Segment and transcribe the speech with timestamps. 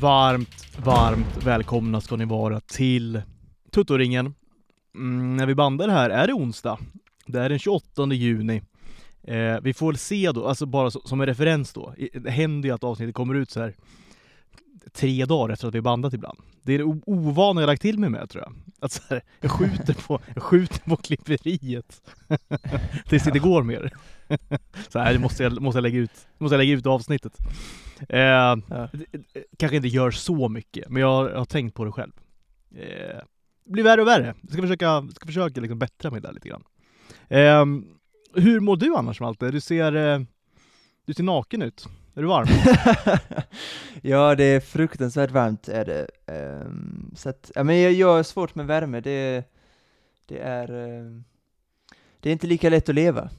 [0.00, 3.22] Varmt, varmt välkomna ska ni vara till
[3.72, 4.34] Tuttoringen.
[4.94, 6.78] Mm, när vi bandar här är det onsdag.
[7.26, 8.62] Det är den 28 juni.
[9.22, 11.94] Eh, vi får väl se då, alltså bara så, som en referens då.
[12.14, 13.74] Det händer ju att avsnittet kommer ut så här
[14.92, 16.38] tre dagar efter att vi bandat ibland.
[16.62, 18.54] Det är det ovana jag lagt till mig med tror jag.
[18.80, 22.02] Att så här, jag, skjuter på, jag skjuter på klipperiet
[23.08, 23.92] tills det går mer.
[24.88, 27.38] så här, det måste jag, måste jag lägga ut, måste jag lägga ut avsnittet.
[28.08, 28.88] Eh, ja.
[29.58, 32.12] Kanske inte gör så mycket, men jag, jag har tänkt på det själv.
[32.74, 33.20] Eh,
[33.64, 34.34] det blir värre och värre.
[34.40, 36.64] Jag ska försöka, ska försöka liksom bättra mig där lite grann.
[37.28, 37.64] Eh,
[38.42, 39.50] hur mår du annars Malte?
[39.50, 40.20] Du ser, eh,
[41.04, 41.88] du ser naken ut.
[42.16, 42.46] Är du varm?
[44.02, 46.08] ja, det är fruktansvärt varmt är det.
[46.26, 49.00] Um, så att, ja, men jag, jag har svårt med värme.
[49.00, 49.44] Det,
[50.26, 51.20] det är uh,
[52.20, 53.30] det är inte lika lätt att leva.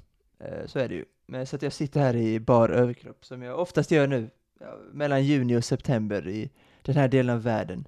[0.41, 1.05] Uh, så är det ju.
[1.25, 4.29] Men, så att jag sitter här i bar överkropp, som jag oftast gör nu,
[4.59, 6.49] ja, mellan juni och september i
[6.81, 7.87] den här delen av världen.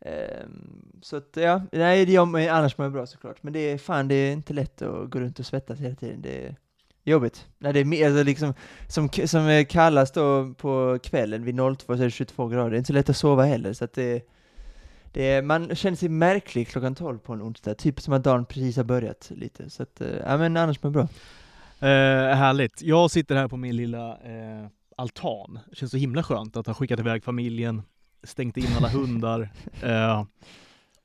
[0.00, 3.42] Um, så att, ja, nej, det gör, mig annars mår jag bra såklart.
[3.42, 6.22] Men det är fan, det är inte lätt att gå runt och svettas hela tiden.
[6.22, 6.56] Det är,
[7.08, 7.46] Jobbigt.
[7.58, 8.54] När det är mer, alltså liksom,
[8.88, 12.76] som, som är kallast då på kvällen vid 02 så är det 22 grader, det
[12.76, 14.22] är inte så lätt att sova heller, så att det,
[15.12, 18.44] det är, man känner sig märklig klockan 12 på en onsdag, typ som att dagen
[18.44, 21.08] precis har börjat lite, så att, eh, ja men annars mår bra.
[21.80, 22.82] Eh, härligt.
[22.82, 26.74] Jag sitter här på min lilla eh, altan, det känns så himla skönt att ha
[26.74, 27.82] skickat iväg familjen,
[28.22, 29.48] stängt in alla hundar,
[29.82, 30.24] eh,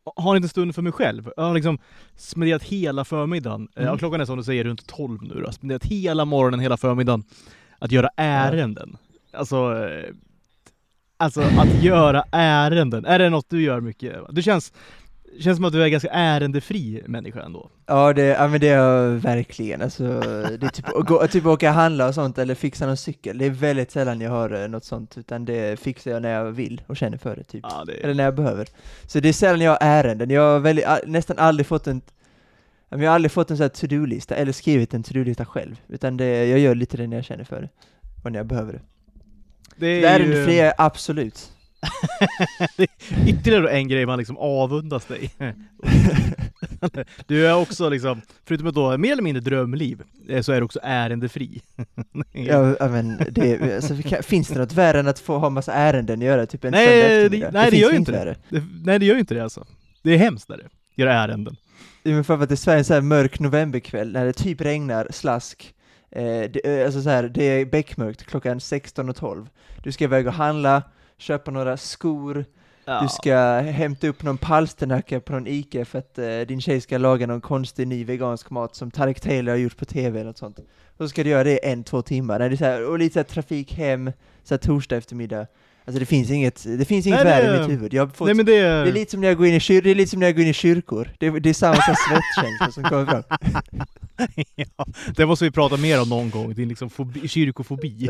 [0.03, 1.31] har inte en stund för mig själv.
[1.37, 1.77] Jag har liksom
[2.15, 3.93] spenderat hela förmiddagen, eh, mm.
[3.93, 7.23] ja, klockan är som du säger runt 12 nu då, spenderat hela morgonen, hela förmiddagen
[7.79, 8.97] att göra ärenden.
[9.33, 10.13] Alltså, eh,
[11.17, 13.05] alltså att göra ärenden.
[13.05, 14.15] Är det något du gör mycket?
[14.29, 14.73] Du känns,
[15.39, 17.71] känns som att du är en ganska ärendefri människa ändå.
[17.85, 19.81] Ja, det, ja men det är jag verkligen.
[19.81, 23.37] Alltså, det är typ, gå, typ åka och handla och sånt, eller fixa någon cykel.
[23.37, 26.51] Det är väldigt sällan jag har eh, något sånt, utan det fixar jag när jag
[26.51, 27.65] vill och känner för det, typ.
[27.69, 27.93] Ja, det...
[27.93, 28.67] Eller när jag behöver.
[29.07, 30.29] Så det är sällan jag har ärenden.
[30.29, 32.01] Jag har väldigt, nästan aldrig fått en
[32.89, 36.45] jag har aldrig fått en sån här to-do-lista, eller skrivit en to-do-lista själv, utan det,
[36.45, 37.69] jag gör lite det när jag känner för det,
[38.23, 38.81] och när jag behöver det.
[39.75, 40.45] Det är, det är ju...
[40.45, 41.51] fria, absolut.
[43.27, 45.31] Ytterligare en grej man liksom avundas dig.
[47.27, 50.65] du är också liksom, förutom ett då mer eller mindre drömliv, eh, så är du
[50.65, 51.61] också ärendefri.
[52.31, 56.25] ja, men det, alltså, finns det något värre än att få ha massa ärenden att
[56.25, 58.35] göra, typ en nej, det, nej, det, det gör ju inte det.
[58.49, 58.63] det.
[58.85, 59.65] Nej, det gör ju inte det alltså.
[60.03, 61.55] Det är hemskt där det, göra ärenden.
[62.03, 65.73] Men för att det är Sverige så här mörk novemberkväll, när det typ regnar, slask,
[66.11, 69.47] eh, det, eh, alltså så här, det är beckmörkt klockan 16.12.
[69.83, 70.83] Du ska iväg och handla,
[71.21, 72.45] köpa några skor,
[72.85, 73.01] ja.
[73.01, 76.97] du ska hämta upp någon palsternacka på någon Ica för att uh, din tjej ska
[76.97, 80.37] laga någon konstig ny vegansk mat som Tarek Taylor har gjort på TV eller något
[80.37, 80.59] sånt.
[80.97, 83.13] Och så ska du göra det en, två timmar, det är så här, och lite
[83.13, 84.11] så här, trafik hem,
[84.43, 85.47] så här, torsdag eftermeddag.
[85.85, 87.93] Alltså det finns inget, det finns inget Nej, värre i mitt huvud.
[87.93, 88.61] Jag fått, Nej, det...
[88.61, 88.67] det...
[88.67, 90.35] är lite som när jag går in i, kyr, det är lite som när jag
[90.35, 91.09] går in i kyrkor.
[91.17, 93.23] Det, det är samma svettkänsla som kommer fram.
[94.55, 98.09] ja, det måste vi prata mer om någon gång, din liksom fobi, kyrkofobi.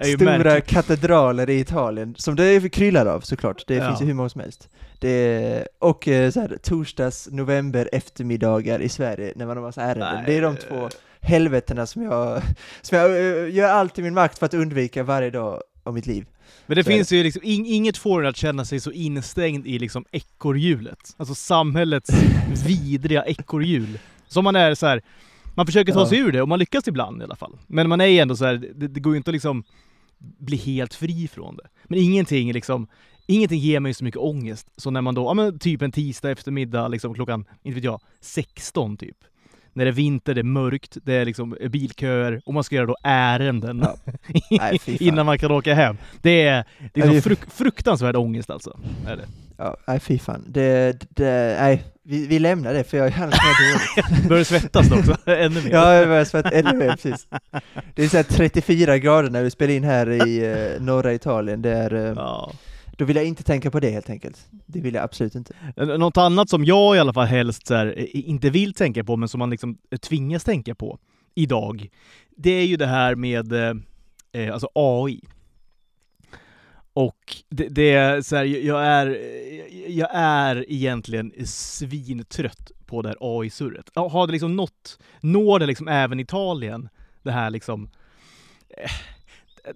[0.00, 0.66] Stora märkligt.
[0.66, 3.88] katedraler i Italien, som det är kryllar av såklart, det ja.
[3.88, 4.68] finns ju hur många som helst.
[4.98, 10.24] Det, och eh, så här, torsdags, november, eftermiddagar i Sverige, när man har massa ärenden.
[10.26, 10.88] Det är de två
[11.20, 12.42] helvetena som jag,
[12.82, 16.06] som jag eh, gör allt i min makt för att undvika varje dag av mitt
[16.06, 16.26] liv.
[16.68, 19.66] Men det så finns ju liksom, in, inget får en att känna sig så instängd
[19.66, 21.14] i liksom ekorrhjulet.
[21.16, 22.10] Alltså samhällets
[22.66, 23.98] vidriga ekorrhjul.
[24.26, 25.02] Som man är så här,
[25.54, 26.06] man försöker ta ja.
[26.06, 27.58] sig ur det och man lyckas ibland i alla fall.
[27.66, 29.64] Men man är ändå så här, det, det går ju inte att liksom
[30.18, 31.68] bli helt fri från det.
[31.84, 32.88] Men ingenting liksom,
[33.26, 34.68] ingenting ger mig så mycket ångest.
[34.76, 38.00] Så när man då, ja men typ en tisdag eftermiddag liksom klockan, inte vet jag,
[38.20, 39.16] 16 typ
[39.78, 42.86] när det är vinter, det är mörkt, det är liksom bilköer och man ska göra
[42.86, 44.12] då ärenden ja.
[44.50, 45.96] Nej, innan man kan åka hem.
[46.22, 48.78] Det är, det är fruk fruktansvärd ångest alltså.
[49.06, 49.24] Är det.
[49.56, 50.44] Ja, nej fy fan.
[50.48, 54.28] Det, det, nej, vi, vi lämnar det för jag är annars dåligt.
[54.28, 55.16] Börjar svettas också?
[55.30, 55.70] ännu mer?
[55.70, 57.26] Ja, jag börjar svettas ännu mer, precis.
[57.94, 61.70] Det är så 34 grader när vi spelar in här i eh, norra Italien, det
[61.70, 62.52] är eh, ja.
[62.98, 64.46] Då vill jag inte tänka på det helt enkelt.
[64.66, 65.54] Det vill jag absolut inte.
[65.76, 69.28] Något annat som jag i alla fall helst så här, inte vill tänka på, men
[69.28, 70.98] som man liksom eh, tvingas tänka på
[71.34, 71.88] idag,
[72.36, 73.74] det är ju det här med eh,
[74.32, 75.20] eh alltså AI.
[76.92, 83.08] Och det, det, är så här, jag är, eh, jag är egentligen svintrött på det
[83.08, 83.90] här AI-surret.
[83.94, 86.88] Har det liksom nått, når det liksom även Italien,
[87.22, 87.90] det här liksom
[88.68, 88.90] eh,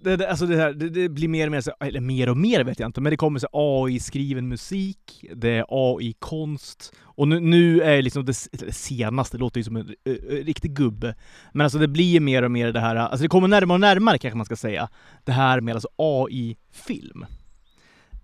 [0.01, 2.63] det, det, alltså det, här, det, det, blir mer och mer, eller mer och mer
[2.63, 7.81] vet jag inte, men det kommer så AI-skriven musik, det är AI-konst, och nu, nu
[7.81, 8.33] är liksom det,
[8.73, 11.15] senaste, det låter ju som en uh, riktig gubbe,
[11.51, 14.17] men alltså det blir mer och mer det här, alltså det kommer närmare och närmare
[14.17, 14.89] kanske man ska säga,
[15.23, 17.25] det här med alltså AI-film.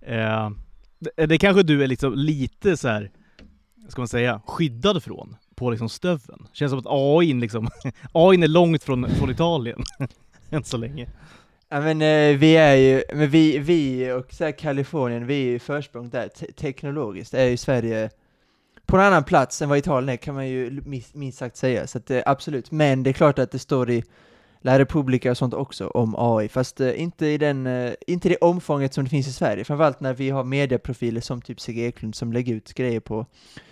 [0.01, 0.49] Eh,
[0.99, 3.11] det, det kanske du är liksom lite så här,
[3.89, 6.47] ska man säga, skyddad från på liksom stöven.
[6.53, 7.69] Känns som att AI liksom,
[8.11, 9.83] AI är långt från, från Italien
[10.49, 11.09] än så länge.
[11.71, 15.45] Ja men eh, vi är ju, men vi, vi och så här, Kalifornien, vi är
[15.45, 16.27] ju försprång där.
[16.27, 18.09] Te teknologiskt, är ju Sverige
[18.85, 20.81] på en annan plats än vad Italien är kan man ju
[21.13, 22.71] minst, sagt säga, så att, eh, absolut.
[22.71, 24.03] Men det är klart att det står i
[24.61, 28.37] La Repubblica och sånt också om AI, fast eh, inte i den, eh, inte det
[28.37, 32.15] omfånget som det finns i Sverige, framförallt när vi har medieprofiler som typ Sigge Eklund
[32.15, 33.25] som lägger ut grejer på.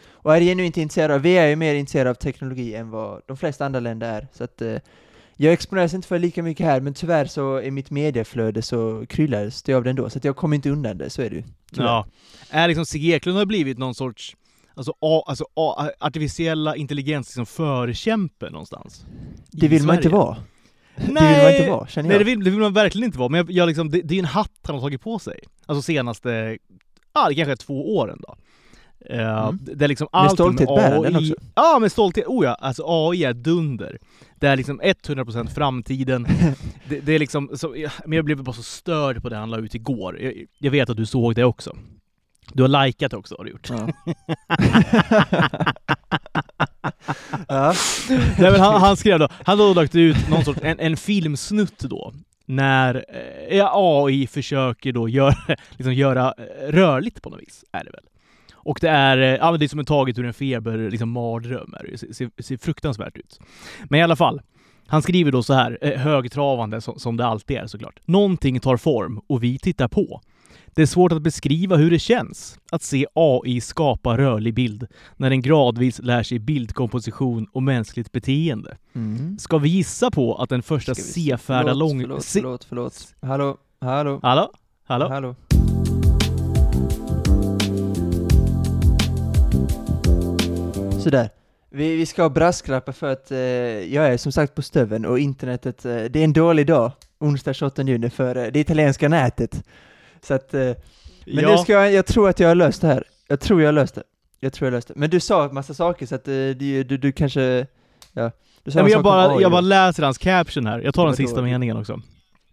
[0.09, 3.38] Och är genuint intresserade av, vi är ju mer intresserade av teknologi än vad de
[3.38, 4.77] flesta andra länder är, så att eh,
[5.38, 9.63] jag exponeras inte för lika mycket här, men tyvärr så i mitt medieflöde så kryllades
[9.63, 11.44] det av det ändå, så jag kommer inte undan det, så är det ju.
[11.72, 11.86] tyvärr.
[11.88, 12.06] Ja.
[12.50, 14.36] Är liksom Sigge Eklund har blivit någon sorts
[14.75, 19.06] Alltså, a, alltså a, artificiella intelligens liksom förkämpe någonstans?
[19.51, 20.18] Det vill man inte Sverige.
[20.18, 20.38] vara.
[20.95, 21.13] Det vill
[21.44, 22.22] man inte vara, känner Nej jag.
[22.25, 24.19] det vill, det vill man verkligen inte vara, men jag, jag liksom, det, det är
[24.19, 25.39] en hatt han har tagit på sig.
[25.66, 26.57] Alltså senaste,
[27.13, 28.36] ja det kanske två åren då.
[29.13, 29.60] Uh, Mm.
[29.62, 31.31] Det är liksom Med allting stolthet bär den AI.
[31.31, 31.36] också.
[31.56, 33.98] Ja med stolthet, oh ja, alltså AI är dunder.
[34.39, 36.28] Det är liksom 100% framtiden.
[36.89, 37.75] det, det är liksom, så,
[38.06, 40.19] men jag blev bara så störd på det han la ut igår.
[40.22, 41.78] Jag, jag vet att du såg det också.
[42.54, 43.69] Du har likat också har du gjort.
[43.69, 43.88] Ja.
[47.48, 47.74] ja.
[48.10, 51.80] Nej, men han, han skrev då, han hade lagt ut någon sorts, en, en filmsnutt
[51.80, 52.13] då,
[52.45, 53.06] när
[53.50, 55.36] eh, AI försöker då göra,
[55.69, 58.04] liksom göra eh, rörligt på något vis, är det väl.
[58.67, 61.09] Och det är, eh, ja men det är som en taget ur en feber, liksom
[61.09, 61.97] mardröm, det.
[61.97, 63.39] ser, ser, fruktansvärt ut.
[63.89, 64.41] Men i alla fall,
[64.87, 67.99] han skriver då så här, eh, högtravande som, det alltid är såklart.
[68.05, 70.21] Någonting tar form och vi tittar på.
[70.67, 74.87] Det är svårt att beskriva hur det känns att se AI skapa rörlig bild
[75.17, 78.77] när den gradvis lär sig bildkomposition och mänskligt beteende.
[78.95, 79.37] Mm.
[79.39, 82.01] Ska vi gissa på att den första sefärda lång...
[82.01, 83.15] Förlåt, förlåt, förlåt.
[83.21, 84.51] Hallå, hallå, Hallå?
[84.87, 85.07] Hallå?
[85.09, 85.35] hallå.
[91.03, 91.29] Sådär.
[91.69, 93.38] Vi, vi ska brasklappa för att eh,
[93.94, 97.53] jag är som sagt på Stöven och internetet, eh, det är en dålig dag, onsdag
[97.53, 99.63] 28 juni, för eh, det italienska nätet.
[100.21, 100.75] Så att, eh, men
[101.25, 103.03] ja, nu ska jag, jag tror att jag har löst det här.
[103.27, 104.03] Jag tror jag har löst det.
[104.39, 104.94] Jag tror jag löst det.
[104.97, 107.67] Men du sa massa saker så att eh, du, du, du kanske,
[108.13, 108.31] ja.
[108.63, 109.50] Du sa Nej, men en jag, bara, jag då.
[109.50, 110.79] bara läser hans caption här.
[110.79, 112.01] Jag tar den sista meningen också.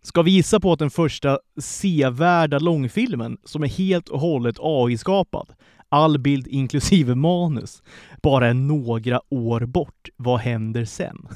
[0.02, 5.48] Ska vi gissa på att den första sevärda långfilmen, som är helt och hållet AI-skapad,
[5.88, 7.82] all bild inklusive manus,
[8.24, 10.08] bara är några år bort.
[10.16, 11.28] Vad händer sen?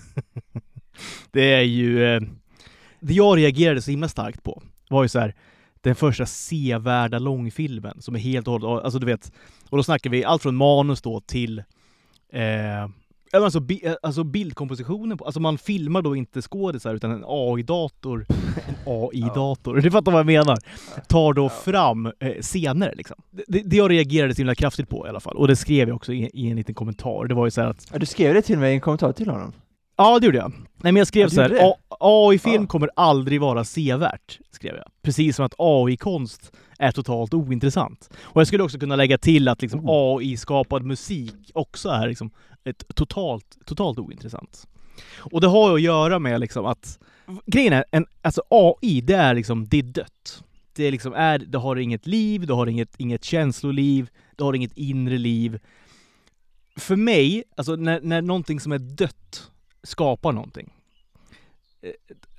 [1.31, 2.05] det är ju...
[2.05, 2.21] Eh,
[3.01, 5.35] det jag reagerade så himla starkt på var ju så här
[5.81, 9.33] den första sevärda långfilmen som är helt och hållet, alltså du vet,
[9.71, 11.59] och då snackar vi allt från manus då till
[12.33, 12.89] eh,
[13.33, 18.27] alltså, bi- eh, alltså bildkompositionen, på, alltså man filmar då inte skådisar utan en AI-dator,
[18.69, 20.59] en AI-dator, du fattar vad jag menar,
[21.09, 23.17] tar då fram eh, scener liksom.
[23.49, 25.97] Det, det, jag reagerade så himla kraftigt på i alla fall, och det skrev jag
[25.97, 28.43] också i, i en liten kommentar, det var ju så att Ja, du skrev det
[28.43, 29.53] till mig i en kommentar till honom.
[29.97, 30.51] Ja, det gjorde jag.
[30.51, 31.49] Nej, men jag skrev Ja, så här.
[31.49, 31.67] gjorde det?
[31.91, 32.67] "A- AI-film Ja.
[32.67, 34.85] kommer aldrig vara sevärt, skrev jag.
[35.03, 38.11] Precis som att AI-konst är totalt ointressant.
[38.21, 40.19] Och jag skulle också kunna lägga till att liksom Oh.
[40.19, 42.31] AI-skapad musik också är liksom
[42.65, 44.69] ett totalt, totalt ointressant.
[45.19, 46.99] Och det har ju att göra med liksom att
[47.47, 50.45] grejen är, en, alltså AI, det är liksom, det är dött.
[50.73, 54.55] Det är liksom, är, det har inget liv, det har inget, inget känsloliv, det har
[54.55, 55.59] inget inre liv.
[56.77, 59.51] För mig, alltså när, när någonting som är dött
[59.83, 60.73] skapar någonting.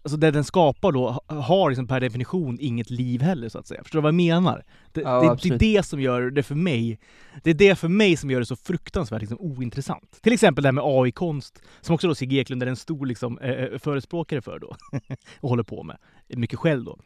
[0.03, 3.67] Alltså det den skapar då ha- har liksom per definition inget liv heller så att
[3.67, 3.83] säga.
[3.83, 4.63] Förstår du vad jag menar?
[4.93, 6.99] Det, Ja, det, det är det som gör det för mig,
[7.43, 10.19] det är det för mig som gör det så fruktansvärt liksom, ointressant.
[10.21, 13.37] Till exempel det här med AI-konst, som också då Sigge Eklund är en stor liksom,
[13.39, 14.75] eh, eh, förespråkare för då,
[15.39, 16.97] och håller på med mycket själv då.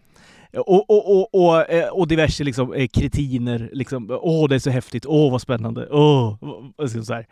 [0.57, 4.69] Och, och, och, och, eh, och diverse liksom, eh, kretiner, liksom, åh det är så
[4.69, 6.37] häftigt, åh vad spännande, åh,
[6.77, 7.27] vad- så här.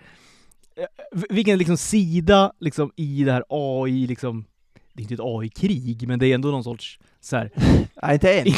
[1.30, 4.46] Vilken liksom sida liksom i det här AI, liksom,
[4.94, 7.52] det är inte ett AI-krig, men det är ändå någon sorts så här,
[8.04, 8.46] Nej, inte än.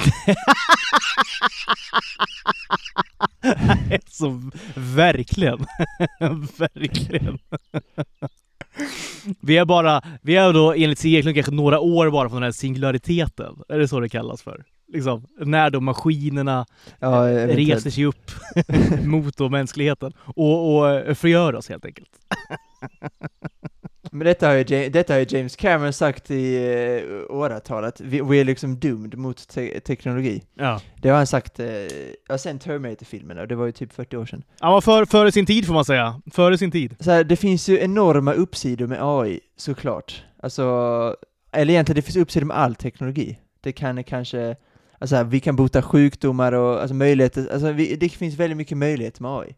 [4.09, 4.41] så
[4.75, 5.59] verkligen,
[6.57, 7.39] verkligen.
[9.41, 12.47] Vi är bara, vi är då enligt Sigge Eklund kanske några år bara från den
[12.47, 14.63] här singulariteten, är det så det kallas för?
[14.93, 16.65] Liksom, när då maskinerna
[16.99, 18.31] Ja, eh, reser sig upp
[19.05, 22.09] mot då mänskligheten och, och eh, förgör oss helt enkelt.
[24.13, 26.57] Men detta har, ju, detta har ju James Cameron sagt i
[27.29, 30.43] uh, åratal, att vi, vi är liksom doomed mot te teknologi.
[30.53, 30.81] Ja.
[31.01, 31.67] Det har han sagt, uh,
[32.27, 34.43] ja sen Terminator-filmerna, och det var ju typ 40 år sedan.
[34.59, 36.21] Han var för, före sin tid får man säga.
[36.31, 36.95] Före sin tid.
[36.99, 40.23] Så här, det finns ju enorma uppsidor med AI, såklart.
[40.39, 40.63] Alltså,
[41.51, 43.39] eller egentligen det finns uppsidor med all teknologi.
[43.61, 44.55] Det kan kanske,
[44.99, 49.21] Alltså vi kan bota sjukdomar och alltså möjligheter, alltså vi, det finns väldigt mycket möjligheter
[49.21, 49.55] med AI.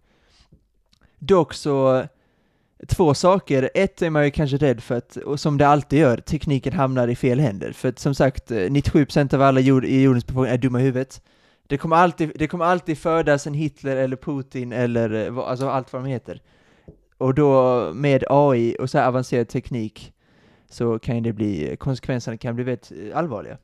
[1.20, 2.06] Dock så,
[2.88, 3.70] två saker.
[3.74, 7.08] Ett är man ju kanske rädd för att, och som det alltid gör, tekniken hamnar
[7.08, 7.72] i fel händer.
[7.72, 10.84] För att som sagt, eh, 97% av alla jord, i jordens befolkning är dumma i
[10.84, 11.22] huvudet.
[11.68, 15.94] Det kommer, alltid, det kommer alltid födas en Hitler eller Putin eller eh, alltså allt
[15.94, 16.42] vad de heter.
[17.18, 20.14] Och då med AI och så här avancerad teknik
[20.70, 23.58] så kan det bli, eh, konsekvenserna kan bli väldigt allvarliga.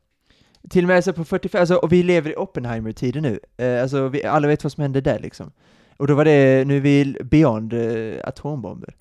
[0.69, 4.07] Till och med så på 45, alltså, och vi lever i Oppenheimer-tiden nu, eh, alltså
[4.07, 5.51] vi, alla vet vad som hände där liksom.
[5.97, 8.95] Och då var det, nu är vi beyond eh, atombomber.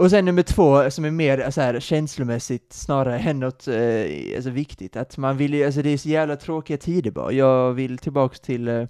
[0.00, 4.50] Och sen nummer två, som är mer så här, känslomässigt snarare än något eh, alltså,
[4.50, 7.32] viktigt, att man vill alltså det är så jävla tråkiga tider bara.
[7.32, 8.84] Jag vill tillbaks till, eh,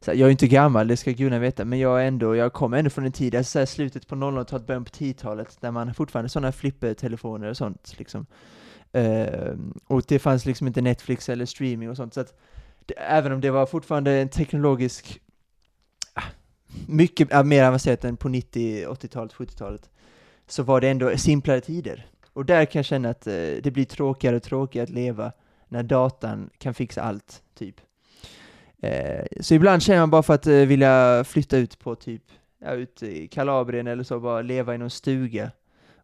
[0.00, 2.52] så här, jag är inte gammal, det ska gudarna veta, men jag är ändå, jag
[2.52, 5.70] kommer ändå från en tid, alltså så här, slutet på 00-talet, början på 10-talet, där
[5.70, 8.26] man fortfarande sådana flippertelefoner och sånt liksom.
[8.92, 9.54] Eh,
[9.86, 12.40] och det fanns liksom inte Netflix eller streaming och sånt, så att
[12.86, 15.20] det, även om det var fortfarande en teknologisk,
[16.14, 16.22] ah,
[16.86, 19.90] mycket äh, mer avancerat än på 90, 80-talet, 70-talet,
[20.50, 22.06] så var det ändå simplare tider.
[22.32, 25.32] Och där kan jag känna att uh, det blir tråkigare och tråkigare att leva
[25.68, 27.80] när datan kan fixa allt, typ.
[28.84, 32.22] Uh, så ibland känner man bara för att vilja flytta ut på typ,
[32.58, 35.50] ja, ut i Kalabrien eller så, bara leva i någon stuga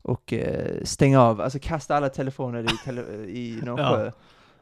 [0.06, 3.90] och eh, stänga av, alltså kasta alla telefoner i, tele i någon ja.
[3.90, 4.12] sjö.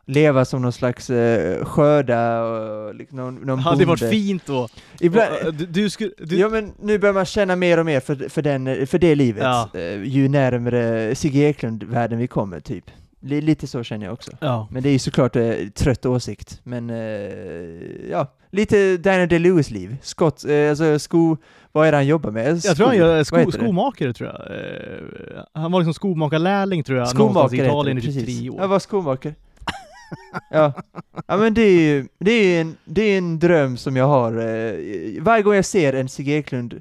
[0.07, 4.69] Leva som någon slags eh, skörda och liksom, någon, någon Hade det varit fint då?
[5.01, 6.39] Ibland, eh, du, du skulle, du...
[6.39, 9.43] Ja men nu börjar man känna mer och mer för, för, den, för det livet,
[9.43, 9.71] ja.
[9.75, 12.85] eh, ju närmare Sigge Eklund-världen vi kommer, typ.
[13.21, 14.31] Lite så känner jag också.
[14.41, 14.69] Ja.
[14.71, 16.97] Men det är ju såklart eh, trött åsikt, men eh,
[18.11, 19.97] ja, lite Daniel DeLewis-liv.
[20.03, 21.37] Scott, eh, alltså sko,
[21.73, 22.59] vad är det han jobbar med?
[22.63, 24.59] Sko, jag tror han gör sko, skomakare, tror jag.
[24.59, 28.61] Eh, han var liksom skomakarlärling, tror jag, skomakare någonstans i Italien i typ tre år.
[28.61, 29.35] Jag var skomakare.
[30.51, 30.73] Ja.
[31.27, 34.33] ja, men det är ju det är en, det är en dröm som jag har.
[34.33, 36.81] Eh, varje gång jag ser en Sigge Eklund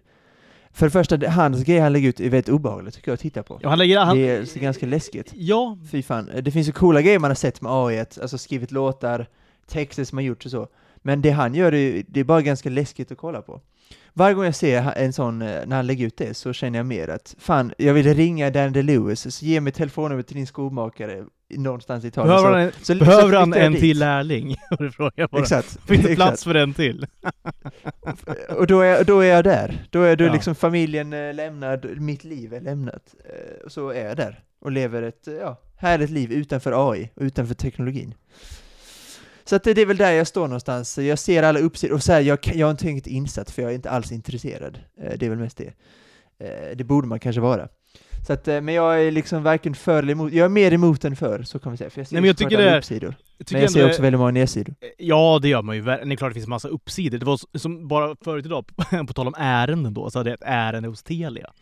[0.73, 3.43] för det första, hans grejer han lägger ut är väldigt obehagligt tycker jag att titta
[3.43, 3.59] på.
[3.61, 4.17] Ja, han lägger, han...
[4.17, 5.31] Det är ganska läskigt.
[5.35, 5.77] Ja.
[5.91, 6.29] Fy fan.
[6.41, 9.27] Det finns ju coola grejer man har sett med AI, alltså skrivit låtar,
[9.67, 10.67] texter som har gjorts och så.
[10.95, 13.61] Men det han gör, är, det är bara ganska läskigt att kolla på.
[14.13, 16.85] Varje gång jag ser en sån, eh, när han lägger ut det, så känner jag
[16.85, 21.23] mer att fan, jag vill ringa Dan DeLewis, så ge mig telefonnumret till din skomakare
[21.49, 22.35] någonstans i Italien.
[22.35, 23.81] Behöver han, så, så, behöver så han en dit.
[23.81, 24.55] till lärling?
[25.37, 25.77] Exakt.
[25.87, 27.07] Finns det plats för en till?
[28.57, 29.87] och då är, då är jag där.
[29.89, 30.33] Då är då ja.
[30.33, 33.15] liksom familjen eh, lämnad, mitt liv är lämnat.
[33.25, 37.55] Eh, så är jag där och lever ett ja, härligt liv utanför AI och utanför
[37.55, 38.13] teknologin.
[39.45, 40.97] Så att det, det är väl där jag står någonstans.
[40.97, 43.71] Jag ser alla uppsidor, och så här, jag, jag har inte tänkt insatt för jag
[43.71, 44.79] är inte alls intresserad.
[45.01, 45.73] Eh, det är väl mest det.
[46.75, 47.67] Det borde man kanske vara.
[48.27, 51.05] Så att, eh, men jag är liksom varken för eller emot, jag är mer emot
[51.05, 51.89] än för, så kan vi säga.
[51.89, 53.15] För jag ser Nej, men jag tycker det, uppsidor.
[53.37, 54.75] Jag men jag ser också väldigt många nedsidor.
[54.81, 55.81] Eh, ja, det gör man ju.
[55.83, 57.17] Det är klart det finns massa uppsidor.
[57.17, 58.65] Det var som bara förut idag,
[59.07, 61.53] på tal om ärenden då, så hade jag ett ärende hos Telia.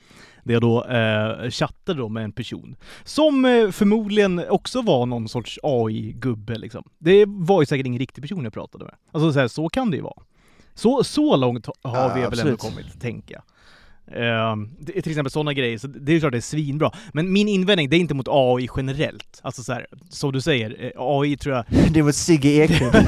[0.44, 5.30] Där jag då eh, chattade då med en person som eh, förmodligen också var någon
[5.30, 6.84] sorts AI-gubbe liksom.
[7.00, 8.94] Det var ju säkert ingen riktig person jag pratade med.
[9.12, 10.24] Alltså så, här, så kan det ju vara.
[10.74, 12.40] Så, så långt har ja, vi absolut.
[12.40, 13.44] väl ändå kommit, tänker jag.
[14.16, 14.56] Uh,
[14.86, 16.92] till exempel sådana grejer, så det är klart det är svinbra.
[17.14, 19.40] Men min invändning, det är inte mot AI generellt.
[19.42, 21.66] Alltså så här, som du säger, eh, AI tror jag...
[21.92, 22.94] det är mot Sigge Eklund.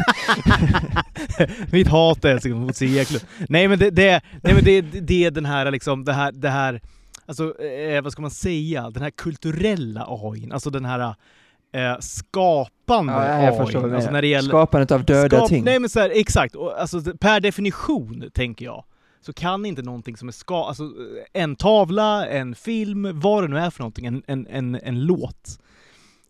[1.72, 3.26] Mitt hat är alltså mot Sigge Eklund.
[3.50, 6.50] Nej men det, det, nej, men det, det är den här liksom, det här, det
[6.50, 6.82] här
[7.26, 11.16] alltså eh, vad ska man säga, den här kulturella AI, alltså den här
[11.74, 13.96] eh, skapande ja, jag AI.
[13.96, 15.64] Alltså när det gäller, Skapandet av döda skap, ting.
[15.64, 18.86] Nej men så här, exakt, alltså per definition tänker jag,
[19.22, 20.84] så kan inte någonting som är ska, alltså
[21.34, 25.60] en tavla, en film, vad det nu är för någonting, en, en, en, en låt.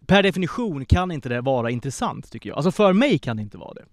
[0.08, 2.56] Per definition kan inte det vara intressant tycker jag.
[2.56, 3.86] Alltså för mig kan det inte vara det.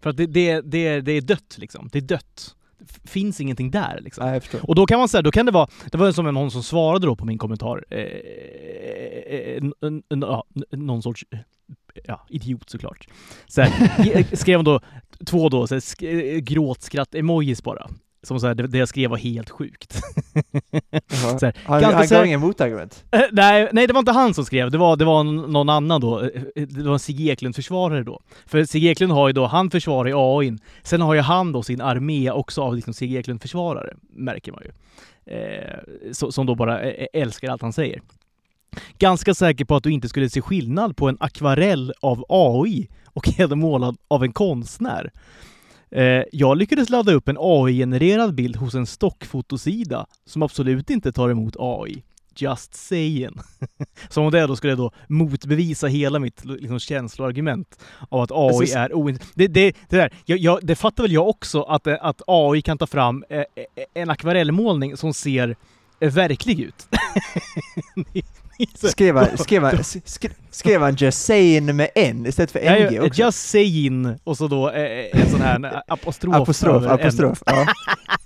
[0.00, 1.88] För att det, det, det, det är dött liksom.
[1.92, 2.56] Det är dött.
[3.04, 4.26] Finns ingenting där liksom.
[4.26, 6.62] Nej, och då kan man säga, då kan det vara, det var som någon som
[6.62, 9.62] svarade då på min kommentar, eh, eh,
[10.08, 11.24] ja, någon sorts
[12.04, 13.08] ja, idiot såklart.
[13.46, 14.80] Så här, skrev hon då
[15.26, 17.88] två då, så här, gråtskratt-emojis bara.
[18.22, 19.92] Som så här, det, det jag skrev var helt sjukt.
[21.38, 23.04] så här, han han gav inga motargument?
[23.10, 26.00] Äh, nej, nej, det var inte han som skrev, det var, det var någon annan
[26.00, 26.20] då.
[26.20, 26.26] Eh,
[26.56, 28.20] eh, det var en Sigge Eklund-försvarare då.
[28.46, 30.58] För Sigge Eklund har ju då, han försvarar ju AI.
[30.82, 34.72] Sen har ju han då sin armé också av liksom Sigge Eklund-försvarare, märker man ju.
[35.36, 35.78] Eh,
[36.12, 36.80] så, som då bara
[37.12, 38.02] älskar allt han säger.
[38.98, 43.40] Ganska säker på att du inte skulle se skillnad på en akvarell av AI och
[43.40, 45.12] en målad av en konstnär.
[45.92, 51.30] Eh, jag lyckades ladda upp en AI-genererad bild hos en stockfotosida som absolut inte tar
[51.30, 52.02] emot AI.
[52.36, 53.38] Just saying.
[54.08, 58.78] Som om det då skulle då motbevisa hela mitt liksom, känsloargument av att AI Alltså,
[58.78, 59.32] är ointressant.
[59.36, 62.62] Det, det, det, där, jag, jag, det fattar väl jag också, att, eh, att AI
[62.62, 63.44] kan ta fram eh, eh,
[63.94, 65.56] en akvarellmålning som ser
[66.00, 66.88] verklig ut.
[68.58, 72.50] Ni- ni- så- Skrev han, skrev han, sk- skrev han just saying med N istället
[72.50, 73.22] för NG ja, också?
[73.22, 76.34] Just saying och så då eh, en sån här apostrof.
[76.34, 77.42] apostrof, apostrof.
[77.46, 77.66] Ja.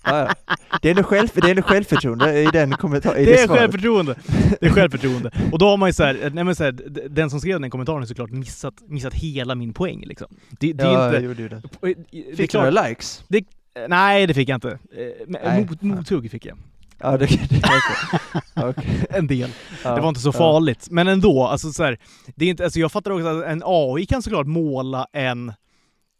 [0.04, 0.18] Ja,
[0.49, 0.56] ja.
[0.83, 3.25] Det är nog själv, det är nog självförtroende i den kommentaren.
[3.25, 3.61] Det är svaret.
[3.61, 4.14] självförtroende.
[4.61, 5.30] Det är självförtroende.
[5.52, 6.73] Och då har man ju så här, nej men så här,
[7.11, 10.26] den som skrev den kommentaren har såklart missat, missat hela min poäng liksom.
[10.61, 11.25] Det, det Ja, är inte...
[11.26, 11.62] gjorde ju det.
[12.30, 13.25] det Fick du några likes?
[13.88, 14.68] Nej, det fick jag inte.
[14.68, 14.78] Eh,
[15.28, 16.59] men Nej, mot, mothugg fick jag.
[16.98, 18.20] Ja, det, det okej.
[18.68, 19.06] Okej.
[19.10, 19.50] En del.
[19.84, 20.32] Ja, Det var inte så ja.
[20.32, 20.88] farligt.
[20.90, 21.98] Men ändå, alltså så här,
[22.34, 25.52] det är inte, alltså jag fattar också att en AI kan såklart måla en,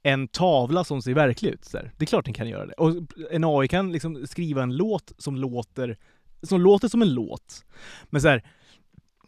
[0.03, 1.65] en tavla som ser verklig ut.
[1.65, 1.93] Så här.
[1.97, 2.73] Det är klart den kan göra det.
[2.73, 2.95] Och
[3.31, 5.97] en AI kan liksom skriva en låt som låter,
[6.43, 7.65] som låter som en låt.
[8.11, 8.43] Men så här,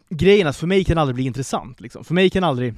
[0.09, 1.81] grejen är att för mig kan det aldrig bli intressant.
[1.81, 2.03] Liksom.
[2.03, 2.73] För mig kan aldrig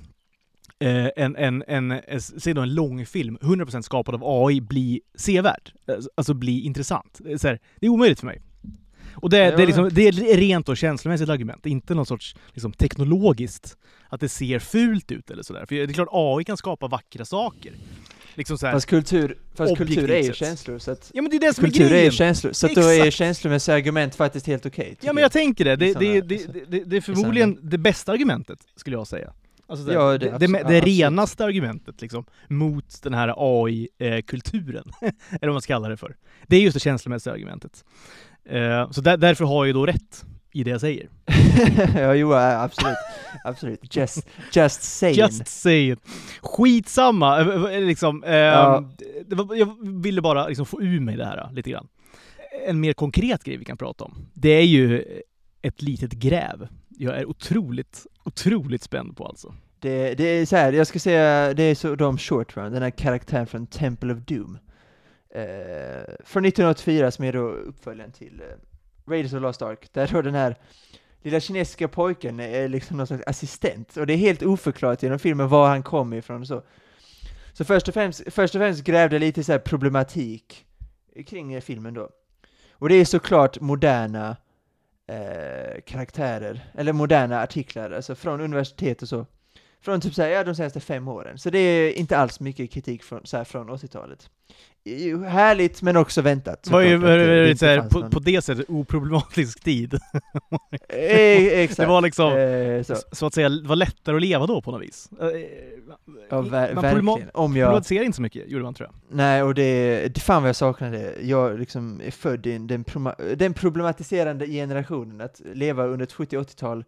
[0.79, 5.71] eh, en, en, en, en, säg då en långfilm, 100% skapad av AI, bli sevärd.
[5.87, 7.17] Alltså- Alltså bli intressant.
[7.23, 8.41] Det är, så här, det är omöjligt för mig.
[9.13, 12.35] Och det, Ja, det, är liksom, det är rent och känslomässigt argument, inte någon sorts
[12.53, 13.77] liksom, teknologiskt,
[14.09, 15.65] att det ser fult ut eller sådär.
[15.65, 17.73] För det är klart AI kan skapa vackra saker.
[18.35, 21.37] Liksom så här, Fast kultur, fast kultur är ju känslor, så att ja men det
[21.37, 22.05] är det som är kultur är grejen!
[22.05, 24.89] ju känslor, så att då är känslomässiga argument faktiskt helt okej.
[24.89, 27.77] tycker Ja men jag tänker det, det, I det, såna- det, det, är förmodligen det
[27.77, 29.33] bästa argumentet, skulle jag säga.
[29.67, 35.61] Alltså Ja, det- det, det, renaste argumentet liksom, mot den här AI-kulturen, eller vad man
[35.61, 36.15] ska kalla det för.
[36.47, 37.83] Det är just det känslomässiga argumentet.
[38.49, 41.09] Eh, så där, därför har jag ju då rätt i det jag säger.
[41.95, 42.97] ja, jo, absolut.
[43.43, 43.95] absolut.
[43.95, 45.17] Just, just saying.
[45.17, 45.99] Just say it.
[46.41, 47.39] Skitsamma,
[47.71, 48.23] eh, liksom.
[48.23, 48.83] Eh, Ja.
[49.27, 51.87] var, jag ville bara liksom få ur mig det här eh, lite grann.
[52.67, 55.05] En mer konkret grej vi kan prata om, det är ju
[55.61, 56.67] ett litet gräv.
[56.89, 59.53] Jag är otroligt, otroligt spänd på alltså.
[59.79, 62.81] Det, det är så här, jag ska säga, det är så de short run, den
[62.83, 64.57] här karaktären från Temple of Doom.
[65.33, 70.21] Eh, från 1984 som är då uppföljaren till eh, Raiders of Lost Ark, där då
[70.21, 70.55] den här
[71.21, 75.49] lilla kinesiska pojken är liksom någon slags assistent, och det är helt oförklarat genom filmen
[75.49, 76.63] var han kom ifrån och så.
[77.53, 80.65] Så först och främst, först och främst grävde jag lite så här problematik
[81.25, 82.09] kring eh, filmen då.
[82.71, 84.37] Och det är såklart moderna
[85.07, 89.25] eh, karaktärer, eller moderna artiklar, alltså från universitet och så.
[89.81, 91.37] Från typ såhär, ja de senaste fem åren.
[91.37, 94.29] Så det är inte alls mycket kritik från, så från 80-talet.
[95.29, 96.63] Härligt, men också väntat.
[96.63, 99.93] Det var ju att det- det eh, så här, på, på det sättet oproblematisk tid.
[99.93, 99.99] Eh,
[101.59, 101.77] exakt.
[101.79, 102.95] Det var liksom, Eh, så.
[103.11, 103.25] så.
[103.25, 105.09] att säga, det var lättare att leva då på något vis.
[106.29, 107.29] Ja, ver- man verkligen.
[107.33, 107.67] Om jag...
[107.67, 109.17] problematiserade inte så mycket, gjorde man tror jag.
[109.17, 111.15] Nej, och det, det fan vad jag saknar det.
[111.21, 112.85] Jag liksom är född i den,
[113.35, 115.21] den problematiserande generationen.
[115.21, 116.83] Att leva under ett 70-80-tal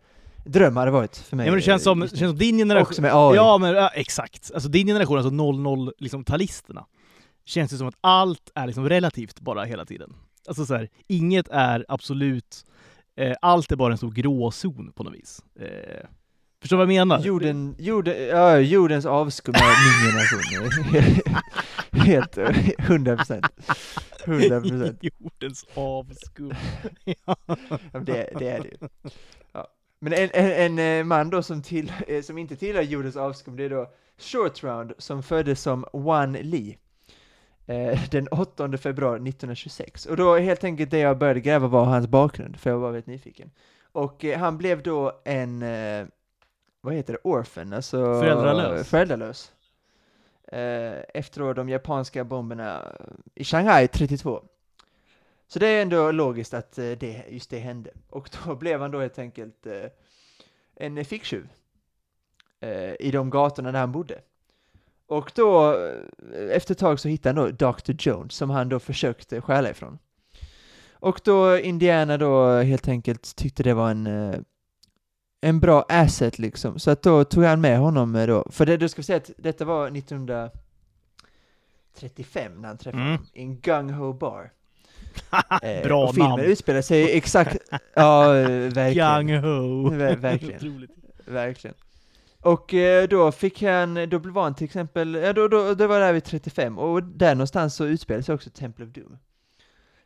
[0.45, 1.45] dröm hade varit för mig.
[1.45, 2.88] Ja, men det känns som, det känns som din generation...
[2.88, 3.36] Också med AI.
[3.36, 4.51] Ja, men ja, exakt.
[4.53, 6.86] Alltså din generation, alltså 00 liksom talisterna
[7.45, 10.13] känns det som att allt är liksom relativt bara hela tiden.
[10.47, 12.65] Alltså så här, inget är absolut,
[13.15, 15.43] eh, allt är bara en stor gråzon på något vis.
[15.60, 16.08] Eh,
[16.62, 17.19] förstår vad jag menar?
[17.19, 21.23] Jorden, jorden, ja, jordens avskum är min generation.
[21.91, 22.38] Helt,
[22.77, 23.45] 100 procent.
[24.25, 24.99] 100 procent.
[25.19, 26.53] Jordens avskum.
[27.25, 27.36] Ja,
[27.91, 28.88] det, det är det ju.
[29.51, 29.67] Ja.
[29.99, 33.56] Men en, en, en eh, man då som, till, eh, som inte tillhör jordens avskum,
[33.56, 36.77] det är då Short Round, som föddes som Wan Lee.
[37.65, 40.06] Eh, den 8 februari 1926.
[40.06, 43.08] Och då helt enkelt det jag började gräva var hans bakgrund, för jag var väldigt
[43.08, 43.52] nyfiken.
[43.91, 46.06] Och eh, han blev då en, eh,
[46.82, 48.89] vad heter det, orphan, alltså Föräldralös.
[48.89, 49.54] föräldralös.
[50.47, 52.95] Eh, efter de japanska bomberna
[53.36, 54.43] i Shanghai 32.
[55.47, 57.91] Så det är ändå logiskt att eh, det, just det hände.
[58.10, 59.67] Och då blev han då helt enkelt
[60.76, 61.47] en ficktjuv
[62.99, 64.21] i de gatorna där han bodde.
[65.17, 67.91] Och då, eh, efter ett tag så hittade han då Dr.
[67.99, 69.99] Jones som han då försökte stjäla ifrån.
[70.93, 74.36] Och då Indiana då helt enkelt tyckte det var en, eh,
[75.41, 76.80] en bra asset liksom.
[76.80, 79.32] Så att då tog han med honom eh, då, för det, du ska säga att
[79.38, 80.52] detta var 1935
[82.62, 83.12] när han träffade Mm.
[83.12, 84.52] honom, i en gung ho bar.
[85.63, 86.43] Eh, Bra och filmen namn.
[86.43, 87.58] utspelar sig exakt,
[87.93, 89.30] ja verkligen.
[89.30, 89.89] Young ho.
[89.89, 90.88] Ver- verkligen.
[91.26, 91.76] Verkligen.
[92.43, 95.99] Och eh, då fick han, då var han till exempel, ja då, då, det var
[95.99, 99.17] där vid 35, och där någonstans så utspelade sig också Temple of Doom.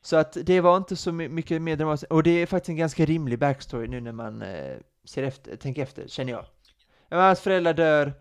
[0.01, 3.05] Så att det var inte så mycket mer dramatiskt, och det är faktiskt en ganska
[3.05, 6.45] rimlig backstory nu när man eh, ser efter, tänker efter, känner jag.
[7.09, 8.13] Ja, hans föräldrar dör,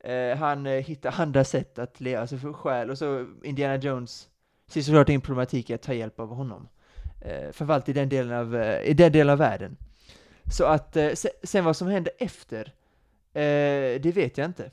[0.00, 4.28] eh, han eh, hittar andra sätt att leva, alltså för själ, och så Indiana Jones
[4.68, 6.68] ser såklart in problematik i att ta hjälp av honom.
[7.20, 9.76] Eh, framförallt i den delen av, eh, i den delen av världen.
[10.52, 12.72] Så att, eh, se- sen vad som hände efter,
[13.32, 14.70] eh, det vet jag inte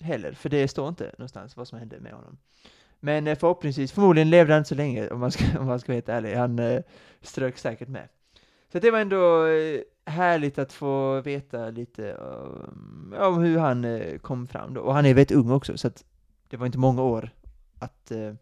[0.00, 2.38] heller, för det står inte någonstans vad som hände med honom.
[3.00, 5.92] Men eh, förhoppningsvis, förmodligen levde han inte så länge om man ska, om man ska
[5.92, 6.34] vara helt ärlig.
[6.34, 6.82] Han eh,
[7.20, 8.08] strök säkert med.
[8.72, 14.18] Så det var ändå eh, härligt att få veta lite om, om hur han eh,
[14.18, 14.80] kom fram då.
[14.80, 16.04] Och han är väldigt ung också, så att
[16.48, 17.30] det var inte många år
[17.78, 18.34] att, eh,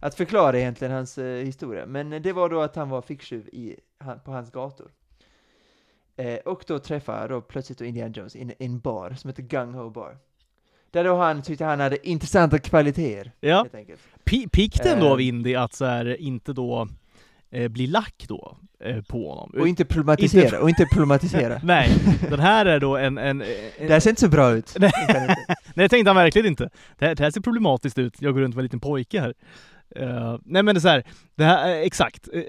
[0.00, 1.86] att förklara egentligen hans eh, historia.
[1.86, 4.90] Men eh, det var då att han var ficktjuv i, han, på hans gator.
[6.16, 9.42] Eh, och då träffade jag då plötsligt då Indiana Jones i en, bar som heter
[9.42, 10.16] Gung Ho Bar.
[10.90, 13.66] Där då han tyckte han hade intressanta kvaliteter, Ja,
[14.52, 15.26] pikt ändå av Eh.
[15.26, 16.88] Indy att så här, inte då
[17.50, 19.52] eh, bli lack då eh, på honom.
[19.60, 21.60] Och inte problematisera, och inte problematisera.
[21.64, 21.90] Nej,
[22.30, 23.18] den här är då en...
[23.18, 23.48] en, en
[23.78, 24.76] Det här ser inte så bra ut.
[24.78, 24.92] Nej,
[25.74, 26.70] det tänkte han verkligen inte.
[26.98, 28.22] Det här, det här ser problematiskt ut.
[28.22, 29.34] Jag går runt med en liten pojke här.
[29.94, 31.04] Eh, nej men det är så här,
[31.34, 32.28] det här, eh, exakt.
[32.32, 32.42] Eh,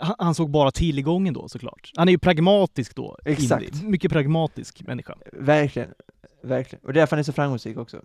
[0.00, 1.90] han, han såg bara tillgången då såklart.
[1.96, 3.18] Han är ju pragmatisk då.
[3.24, 3.62] Exakt.
[3.62, 3.86] Indy.
[3.86, 5.18] Mycket pragmatisk människa.
[5.32, 5.88] Verkligen,
[6.42, 6.84] verkligen.
[6.84, 8.02] Och därför han är så framgångsrik också.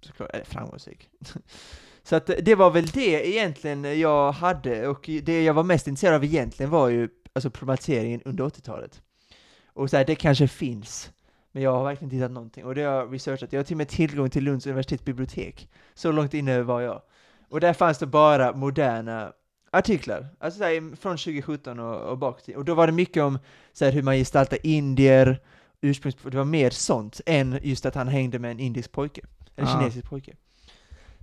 [0.00, 1.08] Såklart, eller framgångsrik.
[2.02, 6.14] så att det var väl det egentligen jag hade, och det jag var mest intresserad
[6.14, 9.02] av egentligen var ju alltså problematiseringen under 80-talet.
[9.66, 11.12] Och så här, det kanske finns,
[11.52, 12.64] men jag har verkligen inte hittat någonting.
[12.64, 13.52] Och det har jag researchat.
[13.52, 15.68] Jag har till och med tillgång till Lunds universitets bibliotek.
[15.94, 17.02] Så långt inne var jag.
[17.52, 19.32] Och där fanns det bara moderna
[19.70, 22.56] artiklar, alltså så här, från 2017 och, och bak till.
[22.56, 23.38] Och då var det mycket om
[23.72, 25.40] så här, hur man gestaltar indier,
[25.80, 26.16] ursprungs...
[26.22, 29.20] Det var mer sånt än just att han hängde med en indisk pojke,
[29.56, 29.80] eller Ah.
[29.80, 30.32] kinesisk pojke.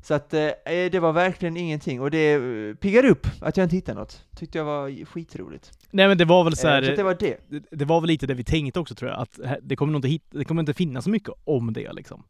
[0.03, 3.75] Så att eh, det var verkligen ingenting, och det eh, piggar upp att jag inte
[3.75, 4.25] hittade något.
[4.35, 5.71] Tyckte jag var skitroligt.
[5.91, 7.37] Nej men det var väl så Eh, här, så att det var det.
[7.49, 9.99] det, det var väl lite det vi tänkte också tror jag, att det kommer nog
[9.99, 12.23] inte, hit, det kommer inte finnas så mycket om det liksom.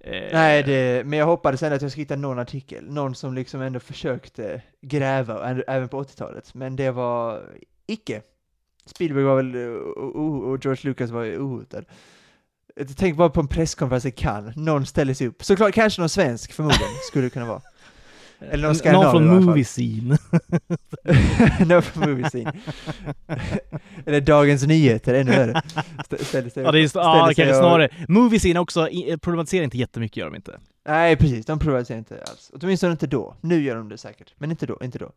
[0.00, 3.34] Eh, Nej, det, men jag hoppades ändå att jag skulle hitta någon artikel, någon som
[3.34, 7.42] liksom ändå försökte gräva, även på 80-talet, men det var
[7.86, 8.22] icke.
[8.86, 11.84] Spielberg var väl, eh, och, och George Lucas var ju ohotad.
[12.96, 16.52] Tänk bara på en presskonferens i Cannes, någon ställer sig upp, såklart kanske någon svensk
[16.52, 17.62] förmodligen, skulle det kunna vara.
[18.40, 20.18] Eller någon någon från movie scene.
[21.66, 22.52] no movie scene.
[24.06, 25.52] Eller Dagens Nyheter, ännu värre.
[26.08, 27.88] Stä- Ställer sig ja, det är, ställer sig kanske och- snarare.
[28.08, 30.58] Movie scene också, eh, problematiserar inte jättemycket gör de inte.
[30.88, 31.46] Nej, precis.
[31.46, 32.50] De problematiserar inte alls.
[32.62, 33.36] Åtminstone inte då.
[33.40, 34.78] Nu gör de det säkert, men inte då.
[34.82, 35.12] Inte då.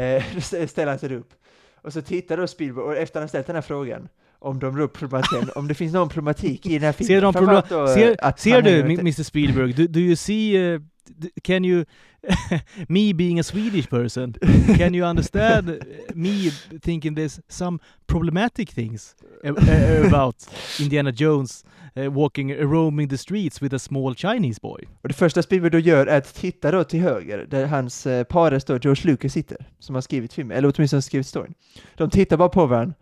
[0.00, 1.28] Eh, då ställer han sig upp.
[1.82, 4.08] Och så tittar då Spielberg, och efter att han ställt den här frågan,
[4.38, 7.06] om de då problematiserar, om det finns någon problematik i den här filmen.
[7.08, 10.80] Ser, de problem, då, ser, ser du, Mr Spielberg, do, do you see, uh,
[11.42, 11.84] can you,
[12.88, 14.34] me being a Swedish person,
[14.76, 15.84] can you understand
[16.14, 16.50] me
[16.82, 20.36] thinking there's some problematic things about
[20.80, 21.64] Indiana Jones
[21.96, 24.88] uh, walking, uh, roaming the streets with a small Chinese boy?
[25.02, 28.24] Och det första Spielberg då gör är att titta då till höger, där hans eh,
[28.24, 31.54] pares då, George Lucas sitter, som har skrivit filmen, eller åtminstone skrivit storyn.
[31.94, 32.94] De tittar bara på varandra,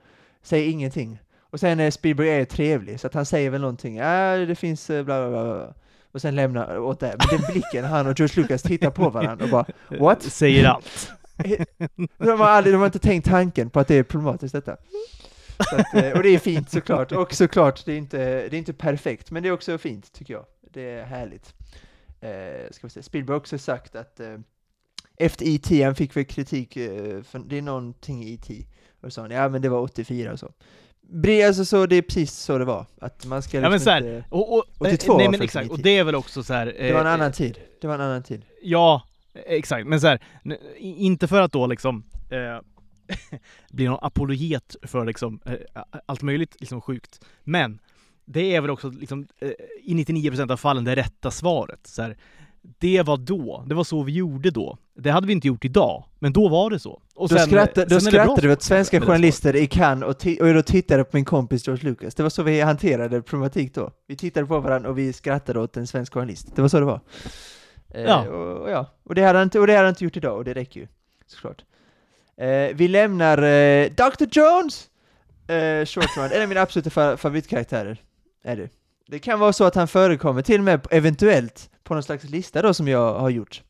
[0.43, 1.19] säger ingenting.
[1.41, 4.91] Och sen är Spielberg är trevlig, så att han säger väl någonting, ja det finns
[4.91, 5.75] eh, bla bla bla, bla.
[6.15, 7.17] Och sen lämnar åt det.
[7.19, 10.23] Men den blicken, han och George Lucas tittar på varandra och bara What?
[10.33, 11.13] Säger allt.
[12.19, 14.77] De har, aldrig, de har inte tänkt tanken på att det är problematiskt detta.
[15.71, 18.59] Så att, eh, och det är fint såklart, och såklart, det är, inte, det är
[18.59, 20.45] inte perfekt, men det är också fint tycker jag.
[20.73, 21.55] Det är härligt.
[22.21, 23.03] Eh, ska vi se.
[23.03, 24.39] Spielberg har också sagt att eh,
[25.17, 25.83] efter E.T.
[25.83, 28.67] han fick väl kritik, eh, för det är någonting i E.T.
[29.01, 30.53] Och så, ja men det var 84 och så.
[31.47, 32.87] Alltså så, det är precis så det var.
[33.01, 35.43] Att man ska Ja men liksom så här, inte, och, och, 82 nej var men
[35.43, 36.67] exakt, och det är väl också så här.
[36.67, 37.59] det var en eh, annan tid.
[37.81, 38.43] Det var en annan tid.
[38.63, 39.03] Ja,
[39.35, 39.87] exakt.
[39.87, 40.21] Men så här,
[40.79, 42.61] inte för att då liksom eh,
[43.71, 47.21] bli någon apologet för liksom eh, allt möjligt liksom sjukt.
[47.45, 47.79] Men
[48.25, 49.51] det är väl också liksom eh,
[49.83, 51.87] i 99% av fallen det rätta svaret.
[51.87, 52.17] Så här,
[52.79, 54.79] det var då, det var så vi gjorde då.
[54.99, 57.03] Det hade vi inte gjort idag, men då var det så.
[57.15, 60.63] Och Då, sen- skrattade, då skrattade vi åt svenska journalister i Cannes och, och då
[60.63, 62.15] tittade på min kompis George Lucas.
[62.15, 63.91] Det var så vi hanterade problematik då.
[64.07, 66.57] Vi tittade på varandra och vi skrattade åt en svensk journalist.
[66.57, 67.01] Det var så det var.
[67.95, 68.29] Eh, Ja.
[68.29, 68.87] Och, och, ja.
[69.05, 70.87] och, det hade han inte, och det hade inte gjort idag, och det räcker ju.
[71.27, 71.65] Såklart.
[72.37, 74.25] Eh, vi lämnar eh, Dr.
[74.31, 74.87] Jones!
[75.49, 77.97] Eh, Short Run, en av mina absoluta fa- favoritkaraktärer.
[78.45, 78.69] Är det.
[79.07, 82.63] Det kan vara så att han förekommer till och med eventuellt på någon slags lista
[82.63, 83.63] då som jag har gjort.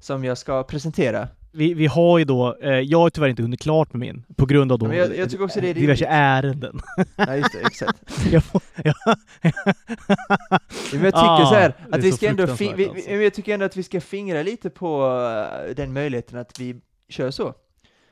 [0.00, 1.28] Som jag ska presentera.
[1.52, 4.46] Vi, vi har ju då, eh, jag har tyvärr inte hunnit klart med min, på
[4.46, 6.12] grund av då Men jag- jag tycker också det är diverse rimligt.
[6.18, 6.80] ärenden.
[7.16, 7.98] Nej just det, exakt.
[8.32, 8.94] jag får, ja.
[10.92, 13.10] Men jag tycker Ah, så här, är att vi ska ändå, fruktansvärt, vi, alltså.
[13.10, 15.06] vi, jag tycker ändå att vi ska fingra lite på
[15.68, 16.76] eh, den möjligheten att vi
[17.08, 17.54] kör så.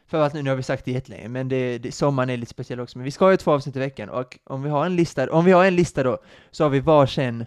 [0.06, 2.50] För att nu, nu har vi sagt det jättelänge, men det, det, sommaren är lite
[2.50, 4.86] speciell också, men vi ska ha ju två avsnitt i veckan, och om vi har
[4.86, 6.18] en lista, om vi har en lista då,
[6.50, 7.46] så har vi varsin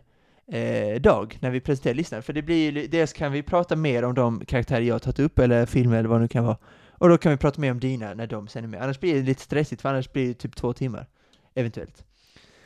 [0.51, 4.03] eh, dag när vi presenterar listan, för det blir ju, dels kan vi prata mer
[4.03, 6.57] om de karaktärer jag har tagit upp, eller filmer eller vad det nu kan vara,
[6.91, 9.15] och då kan vi prata mer om dina när de sen är med, annars blir
[9.15, 11.07] det lite stressigt, för annars blir det typ två timmar.
[11.55, 12.03] eventuellt.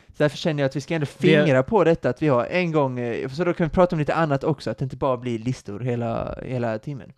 [0.07, 2.71] Så därför känner jag att vi ska ändå fingra på detta, att vi har en
[2.71, 5.17] gång, eh, så då kan vi prata om lite annat också, att det inte bara
[5.17, 7.13] blir listor hela, hela timmen.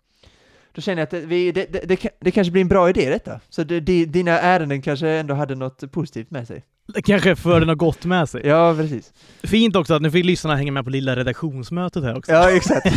[0.74, 3.10] Då känner jag att det, vi, det, det, det, det kanske blir en bra idé
[3.10, 6.64] detta, så det, dina ärenden kanske ändå hade något positivt med sig.
[7.04, 8.46] Kanske förde något gott med sig.
[8.46, 9.12] Ja, precis.
[9.42, 12.32] Fint också att nu fick lyssnarna hänga med på lilla redaktionsmötet här också.
[12.32, 12.86] Ja, exakt.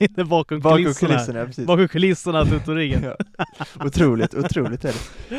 [0.00, 1.08] Lite bakom, Bakom kulisserna.
[1.08, 1.66] kulisserna, precis.
[1.66, 3.02] Bakom kulisserna, tutoringen.
[3.02, 3.16] Ja.
[3.84, 5.34] Otroligt, otroligt är det.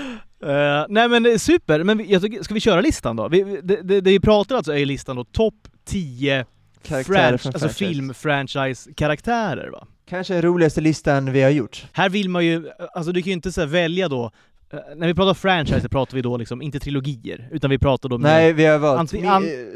[0.46, 3.28] Uh, nej men super, men jag tycker, ska vi köra listan då?
[3.28, 6.46] Vi, det, det, det vi pratar alltså är i listan då topp 10
[6.88, 7.86] Karaktärer franch- från alltså franchise.
[7.86, 9.88] film-franchise-karaktärer va?
[10.10, 11.86] Kanske roligaste listan vi har gjort.
[11.94, 14.32] Här vill man ju, alltså du kan ju inte så välja då,
[14.74, 18.18] eh, när vi pratar franchise pratar vi då liksom inte trilogier, utan vi pratar då
[18.18, 19.12] Nej, vi har valt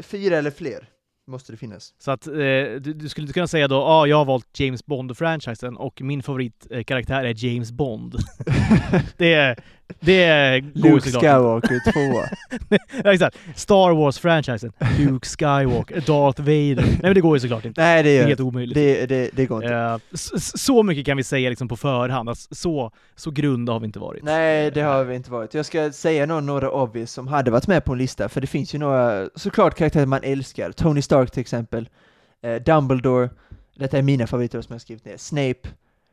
[0.02, 0.88] fyra eller fler.
[1.26, 1.94] Måste det finnas.
[1.98, 4.60] Så att eh, du, du skulle inte kunna säga då, ja ah, jag har valt
[4.60, 8.16] James Bond-franchisen och min favoritkaraktär är James Bond.
[9.16, 9.56] det,
[10.00, 12.24] det ju Luke Skywalker tvåa.
[12.52, 12.78] inte.
[13.04, 13.36] Ja, exakt.
[13.54, 16.82] Star Wars-franchisen, Luke Skywalker, Darth Vader.
[16.86, 17.80] Nej men det går ju såklart inte.
[17.80, 18.74] Nej, det Det är gör helt omöjligt.
[18.74, 19.74] Det, det, det går inte.
[19.76, 23.72] Eh, s- s- så mycket kan vi säga liksom på förhand, att så, så grunda
[23.72, 24.22] har vi inte varit.
[24.22, 25.54] Nej, det har vi inte varit.
[25.54, 28.46] Jag ska säga någon, några obvious som hade varit med på en lista, för det
[28.46, 30.72] finns ju några, såklart karaktärer man älskar.
[30.72, 31.88] Tony Stark till exempel,
[32.42, 33.30] eh, Dumbledore,
[33.76, 35.68] detta är mina favoriter som jag har skrivit ner, Snape.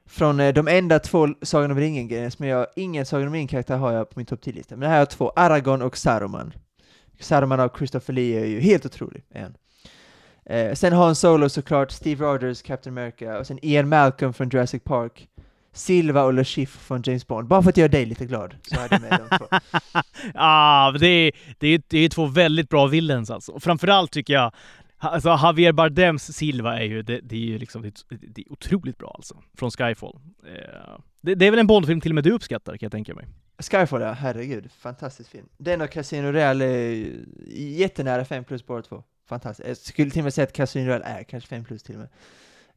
[0.09, 3.93] Från eh, de enda två Sagan om ringen-grejerna som jag, ingen Sagan om ringen-karaktär har
[3.93, 6.53] jag på min topp 10-lista, men det här har två, Aragorn och Saruman.
[7.19, 9.53] Saruman av Christopher Lee är ju helt otrolig, är.
[10.45, 14.83] Eh, sen han Solo såklart, Steve Rogers, Captain America, och sen Ian Malcolm från Jurassic
[14.83, 15.27] Park,
[15.73, 17.47] Silva och Le från James Bond.
[17.47, 19.45] Bara för att göra dig lite glad, så hade jag med de två.
[20.35, 23.51] ah, det är, det, är, det är två väldigt bra villains alltså.
[23.51, 24.51] Och framförallt tycker jag,
[24.97, 29.11] alltså Javier Bardems Silva är ju, det, det är ju liksom, det, är- otroligt bra
[29.15, 29.43] alltså.
[29.57, 30.19] Från Skyfall.
[30.47, 33.13] Eh, det, det är väl en Bondfilm till och med du uppskattar kan jag tänka
[33.15, 33.25] mig.
[33.59, 35.45] Skyfall ja, herregud, fantastisk film.
[35.57, 37.11] Den och Casino Real är
[37.57, 39.03] jättenära 5 plus båda två.
[39.29, 39.67] Fantastiskt.
[39.67, 41.99] Jag skulle till och med säga att Casino Real är kanske 5 plus till och
[42.01, 42.09] med.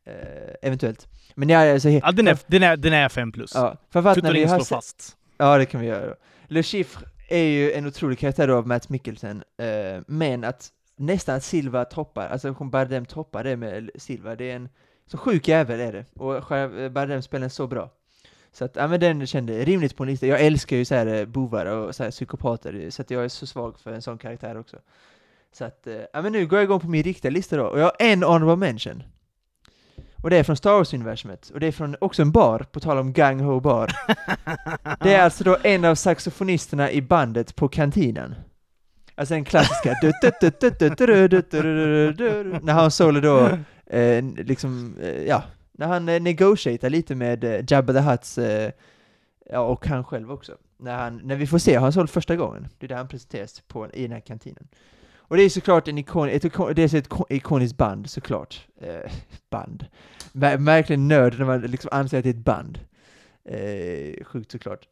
[0.05, 1.07] Eh, eventuellt.
[1.35, 3.51] Men ja, alltså, Ja, den, är, den, är, den är 5 plus.
[3.55, 5.17] ja, framförallt när vi har slår fast.
[5.37, 6.07] Ja, det kan vi göra.
[6.07, 6.15] då.
[6.49, 11.41] Le Chiffre är ju en otrolig karaktär då av Matt Mikkelsen, eh, men att nästan
[11.41, 14.69] Silva toppar, alltså Bardem toppar det med Silva, det är en
[15.07, 17.91] så sjuk jävel är det, och själv- Bardem spelar så bra.
[18.53, 20.27] Så att, ja men den kände rimligt på en lista.
[20.27, 23.29] Jag älskar ju så här eh, bovar och så här psykopater, så att jag är
[23.29, 24.77] så svag för en sån karaktär också.
[25.53, 27.79] Så att, eh, ja men nu går jag igång på min riktiga lista då, och
[27.79, 29.03] jag har en honorable mention.
[30.23, 32.99] Och det är från Star Wars-universumet, och det är från också en bar, på tal
[32.99, 33.93] om Gang Ho bar.
[35.01, 38.35] Det är alltså då en av saxofonisterna i bandet på kantinen.
[39.19, 39.97] Alltså den klassiska...
[42.63, 43.59] När han Solo då,
[44.37, 48.39] liksom, ja, när han eh, negotiatar lite med Jabba the Huts,
[49.51, 50.57] ja, och han själv också.
[50.77, 53.61] När, han, när vi får se Han Solo första gången, det är där han presenteras
[53.61, 54.69] på, i den här kantinen.
[55.17, 56.43] Och det är såklart en ikon, ett,
[56.77, 58.67] det är ett ikoniskt band såklart.
[58.81, 59.13] Eh,
[59.51, 59.87] band.
[60.59, 62.79] Verkligen nörd när man liksom anser att det är ett band.
[63.45, 64.89] Eh, sjukt såklart.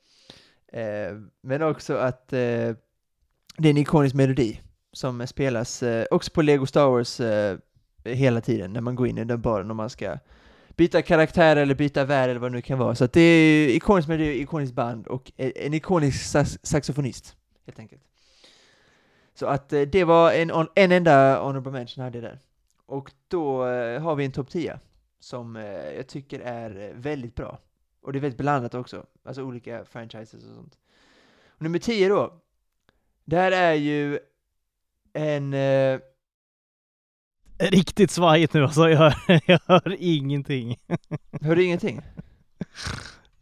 [0.72, 2.72] Eh, men också att eh,
[3.58, 4.60] det är en ikonisk melodi
[4.92, 7.58] som spelas eh, också på Lego Star Wars eh,
[8.04, 10.18] hela tiden när man går in i den baren och man ska
[10.76, 12.94] byta karaktär eller byta värld eller vad det nu kan vara.
[12.94, 17.78] Så att det är ikoniskt melodi, ikoniskt band och eh, en ikonisk sax saxofonist helt
[17.78, 18.02] enkelt.
[19.34, 22.40] Så att eh, det var en, en enda honorable mention hade jag där.
[22.86, 24.78] Och då eh, har vi en topp 10
[25.20, 25.64] som eh,
[25.96, 27.58] jag tycker är eh, väldigt bra.
[28.00, 30.78] Och det är väldigt blandat också, alltså olika franchises och sånt.
[31.48, 32.40] Och nummer 10 då,
[33.26, 34.18] där är ju
[35.12, 35.54] en...
[35.54, 36.00] Eh,
[37.58, 39.14] Riktigt svajigt nu alltså, jag hör,
[39.46, 40.76] jag hör ingenting.
[41.40, 42.00] hör du ingenting?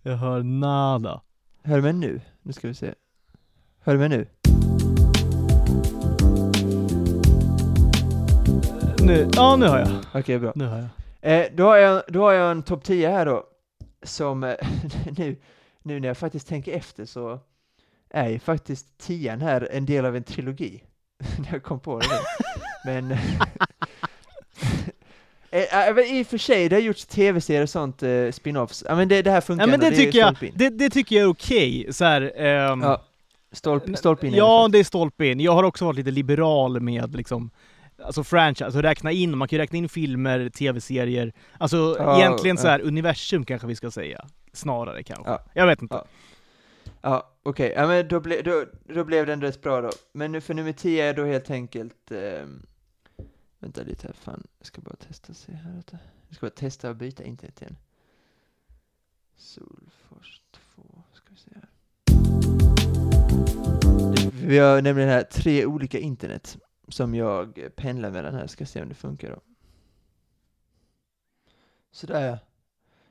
[0.02, 1.20] Jag hör nada.
[1.62, 2.20] Hör du mig nu?
[2.42, 2.94] Nu ska vi se.
[3.80, 4.26] Hör du mig nu?
[9.06, 9.90] Nu, ja nu hör jag.
[10.14, 10.52] Okej, bra.
[10.54, 10.88] Nu hör
[11.20, 11.40] jag.
[11.40, 13.44] Eh, då, har jag, då har jag en topp 10 här då,
[14.02, 14.54] som eh,
[15.18, 15.36] nu,
[15.82, 17.40] nu när jag faktiskt tänker efter så
[18.14, 20.82] är ju faktiskt tian här en del av en trilogi.
[21.38, 22.06] när jag kom på det.
[22.84, 23.12] Men...
[23.12, 23.18] eh,
[25.88, 28.84] eh, men I och för sig, det har gjorts tv-serier och sånt, eh, spin-offs.
[28.88, 31.16] Ja men det, det här funkar Ja men det är tycker jag, det, det tycker
[31.16, 31.86] jag är okej.
[31.90, 33.04] Så här, ehm, Ja,
[33.52, 35.40] stolp, stolpe in Ja, det är stolpe in.
[35.40, 37.50] Jag har också varit lite liberal med liksom
[38.04, 42.58] Alltså franchise, alltså räkna in, man kan ju räkna in filmer, tv-serier, alltså Ja, egentligen
[42.58, 45.30] så här universum kanske vi ska säga, snarare kanske.
[45.30, 45.44] Ja.
[45.54, 45.94] Jag vet inte.
[45.94, 46.04] Ja.
[47.02, 49.90] Ja, okej, ja, men då, ble, då, då blev den rätt bra då.
[50.12, 52.10] Men nu för nummer 10 är då helt enkelt...
[52.10, 52.46] Eh,
[53.58, 54.46] vänta lite här, fan.
[54.58, 55.72] Jag ska bara testa och se här.
[55.72, 55.98] Vänta.
[56.28, 57.76] Jag ska bara testa och byta internet igen.
[59.36, 60.42] Solfors
[60.74, 61.68] 2, ska vi se här.
[64.46, 68.88] Vi har nämligen här tre olika internet som jag pendlar mellan här, ska se om
[68.88, 69.40] det funkar då.
[71.90, 72.38] Sådär ja.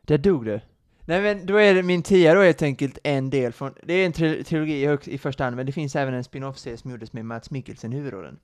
[0.01, 0.61] Där dog det.
[1.05, 4.05] Nej men då är det min tia då helt enkelt en del från, det är
[4.05, 7.25] en tri- trilogi i, första hand, men det finns även en spin-off-serie som gjordes med
[7.25, 8.39] Mats Mikkelsen i huvudrollen.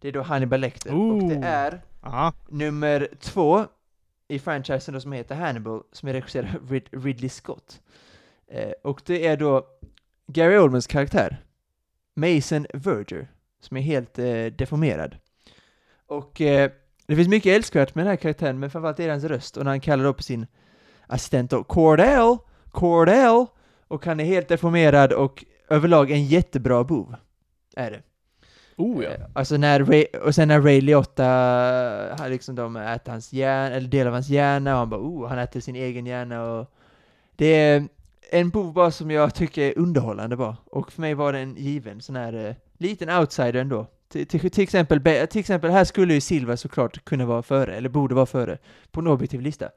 [0.00, 1.46] Det är då Hannibal Lecter, och det Ooh.
[1.46, 2.32] är Ja.
[2.48, 3.66] nummer två
[4.28, 7.80] i franchisen då som heter Hannibal, som är regisserad av Rid- Ridley Scott.
[8.48, 9.66] Eh, och det är då
[10.26, 11.36] Gary Oldmans karaktär,
[12.16, 13.28] Mason Verger,
[13.60, 15.16] som är helt eh, deformerad.
[16.06, 16.70] Och eh,
[17.06, 19.64] det finns mycket älskvärt med den här karaktären, men framförallt är det hans röst, och
[19.64, 20.46] när han kallar på sin
[21.06, 22.36] assistent då, Cordell,
[22.70, 23.46] Cordell,
[23.88, 27.14] och han är helt deformerad och överlag en jättebra bov.
[27.76, 28.02] Är det.
[28.76, 29.10] Oh ja.
[29.10, 31.24] Eh, Alltså när Ray, och sen när Ray Liotta,
[32.18, 35.28] han liksom de äter hans hjärna, eller del av hans hjärna, och han bara oh,
[35.28, 36.70] han äter sin egen hjärna och
[37.36, 37.88] det är
[38.30, 40.56] en bov bara som jag tycker är underhållande bara.
[40.64, 43.86] Och för mig var det en given sån här eh, liten outsider ändå.
[44.08, 47.88] Till, till, till, exempel, till exempel, här skulle ju Silva såklart kunna vara före, eller
[47.88, 48.58] borde vara före,
[48.90, 49.70] på en objektiv lista.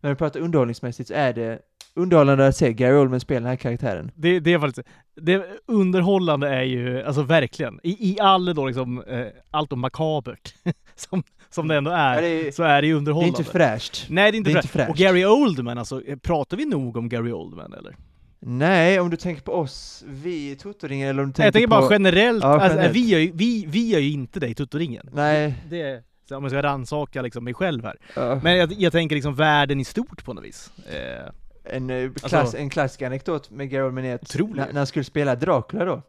[0.00, 1.58] Men om vi pratar underhållningsmässigt så är det
[1.94, 4.10] underhållande att se Gary Oldman spela den här karaktären.
[4.14, 4.88] Det, det är faktiskt,
[5.20, 10.54] det underhållande är ju, alltså verkligen, i, i all då liksom, eh, allt om makabert,
[10.96, 13.38] som, som det ändå är, Ja, det, är, så är det ju det är underhållande.
[13.38, 14.06] inte fräscht.
[14.10, 14.64] Nej, det är inte, det är fräscht.
[14.74, 14.90] inte fräscht.
[14.90, 17.96] Och Gary Oldman, alltså, eh, pratar vi nog om Gary Oldman eller?
[18.40, 21.52] Nej, om du tänker på oss, vi i Tuttoringen, eller om du tänker, Nej, jag
[21.54, 21.80] tänker på...
[21.80, 22.96] bara generellt, Ja, Alltså, generellt.
[22.96, 25.08] vi, gör ju, vi, vi gör ju inte det i Tuttoringen.
[25.12, 25.54] Nej.
[25.70, 27.96] Det, så om jag ska rannsaka liksom mig själv här.
[28.16, 28.40] Ja.
[28.42, 30.70] Men jag, jag tänker liksom världen i stort på något vis.
[30.92, 31.30] Eh,
[31.76, 34.56] En, eh, klass, Alltså- en klassisk anekdot med Gary Otroligt.
[34.56, 36.02] när, när han skulle spela Dracula då,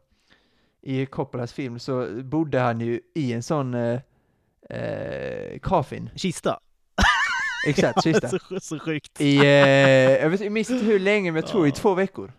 [0.82, 4.00] i Coppolas film, så bodde han ju i en sån eh,
[4.70, 6.10] eh, coffin.
[6.16, 6.60] kista.
[7.68, 8.28] Exakt, sista.
[8.30, 9.22] så, så sjukt.
[9.22, 9.44] I, eh,
[10.22, 11.76] jag, vet, jag minns inte hur länge, men jag tror i Ja.
[11.76, 12.32] två veckor.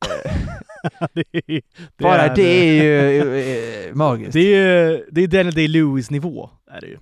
[1.12, 1.62] det, är- det
[2.04, 3.38] Bara är, det är ju
[3.88, 4.32] eh, magiskt.
[4.32, 6.98] Det är, det är Daniel Day-Lewis nivå, är det ju.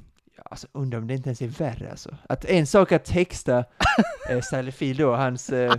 [0.52, 2.10] Alltså undrar om det inte ens är värre alltså.
[2.28, 3.64] Att en sak att texta
[4.30, 5.72] eh, Sally Field då, hans eh,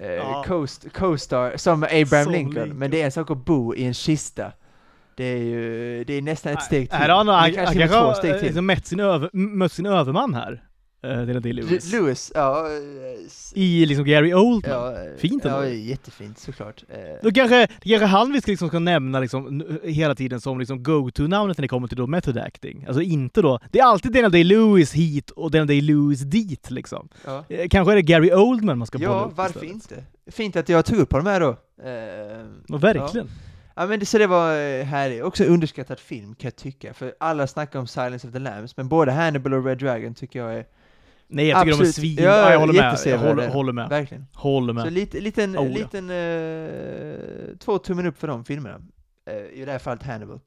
[0.00, 0.44] eh, Ja.
[0.46, 2.78] co-st- co-star, som Abraham Som Lincoln, Lincoln.
[2.78, 4.52] men det är en sak att bo i en kista.
[5.16, 6.98] Det är ju, det är nästan ett steg till.
[6.98, 8.66] Här har han, han, kanske han har eh, liksom
[9.32, 10.62] mött sin överman här,
[11.02, 11.92] eh, Daniel Day-Lewis.
[11.92, 12.66] Lewis, ja.
[12.66, 12.72] eh,
[13.54, 14.72] I liksom Gary Oldman.
[14.72, 15.58] ja Fint ändå.
[15.58, 16.84] Ja, jättefint såklart.
[16.88, 20.82] Eh, Då kanske, kanske han vi ska, liksom ska nämna liksom, hela tiden som liksom
[20.82, 22.84] go-to-namnet när det kommer till då method acting.
[22.86, 27.08] Alltså inte då, det är alltid Daniel Day-Lewis hit och Daniel Day-Lewis dit liksom.
[27.24, 27.44] ja.
[27.70, 30.04] Kanske är det Gary Oldman man ska bolla ja, upp varför inte?
[30.30, 31.56] Fint att jag tog upp på de här då.
[31.84, 33.28] Eh, Ja, verkligen.
[33.76, 37.46] Ja men det, så det var härligt, också underskattad film kan jag tycka, för alla
[37.46, 40.64] snackar om Silence of the Lambs, men både Hannibal och Red Dragon tycker jag är
[41.32, 41.94] Nej, jag tycker de är Absolut.
[41.94, 42.16] svin...
[42.16, 42.98] Ja, Ja, jag håller med.
[43.06, 43.88] Jag håller, håller med.
[43.88, 44.26] verkligen.
[44.32, 44.92] Håller Så med.
[44.92, 48.80] lite, liten, Oh, liten eh, två tummen upp för de filmerna.
[49.26, 50.40] Eh, I det här fallet Hannibal.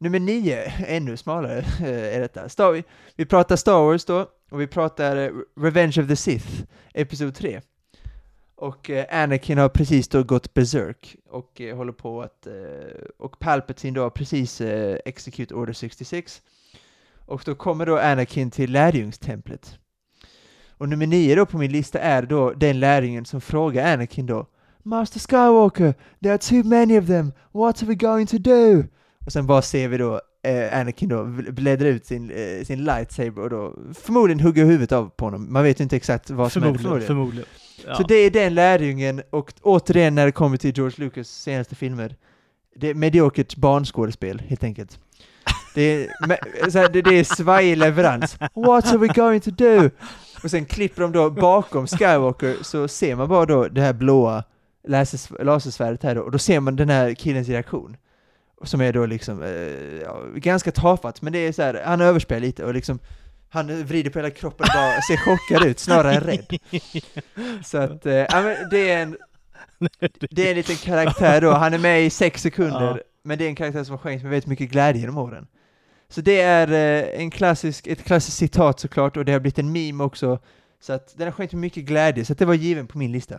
[0.00, 2.48] Nummer nio, ännu smalare, eh, är detta.
[2.48, 2.84] Star, vi,
[3.16, 6.48] vi pratar Star Wars då, och vi pratar Revenge of the Sith,
[6.94, 7.60] Episod 3.
[8.56, 12.46] Och eh, Anakin har precis då gått berserk och eh, håller på att,
[13.18, 14.60] och Palpatine då har precis
[15.04, 16.42] execute order 66.
[17.26, 19.78] Och då kommer då Anakin till lärjungstemplet.
[20.78, 24.46] Och nummer nio då på min lista är då den lärjungen som frågar Anakin då
[24.82, 28.84] Master Skywalker, there are too many of them, what are we going to do?
[29.26, 32.84] Och sen bara ser vi då eh, Anakin då bl- bläddra ut sin, eh, sin
[32.84, 35.52] lightsaber och då förmodligen hugga huvudet av på honom.
[35.52, 37.06] Man vet ju inte exakt vad som händer Förmodligen.
[37.06, 37.48] förmodligen.
[37.86, 37.94] Ja.
[37.94, 42.16] Så det är den lärjungen, och återigen när det kommer till George Lucas senaste filmer,
[42.76, 44.98] det är mediokert barnskådespel helt enkelt.
[45.74, 48.36] Det är, me- så här, det, det är svajig leverans.
[48.54, 49.90] What are we going to do?
[50.42, 54.44] Och sen klipper de då bakom Skywalker så ser man bara då det här blåa
[54.88, 57.96] lasers- lasersvärdet här då, och då ser man den här killens reaktion.
[58.62, 59.50] Som är då liksom, eh,
[60.02, 62.98] ja, ganska tafatt, men det är så här, han överspelar lite och liksom
[63.50, 66.46] han vrider på hela kroppen och bara ser chockad ut, snarare än rädd.
[67.64, 69.16] Så att, eh, ja, men det är en
[70.30, 72.98] det är en liten karaktär då, han är med i sex sekunder, Ja.
[73.22, 75.46] men det är en karaktär som har skänkt mig väldigt mycket glädje genom åren.
[76.10, 79.72] Så det är eh, en klassisk, ett klassiskt citat såklart, och det har blivit en
[79.72, 80.38] meme också,
[80.80, 83.12] så att den har skänkt mig mycket glädje, så att det var given på min
[83.12, 83.38] lista.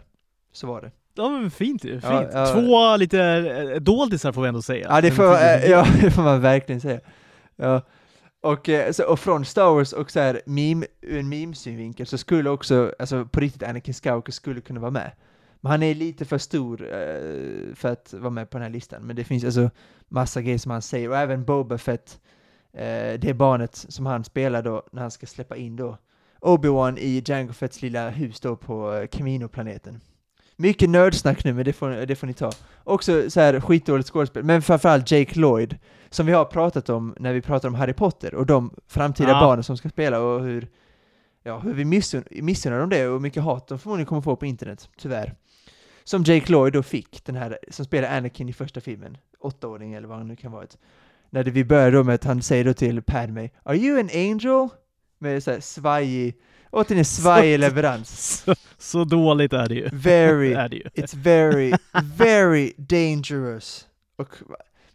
[0.52, 0.92] Så var det.
[1.14, 2.04] Ja men fint ju, fint.
[2.04, 2.46] Ja, ja.
[2.54, 4.88] Två lite eh, doldisar får vi ändå säga.
[4.90, 7.00] Ja, det får, eh, ja, det får man verkligen säga.
[7.56, 7.82] Ja.
[8.42, 12.50] Och, så, och från Star Wars och så här, meme, ur en meme-synvinkel så skulle
[12.50, 15.12] också, alltså på riktigt Anakin Skywalker skulle kunna vara med.
[15.62, 19.02] Men han är lite för stor eh, för att vara med på den här listan.
[19.02, 19.70] Men det finns alltså
[20.08, 22.20] massa grejer som han säger, och även Boba Fett,
[22.74, 25.98] eh, det barnet som han spelar då när han ska släppa in då
[26.42, 30.02] Obi-Wan i Jango Fetts lilla hus då på eh, Camino-planeten.
[30.56, 32.52] mycket nördsnack nu, men det får, det får ni ta.
[32.84, 35.78] Också så här skitdåligt skådespel, men framförallt Jake Lloyd,
[36.10, 39.40] som vi har pratat om när vi pratar om Harry Potter och de framtida Ja.
[39.40, 40.68] barnen som ska spela och hur,
[41.44, 44.36] ja, hur vi missun- missunnar dem det och hur mycket hat de förmodligen kommer få
[44.36, 45.36] på internet, tyvärr.
[46.04, 50.08] Som Jake Lloyd då fick, den här som spelar Anakin i första filmen, åttaåring eller
[50.08, 50.66] vad han nu kan vara.
[51.30, 54.70] När vi börjar att han säger då till Padme, Are you an angel?
[55.20, 56.36] Med så här svajig,
[56.72, 58.42] återigen svajig leverans.
[58.46, 59.90] Så, så dåligt är det ju.
[59.94, 60.84] Very, är det ju.
[60.84, 61.74] it's very,
[62.18, 63.88] very dangerous.
[64.18, 64.36] Och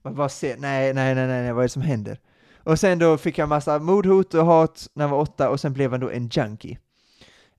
[0.03, 2.19] man bara ser, nej, nej, nej, nej, nej, vad är det som händer?
[2.59, 5.73] Och sen då fick han massa mordhot och hat när han var åtta och sen
[5.73, 6.79] blev han då en junkie.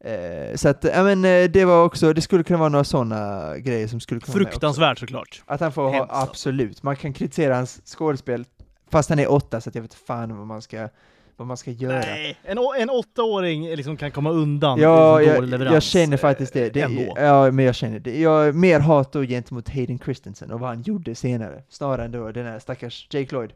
[0.05, 3.53] Eh, så att, ja men eh, det var också, det skulle kunna vara några sådana
[3.57, 4.51] grejer som skulle kunna vara med också.
[4.53, 5.43] Fruktansvärt såklart.
[5.45, 8.45] Att han får ha, absolut, man kan kritisera hans skådespel,
[8.91, 10.89] fast han är åtta så jag vet fan vad man ska,
[11.37, 11.99] vad man ska göra.
[11.99, 15.73] Nej, en, en åttaåring liksom kan komma undan Ja, liksom jag, leverans.
[15.73, 16.69] jag känner faktiskt det.
[16.69, 17.13] det Ändå.
[17.15, 18.19] ja, men jag känner det.
[18.19, 22.11] Jag är mer hat då gentemot Hayden Christensen och vad han gjorde senare, snarare än
[22.11, 23.51] då den här stackars Jake Lloyd.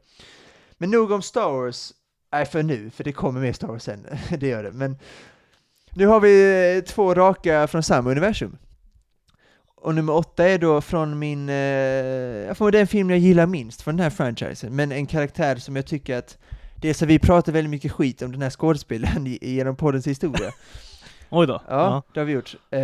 [0.78, 1.92] Men nog om Star Wars,
[2.32, 4.08] nej för nu, för det kommer mer Star Wars sen,
[4.40, 4.72] det gör det.
[4.72, 4.98] Men
[5.94, 8.58] nu har vi eh, två raka från samma universum.
[9.82, 13.82] Och nummer åtta är då från min, eh, jag får den film jag gillar minst
[13.82, 16.38] från den här franchisen, men en karaktär som jag tycker att
[16.76, 20.52] det är så vi pratar väldigt mycket skit om den här skådespelaren genom poddens historia.
[21.30, 21.62] Oj då.
[21.68, 22.56] Ja, det har vi gjort.
[22.72, 22.80] Eh,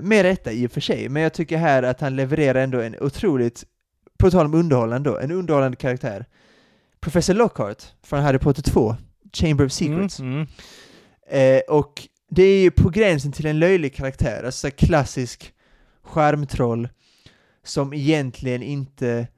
[0.00, 2.96] med rätta i och för sig, men jag tycker här att han levererar ändå en
[3.00, 3.64] otroligt,
[4.18, 6.26] på tal om underhållande då, en underhållande karaktär.
[7.00, 8.96] Professor Lockhart från Harry Potter 2,
[9.32, 10.20] Chamber of Secrets.
[10.20, 10.46] Mm, mm.
[11.30, 15.53] Eh, och det är ju på gränsen till en löjlig karaktär, alltså klassisk
[16.04, 16.88] skärmtroll
[17.62, 19.28] som egentligen inte,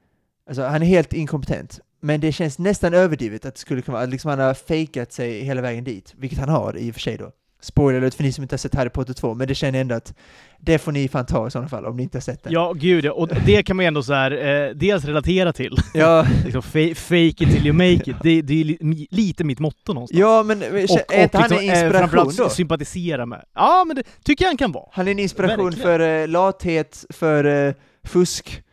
[0.47, 1.79] alltså han är helt inkompetent.
[1.99, 5.13] Men det känns nästan överdrivet att det skulle kunna vara, att liksom han har fejkat
[5.13, 7.31] sig hela vägen dit, vilket han har i och för sig då.
[7.61, 9.81] Spoiler alert för ni som inte har sett Harry Potter 2, men det känner jag
[9.81, 10.13] ändå att
[10.59, 12.53] det får ni fan ta i sådana fall, om ni inte har sett den.
[12.53, 13.11] Ja, gud ja.
[13.11, 14.31] Och det kan man ju ändå så här,
[14.67, 15.75] eh, dels relatera till.
[15.93, 18.15] ja, liksom, fa- fake it till you make it.
[18.23, 20.19] Det, det är li, lite mitt motto någonstans.
[20.19, 20.77] ja men är
[21.23, 22.49] inte han en liksom, eh, inspiration då?
[22.49, 23.43] sympatisera med.
[23.55, 24.85] Ja, men det tycker jag han kan vara.
[24.91, 25.83] Han är en inspiration Verkligen.
[25.83, 28.63] för eh, lathet, för eh, fusk,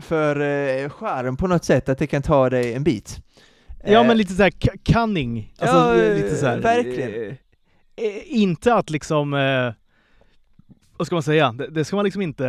[0.00, 3.18] för uh, charm på något sätt, att det kan ta dig en bit.
[3.84, 4.52] Ja, Eh, men lite såhär
[4.92, 5.52] cunning.
[5.58, 7.36] Alltså, Ja, eh, lite så här, verkligen.
[7.96, 9.72] Eh, eh, inte att liksom, eh,
[10.96, 11.52] vad ska man säga?
[11.52, 12.46] Det, det ska man liksom inte,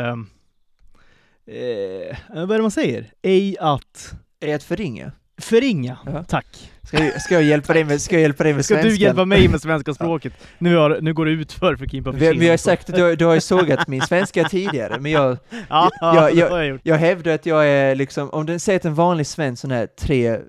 [1.47, 3.11] eh, vad är det man säger?
[3.21, 5.11] Ej att Är att förringa.
[5.41, 5.97] förringa.
[6.05, 6.23] Ja.
[6.23, 6.69] Tack.
[6.83, 8.89] Ska jag, ska jag hjälpa dig med, ska jag hjälpa dig med Ska svenskan?
[8.91, 10.33] du hjälpa mig med svenska språket?
[10.57, 13.25] Nu, har, nu går det ut för för Kimpa Vi, vi har sagt du, du
[13.25, 15.37] har ju sågat min svenska tidigare, men jag,
[15.69, 16.81] Ja, jag- jag gjort.
[16.83, 20.39] jag hävdar att jag är liksom, om den säger att en vanlig svensson är tre,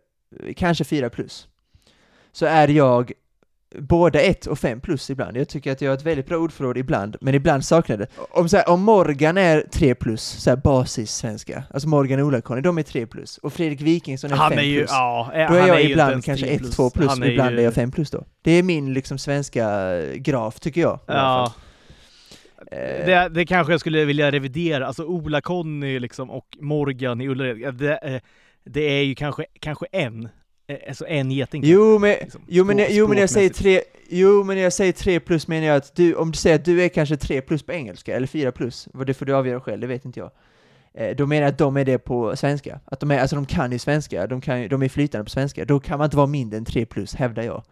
[0.56, 1.48] kanske fyra plus,
[2.32, 3.12] så är jag
[3.78, 5.36] båda ett och fem plus ibland.
[5.36, 8.06] Jag tycker att jag har ett väldigt bra ordförråd ibland, men ibland saknar det.
[8.30, 12.26] Om, så här, om Morgan är tre plus, så här basis svenska, alltså Morgan och
[12.26, 14.90] Ola-Conny, de är tre plus, och Fredrik Wikingsson är Han fem är ju, plus.
[14.90, 17.50] ja, eh, Då är jag inte ibland kanske tre 1, 2 plus, Han och ibland
[17.54, 18.24] ju- är jag 5 plus då.
[18.42, 21.00] Det är min liksom svenska eh, graf, tycker jag.
[21.06, 21.52] Ja.
[22.72, 24.86] Eh, det, det kanske jag skulle vilja revidera.
[24.86, 28.20] Alltså Ola-Conny liksom och Morgan i Ullared, det,
[28.64, 30.28] det är ju kanske, kanske en,
[30.88, 31.62] alltså en geting.
[31.64, 34.92] Jo men, liksom, jo, men, språk- jo, men jag säger tre, jo men jag säger
[34.92, 37.62] tre plus menar jag att du, om du säger att du är kanske tre plus
[37.62, 40.30] på engelska, eller fyra plus, vad det får du avgöra själv, det vet inte jag.
[40.94, 42.80] Eh, då menar jag att de är det på svenska.
[42.84, 45.64] Att de är, alltså de kan ju svenska, de, kan, de är flytande på svenska.
[45.64, 47.62] Då kan man inte vara mindre än tre plus, hävdar jag.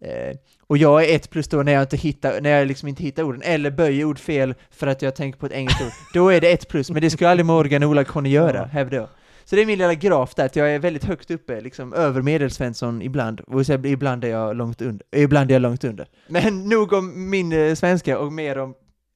[0.00, 3.02] Eh, och jag är ett plus då när jag inte hittar, när jag liksom inte
[3.02, 5.92] hittar orden, eller böjer ord fel för att jag tänker på ett engelskt ord.
[6.14, 8.98] Då är det ett plus, men det skulle aldrig Morgan och Ola kunna göra, hävdar
[8.98, 9.08] jag.
[9.48, 12.22] Så det är min lilla graf där, att jag är väldigt högt uppe, liksom över
[12.22, 16.08] medelsvensson ibland, och så ibland är jag långt under, ibland är jag långt under.
[16.28, 18.74] Men nog om min eh, svenska och mer om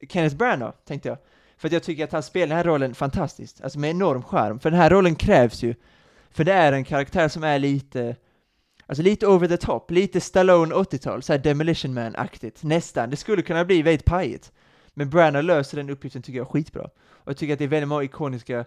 [0.08, 1.18] Kenneth Branagh, tänkte jag.
[1.56, 4.60] För att jag tycker att han spelar den här rollen fantastiskt, alltså med enorm charm.
[4.60, 5.74] För den här rollen krävs ju,
[6.30, 8.16] för det är en karaktär som är lite,
[8.86, 13.10] alltså lite over the top, lite Stallone 80-tal, såhär Demolition Man-aktigt, nästan.
[13.10, 14.52] Det skulle kunna bli väldigt pajigt.
[14.94, 16.84] Men Branagh löser den uppgiften tycker jag skitbra.
[17.08, 18.64] Och jag tycker att det är väldigt många ikoniska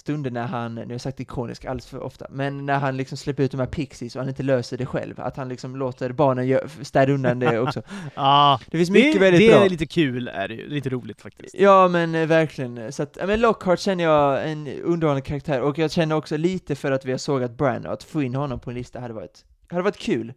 [0.00, 3.18] stunder när han, nu har jag sagt ikonisk alldeles för ofta, men när han liksom
[3.18, 6.12] släpper ut de här pixies och han inte löser det själv, att han liksom låter
[6.12, 7.82] barnen städa undan det också.
[8.14, 9.64] Ja, Det finns mycket det, väldigt det bra.
[9.64, 10.68] är lite kul, är det ju.
[10.68, 11.54] Lite roligt faktiskt.
[11.58, 15.90] Ja men eh, verkligen, så att, men Lockhart känner jag en underhållande karaktär, och jag
[15.90, 18.76] känner också lite för att vi har sågat Branagh, att få in honom på en
[18.76, 20.32] lista hade varit, hade varit kul.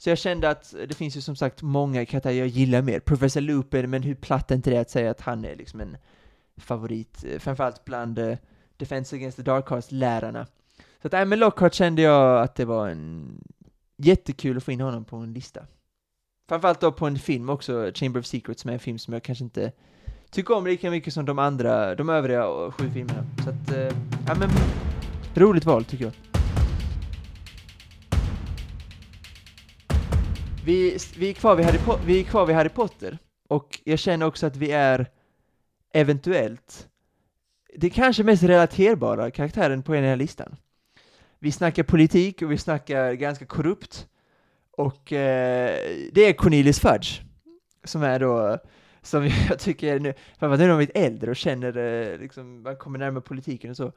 [0.00, 3.00] Så jag kände att det finns ju som sagt många karaktärer jag gillar mer.
[3.00, 5.96] Professor Lupin, men hur platt är inte det att säga att han är liksom en
[6.56, 8.36] favorit, eh, framförallt bland eh,
[8.78, 10.46] Defense Against the Dark Arts-lärarna.
[11.02, 13.40] Så att, nej men Lockhart kände jag att det var en
[13.96, 15.66] jättekul att få in honom på en lista.
[16.48, 19.22] Framförallt då på en film också, Chamber of Secrets, som är en film som jag
[19.22, 19.72] kanske inte
[20.30, 23.26] tycker om lika mycket som de andra, de övriga sju filmerna.
[23.44, 24.50] Så att, eh, ja men,
[25.34, 26.14] roligt val tycker jag.
[30.64, 33.18] Vi, vi, är kvar vid Harry po- vi är kvar vid Harry Potter,
[33.48, 35.06] och jag känner också att vi är
[35.94, 36.88] eventuellt
[37.76, 40.56] det kanske mest relaterbara karaktären på den här listan.
[41.38, 44.06] Vi snackar politik och vi snackar ganska korrupt.
[44.70, 45.78] Och eh,
[46.12, 47.20] det är Cornelius Fudge,
[47.84, 48.58] som är då,
[49.02, 52.76] som jag tycker nu, för att nu har blivit äldre och känner, eh, liksom, man
[52.76, 53.92] kommer närmare politiken och så,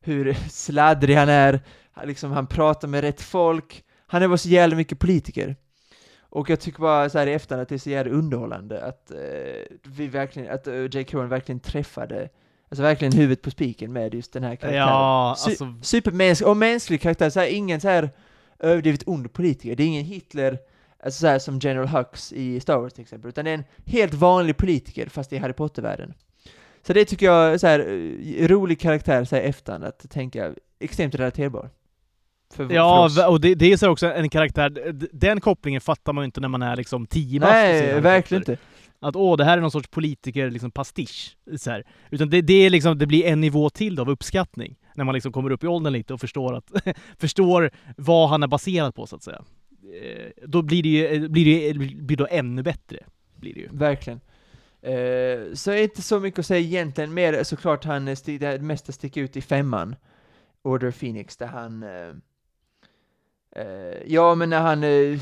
[0.00, 1.60] hur sladdrig han är,
[1.92, 5.56] han, liksom, han pratar med rätt folk, han är bara så jävla mycket politiker.
[6.18, 9.10] Och jag tycker bara så här i efterhand att det är så jävla underhållande att
[9.10, 11.04] eh, vi verkligen, att eh, J.
[11.04, 12.28] Cohen verkligen träffade
[12.68, 14.88] Alltså verkligen huvudet på spiken med just den här karaktären.
[14.88, 18.10] Ja, Su alltså, Supermänsklig, och mänsklig karaktär, så här, ingen så här
[18.58, 19.76] överdrivet ond politiker.
[19.76, 20.58] Det är ingen Hitler,
[21.04, 23.64] alltså så här, som General Hux i Star Wars till exempel, utan det är en
[23.86, 26.14] helt vanlig politiker, fast i Harry Potter-världen.
[26.86, 30.54] Så det tycker jag är så här, eh, rolig karaktär så här efterhand, att tänka,
[30.80, 31.70] extremt relaterbar.
[32.54, 36.22] För, ja, för och det, det är så också en karaktär, den kopplingen fattar man
[36.22, 38.56] ju inte när man är liksom 10 bast och ser Nej, verkligen inte.
[39.00, 41.36] Att åh, det här är någon sorts politiker, liksom pastisch.
[41.58, 41.84] Så här.
[42.10, 44.76] Utan det, det är liksom, det blir en nivå till då av uppskattning.
[44.94, 46.70] När man liksom kommer upp i åldern lite och förstår att,
[47.18, 49.44] förstår vad han är baserad på så att säga.
[50.02, 52.98] Eh, Då blir det ju, eh, blir det, ju- blir då ännu bättre.
[53.36, 53.68] Blir det ju.
[53.72, 54.20] Verkligen.
[54.82, 58.92] Eh, så inte så mycket att säga egentligen, mer såklart han, eh, sti- det mesta
[58.92, 59.96] sticker ut i femman,
[60.62, 62.12] Order Phoenix, där han eh,
[63.56, 65.18] eh, Ja, men när han eh,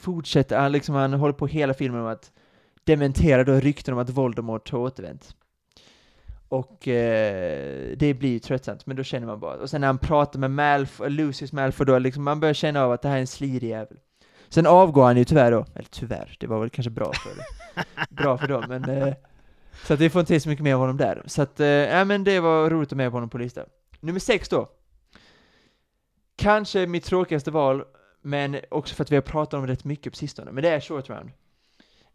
[0.00, 2.32] fortsätter, han liksom, han håller på hela filmen om att
[2.84, 5.34] dementera då rykten om att Voldemort har återvänt.
[6.48, 9.98] Och eh, det blir ju tröttsamt, men då känner man bara, och sen när han
[9.98, 13.20] pratar med Malfoy, Lucius Malfoy då, liksom, man börjar känna av att det här är
[13.20, 13.96] en slirig jävel.
[14.48, 17.32] Sen avgår han ju tyvärr då, eller tyvärr, det var väl kanske bra för
[18.22, 19.14] bra för dem, men eh,
[19.86, 21.22] så att vi får inte se så mycket mer av honom där.
[21.26, 23.66] Så att, eh, ja men det var roligt att ha med honom på listan.
[24.00, 24.68] Nummer sex då.
[26.36, 27.84] Kanske mitt tråkigaste val,
[28.22, 30.68] men också för att vi har pratat om det rätt mycket på sistone, men det
[30.68, 31.30] är Short Round.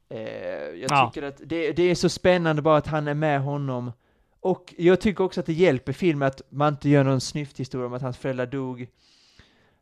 [0.10, 1.12] Eh, jag Ja.
[1.14, 3.92] tycker att det, det är så spännande bara att han är med honom,
[4.40, 7.94] och jag tycker också att det hjälper filmen att man inte gör någon snyfthistoria om
[7.94, 8.82] att hans föräldrar dog,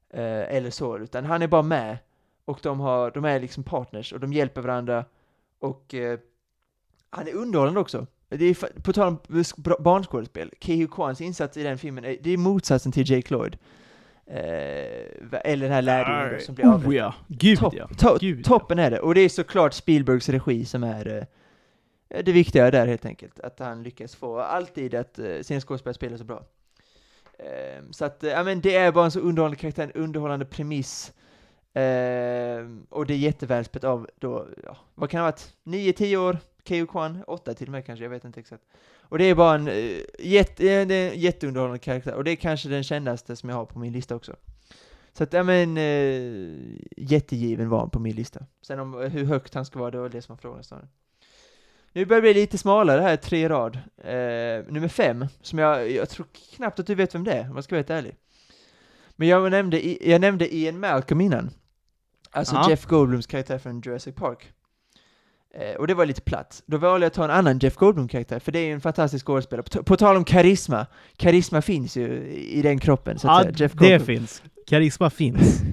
[0.09, 1.97] eh, eller så, utan han är bara med,
[2.45, 5.05] och de, har, de är liksom partners, och de hjälper varandra,
[5.59, 6.19] och eh,
[7.09, 8.07] han är underhållande också.
[8.29, 9.19] Det är, på tal om
[9.57, 13.57] bra- barnskådespel, Ke Kwans insats i den filmen, är, det är motsatsen till Jake Lloyd.
[14.27, 16.87] Eh, eller den här lärjungen då, som blir avrättad.
[16.89, 17.87] Oh ja, gud ja.
[17.97, 21.27] to- Gud, toppen är det, och det är såklart Spielbergs regi som är
[22.09, 25.95] eh, det viktiga där helt enkelt, att han lyckas få alltid att eh, sina skådespelare
[25.95, 26.43] spelar så bra.
[27.39, 31.13] Eh, så att, ja men det är bara en så underhållande karaktär, en underhållande premiss,
[32.89, 36.87] och det är jättevälspelat av då, ja, vad kan det ha varit, 9-10 år, Keyyo
[36.87, 38.63] Kwan, 8 till och med kanske, jag vet inte exakt.
[39.09, 42.31] Och det är bara en, eh, jätte, eh, det är en jätteunderhållande karaktär, och det
[42.31, 44.35] är kanske den kändaste som jag har på min lista också.
[45.13, 48.45] Så att, ja men, eh, jättegiven var han på min lista.
[48.61, 50.87] Sen om eh, hur högt han ska vara, det var det som var frågan snarare.
[51.93, 53.75] Nu börjar det bli lite smalare här, tre rad.
[53.97, 56.25] Eh, nummer fem, som jag, jag tror
[56.55, 58.15] knappt att du vet vem det är, om jag ska vara helt ärlig.
[59.15, 61.49] Men jag nämnde, jag nämnde Ian Malcolm innan.
[62.31, 62.69] Alltså Ja.
[62.69, 64.51] Jeff Goldblums karaktär från Jurassic Park.
[65.59, 66.63] Eh, och det var lite platt.
[66.65, 69.25] Då valde jag att ta en annan Jeff Goldblum-karaktär, för det är ju en fantastisk
[69.25, 69.63] skådespelare.
[69.71, 70.85] På, på tal om karisma,
[71.17, 73.55] karisma finns ju i den kroppen, så att Ja, säga.
[73.57, 74.05] Jeff det Goldblum.
[74.05, 74.43] finns.
[74.67, 75.61] Karisma finns.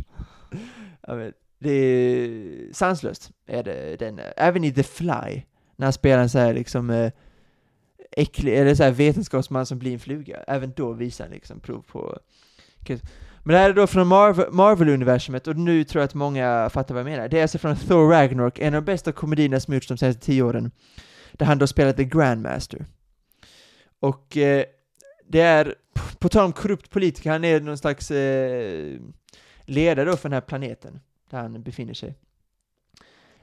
[1.07, 4.21] Ja, men det är sanslöst, är det den.
[4.37, 5.43] Även i The Fly,
[5.77, 7.13] när han spelar en så här liksom eh,
[8.11, 11.83] äcklig, eller så här vetenskapsman som blir en fluga, även då visar han liksom prov
[11.87, 12.19] på
[13.45, 16.95] men det här är då från Marvel- Marvel-universumet, och nu tror jag att många fattar
[16.95, 17.29] vad jag menar.
[17.29, 20.21] Det är alltså från Thor Ragnarok, en av de bästa komedierna som gjorts de senaste
[20.27, 20.71] tio åren,
[21.33, 22.87] där han då spelar The Grandmaster.
[24.01, 24.65] Och eh,
[25.29, 25.75] det är,
[26.19, 28.99] på tal om korrupt politiker, han är någon slags eh,
[29.65, 32.15] ledare då för den här planeten, där han befinner sig.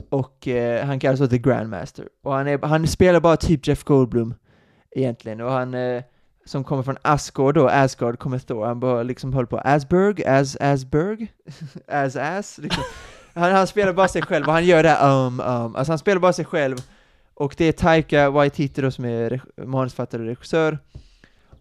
[0.10, 2.10] Och eh, han kallas då The Grandmaster.
[2.24, 4.34] Och han, är, han spelar bara typ Jeff Goldblum,
[4.92, 5.42] egentligen.
[5.42, 6.04] Och han, eh,
[6.50, 10.58] som kommer från Asgård då, Asgard kommer Thor, han bara liksom höll på Asberg, As,
[10.60, 11.28] Asberg,
[11.88, 12.84] As As, liksom.
[13.34, 16.00] han, han spelar bara sig själv, och han gör det här um, um, alltså han
[16.00, 16.78] spelar bara sig själv,
[17.34, 20.80] och det är Taika Waititi då som är manusförfattare och regissör,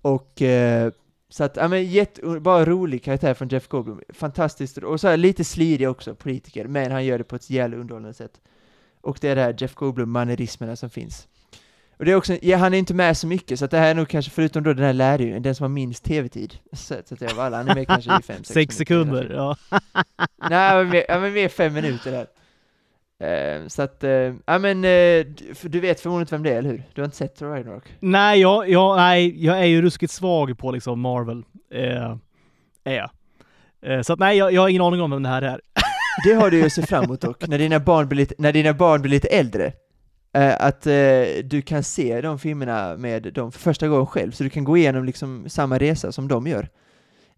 [0.03, 0.93] och eh,
[1.29, 5.17] så att, ja men jätte, bara rolig karaktär från Jeff Goldblum, fantastiskt, och så här
[5.17, 8.41] lite slidig också, politiker, men han gör det på ett jävla underhållande sätt.
[9.01, 11.29] Och det är det här Jeff Goldblum-mannerismerna som finns.
[11.99, 13.91] Och det är också, ja, han är inte med så mycket, så att det här
[13.91, 16.55] är nog kanske, förutom då den här lärjungen, den som har minst tv-tid.
[16.73, 18.73] Så, så att jag var alla, han är med kanske i fem, sex, Sex minuter
[18.75, 19.37] sekunder, filmen.
[19.37, 19.57] ja.
[20.51, 22.27] Nej, men mer, ja, men mer fem minuter där.
[23.21, 24.11] Eh, så att, eh,
[24.47, 25.27] ja men, eh,
[25.63, 26.83] du- vet förmodligen inte vem det är, eller hur?
[26.95, 27.85] Du har inte sett Ragnarok?
[28.01, 31.45] Nej, jag, jag, nej, jag är ju ruskigt svag på liksom Marvel.
[31.75, 32.17] Eh,
[32.85, 33.11] är jag.
[33.83, 35.61] Eh, så att nej, jag, jag har ingen aning om vem det här är.
[36.25, 38.53] Det har du ju att se fram emot dock, när dina barn blir lite, när
[38.53, 39.73] dina barn blir lite äldre.
[40.39, 44.45] Eh, att eh, du kan se de filmerna med dem för första gången själv, så
[44.45, 46.69] du kan gå igenom liksom samma resa som de gör.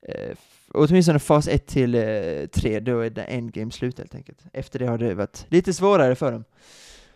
[0.03, 0.37] Eh,
[0.75, 4.39] åtminstone fas 1 till eh, 3, då är det endgame slut helt enkelt.
[4.53, 6.45] Efter det har det varit lite svårare för dem.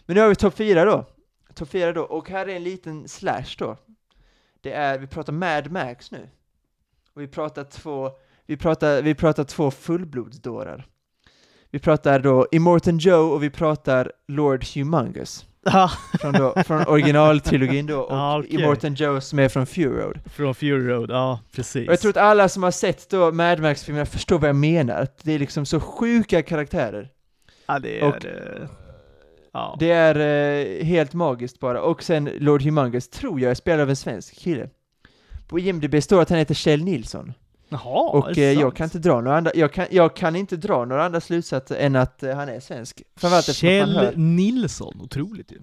[0.06, 1.06] Men nu har vi topp 4 då.
[1.54, 3.76] Topp 4 då, och här är en liten slash då.
[4.60, 6.28] Det är, vi pratar Mad Max nu.
[7.14, 8.10] Och vi pratar två,
[8.46, 10.86] vi pratar, vi pratar två fullblodsdårar.
[11.70, 15.46] Vi pratar då Immortan Joe och vi pratar Lord Humongous.
[15.66, 15.88] Ah,
[16.20, 18.54] Från, då, från originaltrilogin då, och Ja, okej.
[18.54, 20.18] Immortan Joe som är från Fury Road.
[20.34, 21.88] Från Fury Road, ja precis.
[21.88, 24.94] Och jag tror att alla som har sett då Mad Max-filmerna förstår vad jag menar.
[25.02, 27.08] Att det är liksom så sjuka karaktärer.
[27.66, 28.68] ja, det är och- det.
[29.52, 29.76] Ja.
[29.80, 30.14] Det är
[30.80, 31.80] eh, helt magiskt bara.
[31.82, 34.68] Och sen Lord Humongous tror jag är spelad av en svensk kille.
[35.48, 37.32] På IMDB står att han heter Kjell Nilsson.
[37.74, 40.84] Jaha, Och eh, jag kan inte dra några andra, jag kan, jag kan inte dra
[40.84, 43.02] några andra slutsatser än att eh, han är svensk.
[43.52, 44.12] Kjell.
[44.16, 45.58] Nilsson, otroligt ju.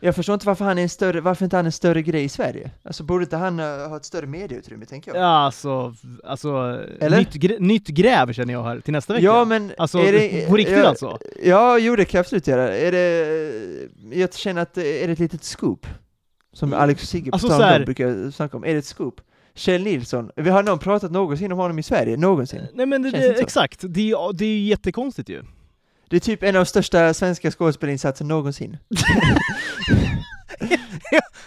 [0.00, 2.24] Jag förstår inte varför han är en större, varför inte han är en större grej
[2.24, 2.70] i Sverige?
[2.82, 5.22] Alltså borde inte han eh, ha ett större medieutrymme, tänker jag?
[5.22, 6.48] Ja, alltså, alltså
[7.00, 7.18] Eller?
[7.18, 9.24] nytt, grä, nytt gräv känner jag här till nästa vecka.
[9.24, 11.18] Ja, men alltså, är det, på riktigt ja, alltså?
[11.44, 12.76] Ja, jo det kan jag absolut göra.
[12.76, 15.86] Är det, eh, jag känner att det är det ett litet scoop?
[16.52, 18.64] Som Alex och Sigge på Alltså, stan brukar snacka om.
[18.64, 19.20] Är det ett scoop?
[19.54, 22.16] Kjell Nilsson, vi har någon pratat någonsin om honom i Sverige?
[22.16, 22.66] Någonsin?
[22.74, 25.42] Nej men det, det, exakt, det, är- det är ju jättekonstigt ju.
[26.08, 28.76] Det är typ en av de största svenska skådespelarinsatser någonsin.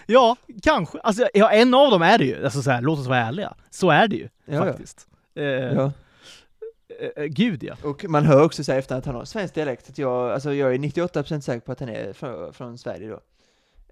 [0.09, 0.99] Ja, kanske.
[0.99, 2.43] Alltså, ja, en av dem är det ju.
[2.43, 3.53] Alltså så här, låt oss vara ärliga.
[3.69, 4.65] Så är det ju, Ja, ja.
[4.65, 5.07] faktiskt.
[5.35, 5.91] Eh, Ja.
[7.15, 7.75] eh, gud ja.
[7.83, 10.53] Och man hör också så här efter att han har svensk dialekt, att jag, alltså
[10.53, 13.19] jag är 98% säker på att han är från, från Sverige då.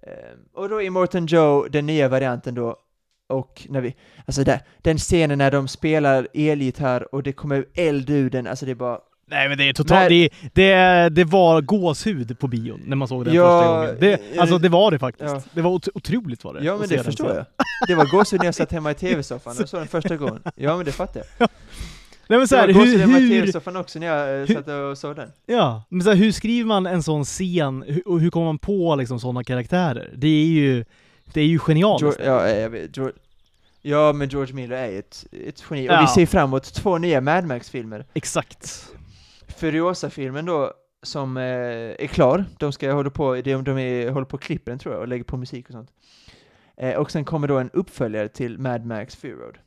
[0.02, 2.76] Ehm, och då är Morton Joe den nya varianten då,
[3.28, 3.94] och när vi,
[4.26, 8.64] alltså där, den scenen när de spelar elgitarr och det kommer eld ur den, alltså
[8.66, 8.98] det är bara,
[9.28, 13.24] Nej men det är totalt, det, det, det var gåshud på bion när man såg
[13.24, 13.96] den Ja, första gången.
[14.00, 15.30] Det, alltså det var det faktiskt.
[15.34, 15.42] ja.
[15.52, 16.64] Det var ot- otroligt var det.
[16.64, 17.44] ja men det förstår jag.
[17.88, 20.42] Det var gåshud när jag satt hemma i tv-soffan och såg den första gången.
[20.56, 21.48] Ja men det fattar jag.
[22.28, 24.68] Nej men så här, hur, hemma i hur, tv-soffan också när jag eh, hur- satt
[24.68, 25.28] och såg den.
[25.46, 28.58] ja, men så här, hur skriver man en sån scen hur, och hur kommer man
[28.58, 30.10] på liksom sådana karaktärer?
[30.16, 30.84] Det är ju,
[31.36, 32.02] det är ju genialiskt.
[32.20, 33.14] George, ja, jag vet, George,
[33.82, 35.88] ja men George Miller är ett, ett geni.
[35.88, 36.00] Och Ja.
[36.00, 38.06] vi ser fram emot två nya Mad Max-filmer.
[38.14, 38.88] Exakt.
[39.48, 40.72] Furiosa-filmen då,
[41.02, 44.72] som eh, är klar, de ska hålla på, de, de är, håller på och klipper
[44.72, 45.90] den tror jag, och lägger på musik och sånt.
[46.76, 49.58] Eh, och sen kommer då en uppföljare till Mad Max Fury Road.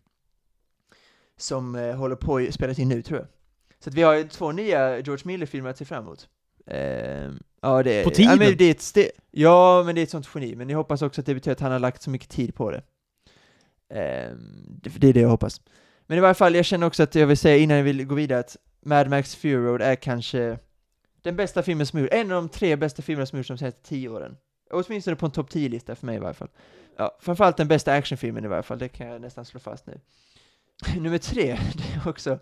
[1.38, 3.28] Som eh, håller på att spelas in nu tror jag.
[3.84, 6.28] Så att vi har två nya George Miller-filmer att se fram emot.
[7.62, 8.38] Ja, det, På Ja, tiden.
[8.40, 11.02] men det är ett ste- ja, men det är ett sånt geni, men jag hoppas
[11.02, 12.82] också att det betyder att han har lagt så mycket tid på det.
[13.90, 14.36] Eh,
[14.70, 15.62] det, det är det jag hoppas.
[16.08, 18.40] Men i varje fall, jag känner också att jag vill säga innan vi går vidare
[18.40, 20.58] att Mad Max Fury Road är kanske
[21.22, 23.82] den bästa filmen som gjorts, en av de tre bästa filmerna som gjorts de senaste
[23.84, 24.38] tio åren.
[24.72, 26.50] Åtminstone på en topp 10-lista för mig i varje fall.
[26.98, 30.00] Ja, framförallt den bästa actionfilmen i varje fall, det kan jag nästan slå fast nu.
[31.00, 31.46] Nummer tre,
[31.76, 32.40] det är också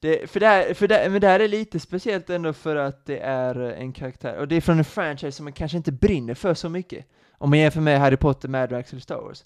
[0.00, 3.06] det, för det, här, för det, men det här är lite speciellt ändå för att
[3.06, 5.92] det är eh, en karaktär, och det är från en franchise som man kanske inte
[5.92, 7.06] brinner för så mycket.
[7.38, 9.44] Om man jämför med Harry Potter, Mad Max eller Star Wars.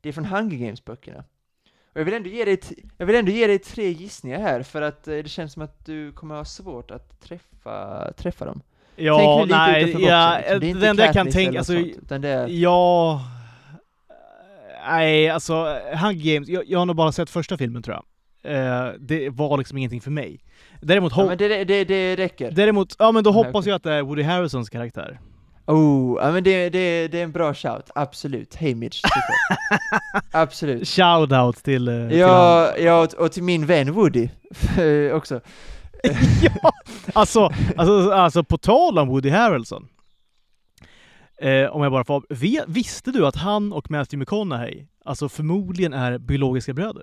[0.00, 1.24] Det är från Hunger Games-böckerna.
[1.92, 2.60] Och jag vill, ändå ge dig,
[2.96, 5.86] jag vill ändå ge dig tre gissningar här, för att eh, det känns som att
[5.86, 8.62] du kommer ha svårt att träffa, träffa dem.
[8.96, 10.60] Tänk Ja, lite nej, utanför ja, boxen, liksom.
[10.60, 12.48] Det är inte enda jag kan tänka, alltså, sånt, utan det är...
[12.48, 13.20] ja...
[14.88, 15.54] Nej, alltså
[16.02, 18.04] Hunger Games, jag, jag har nog bara sett första filmen tror jag.
[18.46, 20.40] Eh, det var liksom ingenting för mig.
[20.80, 22.50] Däremot, Ja, men det, det, det räcker.
[22.50, 23.68] däremot ja men då hoppas okej.
[23.70, 25.20] jag att det är Woody Harrisons karaktär.
[25.66, 28.54] Oh, ja men det, det, det är en bra shout, absolut.
[28.54, 29.02] Hej Mitch.
[30.32, 30.82] Absolut.
[30.88, 32.30] Shout-out till, eh, till han.
[32.30, 34.28] Ja, ja och, och till min vän Woody
[35.12, 35.40] också.
[36.42, 36.72] ja,
[37.12, 39.88] alltså, alltså, alltså på tal om Woody Harrelson.
[41.40, 42.24] Eh, om jag bara får,
[42.72, 47.02] visste du att han och Matthew McConaughey, alltså förmodligen är biologiska bröder?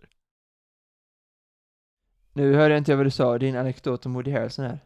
[2.34, 4.80] Nu hörde jag inte vad du sa, din anekdot om Woody Harrelson här.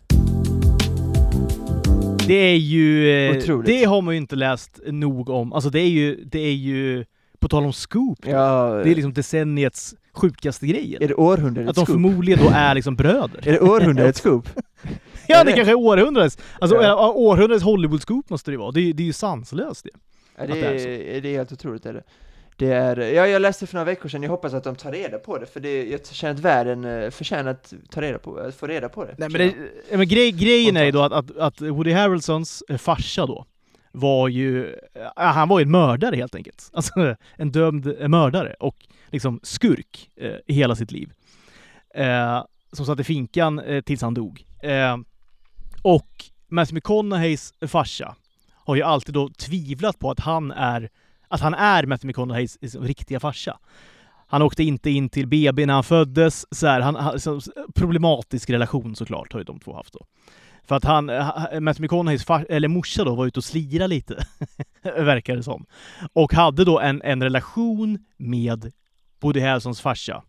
[2.28, 3.66] Det är ju, eh, Otroligt.
[3.66, 5.54] det har man ju inte läst nog om.
[5.54, 7.06] Alltså det är ju, det är ju,
[7.40, 11.04] på tal om scoop, Ja, det är liksom decenniets sjukaste grejer.
[11.04, 11.94] är det århundradets Att de scoop?
[11.96, 13.48] förmodligen då är liksom bröder.
[13.48, 14.50] Är det århundradets scoop?
[15.28, 16.38] ja, det kanske är århundradets.
[16.60, 17.12] Alltså Ja.
[17.16, 18.72] århundradets Hollywood-scoop måste det ju vara.
[18.72, 19.90] Det är, det är ju sanslöst det.
[20.38, 22.04] Ja, Att det, det är är, det är helt otroligt är det.
[22.58, 25.18] Det är, ja, jag läste för några veckor sedan, jag hoppas att de tar reda
[25.20, 28.56] på det, för det, jag känner att världen eh, förtjänar att ta reda på, att
[28.56, 29.16] få reda på det.
[29.18, 29.54] Nej, men, det,
[29.92, 33.46] ja, men grej, grejen är ju då att, att, att Woody Harrelsons eh, farsa då
[33.92, 36.70] var ju, ja, han var ju en mördare helt enkelt.
[36.74, 38.76] Alltså en dömd mördare och
[39.12, 41.12] liksom skurk eh, i hela sitt liv.
[41.96, 44.46] Eh, som satt i finkan eh, tills han dog.
[44.64, 44.98] Eh,
[45.82, 48.16] och Matthew McConaugheys farsa
[48.54, 50.90] har ju alltid då tvivlat på att han är,
[51.28, 53.60] att han är Matthew McConaughey's liksom, riktiga farsa.
[54.28, 56.46] Han åkte inte in till BB när han föddes.
[56.52, 57.42] Så här, han, så,
[57.76, 60.06] problematisk relation såklart har ju de två haft då.
[60.64, 63.88] För att han, eh, eh, Matthew McConaughey's far, eller morsa då var ute och slira
[63.88, 64.26] lite,
[64.82, 65.66] verkar det som.
[66.14, 68.72] Och hade då en, en relation med
[69.20, 70.24] Woody Harrelsons farsa.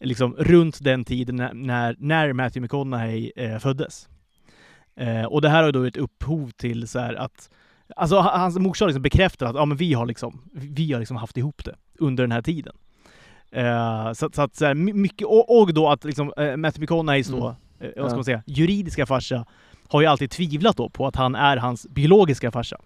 [0.00, 4.08] Liksom runt den tiden när, när Matthew McConaughey eh, föddes.
[4.96, 7.50] Eh, och det här har då ett upphov till så att
[7.96, 11.16] Alltså hans morsa har liksom bekräftat att ja, men vi har liksom, vi har liksom
[11.16, 12.74] haft ihop det under den här tiden.
[13.56, 17.28] Uh, så, så, att så här, mycket, och, och, då att liksom, uh, Matthew McConaugheys
[17.28, 17.92] då, mm.
[17.96, 19.46] uh, vad ska man säga, juridiska farsa
[19.88, 22.76] har ju alltid tvivlat då på att han är hans biologiska farsa.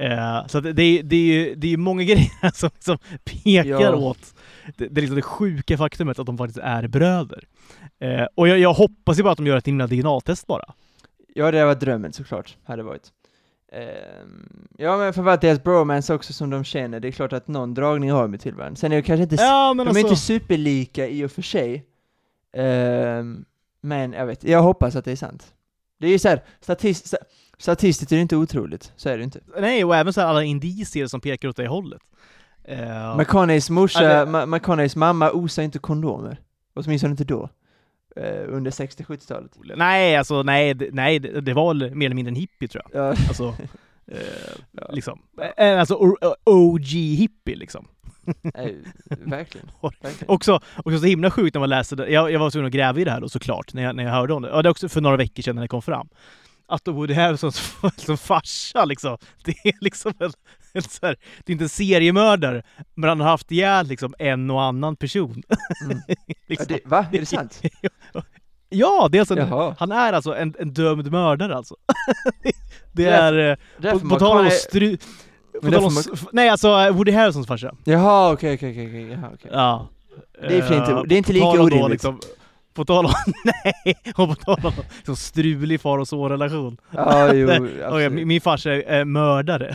[0.00, 3.94] Uh, så det, det, det, är ju det är många grejer som, som pekar ja.
[3.94, 4.34] åt
[4.76, 7.44] det, det, liksom det sjuka faktumet att de faktiskt är bröder.
[8.04, 10.74] Uh, och jag, jag, hoppas ju bara att de gör ett himla DNA-test bara.
[11.34, 13.12] Ja, det var drömmen såklart, hade varit.
[13.72, 17.48] Um, ja men för att deras bromance också som de känner, det är klart att
[17.48, 18.76] någon dragning har med till varandra.
[18.76, 19.98] Sen är det kanske inte, ja, de alltså...
[19.98, 21.86] är inte superlika i och för sig.
[22.56, 23.44] Um,
[23.80, 25.54] men jag vet, jag hoppas att det är sant.
[25.98, 27.14] Det är ju såhär, statist,
[27.58, 29.40] statistiskt är det inte otroligt, så är det inte.
[29.58, 32.02] Nej, och även så alla indicier som pekar åt det hållet.
[32.68, 32.76] Uh,
[33.18, 36.40] McConaughey's morsa, uh, McConaughey's mamma osar inte kondomer.
[36.74, 37.48] Åtminstone inte då.
[38.16, 39.50] Uh, under 60-70-talet.
[39.76, 43.04] Nej, alltså nej, det, nej, det, var mer eller mindre en hippie tror jag.
[43.04, 43.08] Ja.
[43.08, 43.54] Alltså, uh,
[44.72, 44.90] ja.
[44.92, 45.22] liksom.
[45.56, 45.94] Alltså
[46.44, 47.88] OG-hippie liksom.
[48.42, 48.76] Nej,
[49.08, 49.70] verkligen.
[50.00, 50.30] verkligen.
[50.30, 52.10] också, också så himla sjukt när man läste det.
[52.10, 54.10] Jag, jag var tvungen att gräva i det här då såklart, när jag, när jag
[54.10, 54.48] hörde om det.
[54.48, 56.08] Ja, det är också för några veckor sedan när det kom fram.
[56.70, 60.32] Att Woody Harrelson som, som farsa liksom, det är liksom en,
[60.72, 62.62] en så här, det är inte en seriemördare,
[62.94, 65.42] men han har haft ihjäl liksom en och annan person.
[65.84, 65.98] Mm.
[66.46, 66.66] liksom.
[66.68, 67.06] ja, det, va?
[67.12, 67.62] Är det sant?
[68.72, 71.76] Ja, det är alltså en, han är alltså en, en dömd mördare alltså.
[72.42, 72.52] det,
[72.92, 74.98] det är, är på, på tal om stry...
[75.62, 75.92] Men man...
[76.32, 77.74] Nej alltså Woody Harrelsons farsa.
[77.84, 79.50] Jaha okej okej okej, okej.
[79.52, 79.88] Ja.
[80.40, 81.90] Det är, inte, det är inte lika orimligt.
[81.90, 82.20] Liksom,
[82.80, 83.12] på tal om,
[83.44, 86.76] nej, och på tal om liksom, strulig far och son-relation.
[86.90, 89.74] Ja, jo, okay, min, min farsa är äh, mördare.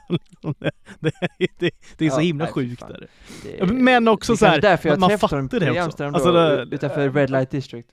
[1.00, 2.84] det, det, det, det, är så ja, himla nej, sjukt.
[2.88, 3.08] Där.
[3.66, 5.82] Men också så här, därför jag man fattar det också.
[5.82, 7.88] Amsterdam alltså, då, utanför Red Light District.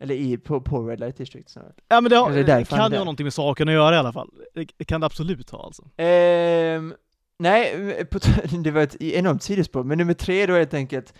[0.00, 1.72] Eller i, på, på Red Light District snarare.
[1.88, 4.12] Ja men det, har, det kan ju ha någonting med saken att göra i alla
[4.12, 4.30] fall.
[4.76, 5.82] Det kan det absolut ha alltså.
[5.82, 6.94] Um,
[7.38, 8.06] nej,
[8.64, 11.14] det var ett enormt sidospår, men nummer tre då är helt enkelt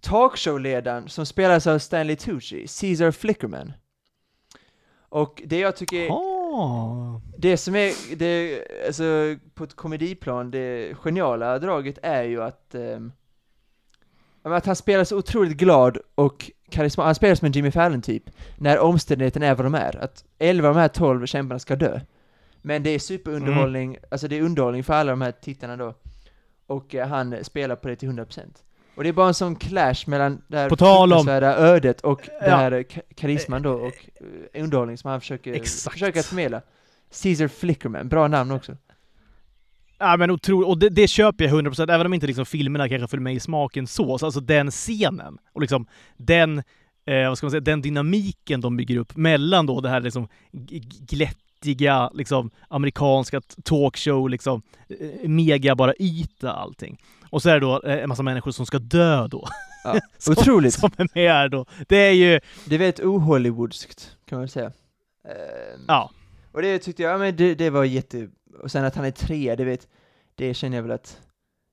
[0.00, 3.72] talkshow-ledaren som spelas av Stanley Tucci, Caesar Flickerman.
[5.10, 7.20] Och det jag tycker oh.
[7.38, 13.12] det som är, det, alltså på ett komediplan, det geniala draget är ju att, um,
[14.42, 18.78] att han spelar så otroligt glad och karisma, han spelar som en Jimmy Fallon-typ, när
[18.78, 22.00] omständigheterna är vad de är, att 11 av de här 12 kämparna ska dö.
[22.62, 24.04] Men det är superunderhållning, mm.
[24.10, 25.94] alltså det är underhållning för alla de här tittarna då.
[26.66, 28.40] Och uh, han spelar på det till 100%.
[28.94, 31.28] Och det är bara en sån clash mellan det här på tal om...
[31.28, 32.46] ödet och ja.
[32.46, 32.84] det här
[33.14, 34.06] karisman då, och
[34.54, 35.92] uh, underhållning som han försöker, Exakt.
[35.92, 36.62] försöker förmedla.
[37.22, 38.76] Caesar Flickerman, bra namn också.
[39.98, 43.08] Ja men otroligt, och det, det köper jag 100% även om inte liksom filmerna kanske
[43.08, 45.86] följer med i smaken så, så alltså den scenen och liksom
[46.16, 46.58] den,
[47.06, 50.28] eh, vad ska man säga, den dynamiken de bygger upp mellan då det här liksom
[51.60, 56.98] glättiga, liksom amerikanska talkshow, liksom eh, mega bara yta allting.
[57.30, 59.48] Och så är det då eh, en massa människor som ska dö då.
[59.84, 60.74] Ja, som, otroligt!
[60.74, 61.66] Som är med här då.
[61.88, 62.40] Det är ju...
[62.64, 64.66] Det är väldigt ohollywoodskt, kan man väl säga.
[65.24, 66.10] Um, ja.
[66.52, 68.28] Och det tyckte jag, men det, det var jätte
[68.62, 69.88] och sen att han är tre, det vet,
[70.34, 71.20] det känner jag väl att,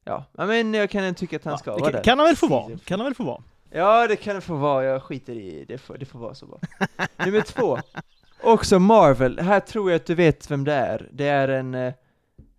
[0.05, 2.03] ja, men jag kan tycka att han ja, ska vara där.
[2.03, 3.43] Kan han väl få vara, kan han väl få vara.
[3.69, 6.45] Ja, det kan det få vara, jag skiter i det, får, det får vara så
[6.45, 6.59] bra.
[7.25, 7.79] Nummer två,
[8.41, 11.09] också Marvel, här tror jag att du vet vem det är.
[11.11, 11.93] Det är en, eh,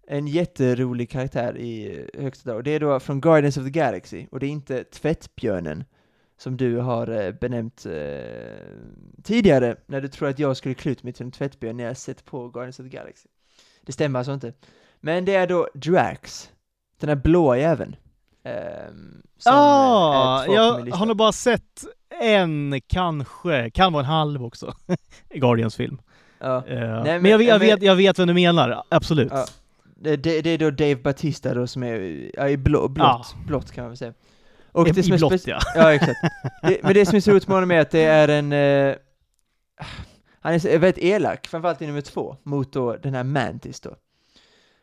[0.07, 4.41] en jätterolig karaktär i högsta dag, det är då från Guardians of the Galaxy, och
[4.41, 5.85] det är inte Tvättbjörnen,
[6.39, 7.93] som du har eh, benämnt eh,
[9.23, 11.97] tidigare, när du tror att jag skulle klä ut mig till en tvättbjörn när jag
[11.97, 13.29] sett på Guardians of the Galaxy.
[13.83, 14.53] Det stämmer alltså inte.
[15.01, 16.51] Men det är då Drax,
[17.01, 17.97] den här blåa jäveln.
[18.45, 24.75] Um, ah, jag har nog bara sett en, kanske, kan vara en halv också,
[25.31, 25.99] i Guardians film.
[26.39, 26.65] Ja.
[26.71, 29.33] Uh, Nej, men, men, jag, jag, vet, jag vet vad du menar, absolut.
[29.33, 29.47] Ja.
[29.97, 33.73] det, det, det är då Dave Batista då som är ja, i blå, blått, blått
[33.73, 34.15] kan man väl säga.
[34.73, 35.59] Och I, det som är blått ja.
[35.75, 36.21] Ja, exakt.
[36.63, 38.53] Det, men det som är så roligt med honom är att det är en...
[38.53, 38.97] Eh,
[40.41, 43.97] han är så- väldigt elak, framförallt i nummer två, mot då den här Mantis då.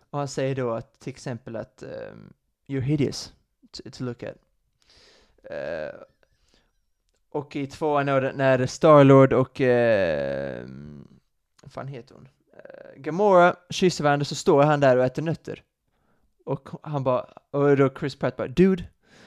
[0.09, 2.33] Och han säger då att, till exempel att um,
[2.67, 3.33] you're hideous
[3.71, 4.35] to, to look at.
[5.43, 5.99] Eh,
[7.35, 10.65] och i tvåan då, när Starlord och, eh,
[11.63, 12.27] vad fan heter hon?
[12.53, 15.63] Eh, Gamora kysser varandra så står han där och äter nötter.
[16.45, 18.83] Och han bara, och då Chris Pratt bara, dude.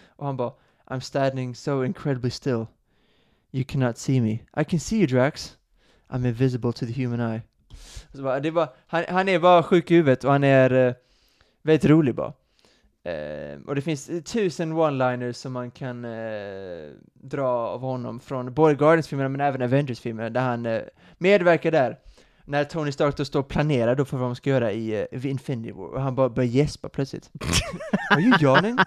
[0.09, 0.52] Och han bara,
[0.86, 2.66] I'm standing so incredibly still.
[3.50, 4.32] You cannot see me.
[4.62, 5.56] I can see you Drax.
[6.09, 7.42] I'm invisible to the human eye.
[8.14, 10.94] Så bara, det bara, han, han är bara sjuk i huvudet och han är eh,
[11.62, 12.32] väldigt rolig bara.
[13.09, 18.74] Eh, och det finns tusen one-liners som man kan eh, dra av honom från både
[18.74, 20.82] Guardians-filmerna men även Avengers-filmerna där han eh,
[21.18, 21.98] medverkar där.
[22.44, 25.26] När Tony Stark då står och planerar då för vad de ska göra i uh,
[25.26, 27.30] Infinity War och han bara börjar gäspa plötsligt.
[28.11, 28.78] Are you yawning?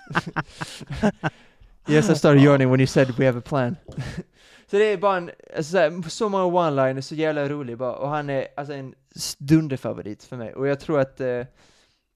[1.88, 3.76] yes I started yawning when you said we have a plan.
[4.72, 7.95] så det är bara en, alltså, så, här, så många one-liners, så jävla rolig bara,
[7.95, 8.95] och han är alltså en
[9.38, 11.41] dunderfavorit för mig, och jag tror att eh,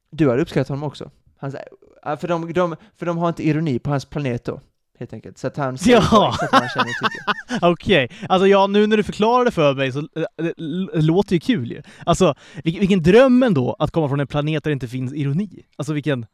[0.10, 1.12] du hade uppskattat honom också.
[1.38, 1.68] Han, så här,
[2.06, 4.62] ja, för, de, de, för de har inte ironi på hans planet då,
[4.99, 6.08] helt enkelt, så att han säger Ja.
[6.12, 6.95] bara exakt vad han känner och
[7.51, 7.68] tycker.
[7.72, 10.06] Okej, alltså ja, nu när du förklarar det för mig så äh,
[10.91, 11.82] det låter ju kul ju.
[12.06, 15.66] Alltså, vilken, vilken dröm ändå att komma från en planet där det inte finns ironi.
[15.76, 16.26] Alltså vilken...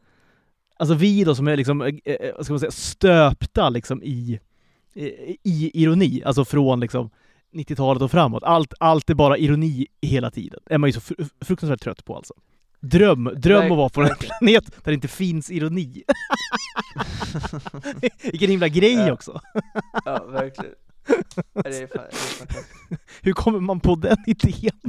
[0.76, 4.40] Alltså vi då som är liksom, eh, eh, vad ska man säga, stöpta liksom i,
[4.94, 5.04] i,
[5.42, 7.10] i ironi, alltså från liksom
[7.54, 8.42] 90-talet och framåt.
[8.42, 10.60] Allt, allt är bara ironi hela tiden.
[10.66, 12.34] är man ju så fr- fruktansvärt trött på alltså.
[12.82, 16.02] Dröm, dröm att vara på en planet där det inte finns ironi.
[18.22, 19.12] Vilken himla grej Ja.
[19.12, 19.40] också.
[20.04, 20.74] ja, verkligen.
[21.54, 22.04] Det är fan,
[22.48, 22.98] det är.
[23.22, 24.80] Hur kommer man på den idén?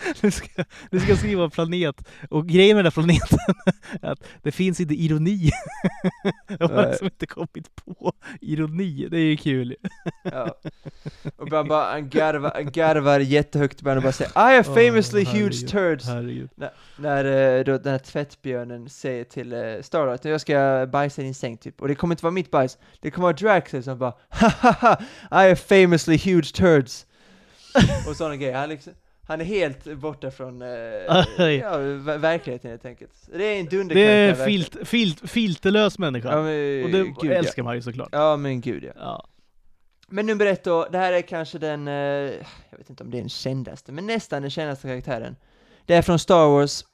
[0.22, 3.38] Nu ska, nu ska skriva en planet, och grejen med den här planeten
[4.02, 5.50] är att det finns inte ironi.
[6.58, 9.76] Jag har liksom inte kommit på ironi, det är ju kul.
[10.22, 10.56] Ja.
[11.36, 15.32] Och bara, bara han, garvar, han garvar jättehögt och bara säga I have famously Åh,
[15.34, 16.06] huge turds.
[16.06, 16.50] Herregud.
[16.96, 17.24] När
[17.58, 21.56] eh, då den här tvättbjörnen säger till uh, Starlight jag ska bajsa i din säng
[21.56, 25.02] typ, och det kommer inte vara mitt bajs, det kommer vara Drax's som bara Hahaha,
[25.30, 27.06] I have famously huge turds.
[28.08, 28.92] Och sådana grejer, han, liksom,
[29.30, 33.76] han är helt borta från eh, ja, ver- verkligheten helt enkelt Det är en Det
[33.76, 36.28] är dunderkaraktär filt, filt, filterlös människa.
[36.28, 38.08] Ja, men, och det gud, älskar man ju såklart.
[38.12, 38.30] ja.
[38.30, 39.26] ja men gud ja Ja.
[40.08, 41.94] Men nummer ett då, det här är kanske den, eh,
[42.70, 45.36] jag vet inte om det är den kändaste, men nästan den kändaste karaktären.
[45.86, 46.84] Det är från Star Wars,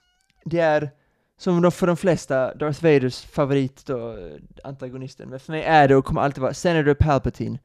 [0.44, 0.90] det är
[1.38, 4.16] som för de flesta Darth Vaders favorit då, eh,
[4.64, 7.58] antagonisten, men för mig är det och kommer alltid vara Senator Palpatine.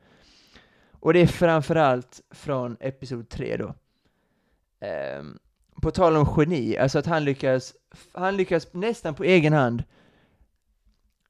[0.91, 3.75] Och det är framförallt från Episod 3 då.
[4.81, 5.39] Ehm,
[5.81, 7.73] på tal om geni, alltså att han lyckas,
[8.13, 9.83] han lyckas nästan på egen hand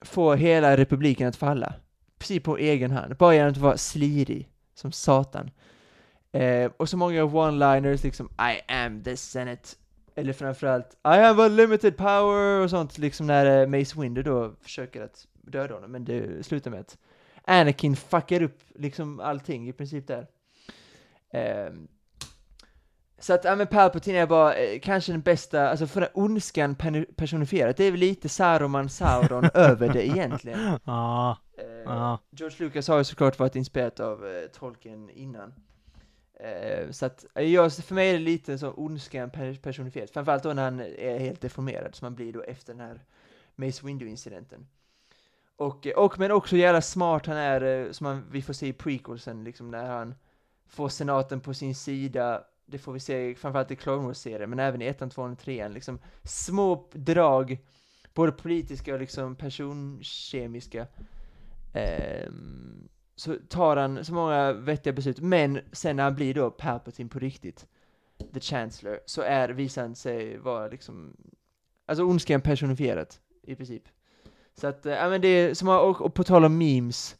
[0.01, 1.73] få hela republiken att falla
[2.17, 5.51] precis på egen hand, bara genom att vara slirig som satan.
[6.31, 9.69] Eh, och så många one-liners, liksom I am the Senate,
[10.15, 14.55] eller framförallt I have a limited power och sånt, liksom när eh, Mace Windu då
[14.61, 16.97] försöker att döda honom, men det slutar med att
[17.45, 20.27] Anakin fuckar upp liksom allting i princip där.
[21.29, 21.73] Eh,
[23.21, 26.75] så att, ja men Palpatine är bara eh, kanske den bästa, alltså för den ondskan
[27.15, 30.79] personifierat, det är väl lite Saruman Sauron över det egentligen.
[30.85, 32.19] Ja, Eh, ja.
[32.31, 35.53] George Lucas har ju såklart varit inspirerad av eh, Tolkien innan.
[36.39, 40.43] Eh, så att, eh, jag, för mig är det lite så ondskan per- personifierat, framförallt
[40.43, 42.99] då när han är helt deformerad, som han blir då efter den här
[43.55, 44.67] Mace Windu-incidenten.
[45.55, 48.73] Och, eh, och men också jävla smart han är, som man, vi får se i
[48.73, 50.15] prequelsen, liksom när han
[50.67, 54.81] får senaten på sin sida, det får vi se framförallt i Clone Wars-serien, men även
[54.81, 57.57] i ettan, tvåan och trean, liksom små drag,
[58.13, 60.87] både politiska och liksom personkemiska,
[61.73, 67.09] Ehm, så tar han så många vettiga beslut, men sen när han blir då Palpatine
[67.09, 67.67] på riktigt,
[68.33, 71.17] The Chancellor, så är, visar han sig vara liksom,
[71.85, 73.83] alltså ondskan personifierat, i princip.
[74.55, 77.15] Så att, eh, men det är, som, har- och, och på tal om memes,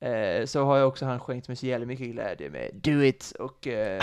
[0.00, 3.32] eh, så har jag också han skänkt mig så jävla mycket glädje med Do It
[3.38, 4.02] och eh,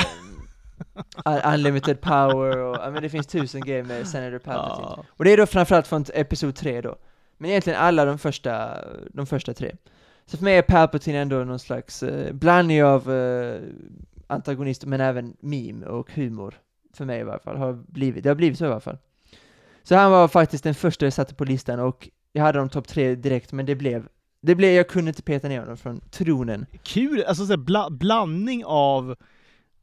[1.54, 4.88] Unlimited Power och, ja men det finns tusen grejer med Senator Palpatine.
[4.98, 5.04] ja.
[5.10, 6.96] Och det är då framförallt från Episod 3 då.
[7.38, 8.78] Men egentligen alla de första,
[9.14, 9.76] de första tre.
[10.26, 13.62] Så för mig är Palpatine ändå någon slags eh, blandning av eh,
[14.28, 16.56] antagonist men även meme och humor.
[16.94, 18.98] För mig i varje fall, har blivit, det har blivit så i alla fall.
[19.84, 22.88] Så han var faktiskt den första jag satte på listan och jag hade de topp
[22.88, 24.08] tre direkt men det blev,
[24.42, 26.66] det blev, jag kunde inte peta ner honom från tronen.
[26.84, 29.16] Kul, alltså så här, bla, blandning av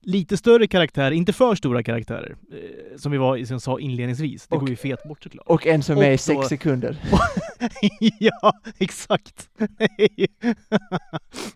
[0.07, 4.47] lite större karaktärer, inte för stora karaktärer, eh, som vi var, som sa inledningsvis.
[4.47, 5.47] Det Och- går ju fet bort såklart.
[5.47, 6.99] Och en som är Och i sex sekunder.
[8.19, 9.49] ja, exakt.
[9.59, 10.27] Nej.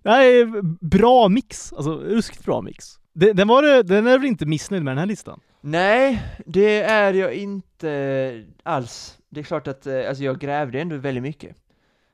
[0.03, 0.47] Nej,
[0.81, 1.73] bra mix.
[1.73, 2.99] Alltså, ruskigt bra mix.
[3.13, 5.41] Den, den, var, den är väl inte missnöjd med den här listan?
[5.61, 9.19] Nej, det är jag inte alls.
[9.29, 11.57] Det är klart att eh, alltså jag grävde ändå väldigt mycket.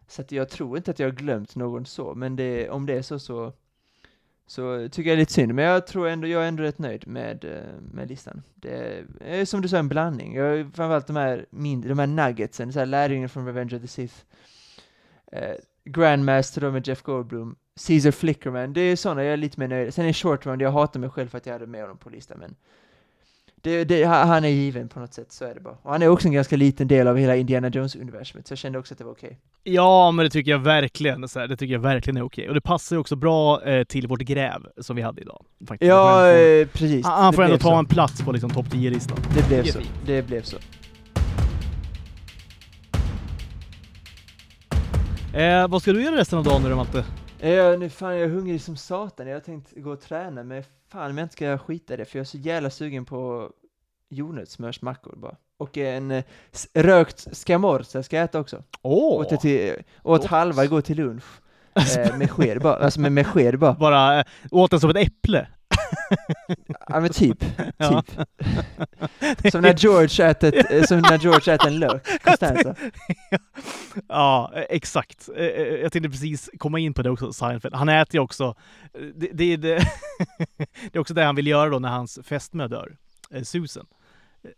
[0.09, 2.93] Så att jag tror inte att jag har glömt någon så, men det, om det
[2.95, 3.53] är så så
[4.47, 6.79] så tycker jag det är lite synd, men jag tror ändå, jag är ändå rätt
[6.79, 8.43] nöjd med, eh, med listan.
[8.55, 10.35] Det är som du sa en blandning.
[10.35, 13.83] Jag har framförallt de här mindre, de här nuggetsen, så här lärjungen från Revenge of
[13.83, 14.15] the Sith.
[15.33, 17.57] Eh, Grandmaster då med Jeff Goldblum.
[17.87, 19.95] Caesar Flickerman, det är sådana jag är lite mer nöjd.
[19.95, 22.11] Sen är Short Round, jag hatar mig själv för att jag hade med honom på
[22.11, 22.55] listan, men
[23.63, 25.77] det, det, han är given på något sätt, så är det bara.
[25.83, 28.79] Och han är också en ganska liten del av hela Indiana Jones-universumet, så jag kände
[28.79, 29.39] också att det var okej.
[29.63, 31.29] Ja, men det tycker jag verkligen.
[31.29, 32.49] Så här, det tycker jag verkligen är okej.
[32.49, 35.45] Och det passar ju också bra eh, till vårt gräv som vi hade idag.
[35.69, 35.89] Faktiskt.
[35.89, 37.07] Ja, eh, precis.
[37.07, 37.75] han, han får ändå ta så.
[37.75, 39.19] en plats på liksom topp 10-listan.
[39.35, 39.79] Det blev Det så.
[40.07, 40.57] Det blev så.
[45.37, 47.05] Eh, vad ska du göra resten av dagen nu då, Malte?
[47.41, 49.27] Ja, nu fan jag är hungrig som satan.
[49.27, 52.05] Jag har tänkt gå och träna, men fan om jag inte ska skita i det,
[52.05, 53.51] för jag är så jävla sugen på
[54.09, 55.37] jordnötssmörsmackor bara.
[55.59, 58.63] Och en eh, s- rökt scamorza ska jag äta också.
[58.83, 59.21] Åh!
[59.21, 59.73] Åt, det till,
[60.03, 60.31] åt Gott.
[60.31, 61.25] halva igår till lunch.
[61.99, 63.73] Eh, med sked bara, alltså med, med sked bara.
[63.75, 65.49] Bara eh, åt den som ett äpple.
[66.89, 67.45] Ja men typ,
[67.77, 68.03] Ja.
[68.03, 68.27] typ.
[69.53, 72.75] Som när George äter, som när George äter en lök, Costanza.
[74.09, 75.29] ja, eh, exakt.
[75.37, 77.75] Eh, eh, Jag tänkte precis komma in på det också, Seinfeld.
[77.75, 78.55] Han äter ju också,
[78.95, 79.79] eh, det, det, det,
[80.59, 82.97] det är också det han vill göra då när hans fästmö dör,
[83.31, 83.87] eh, Susan.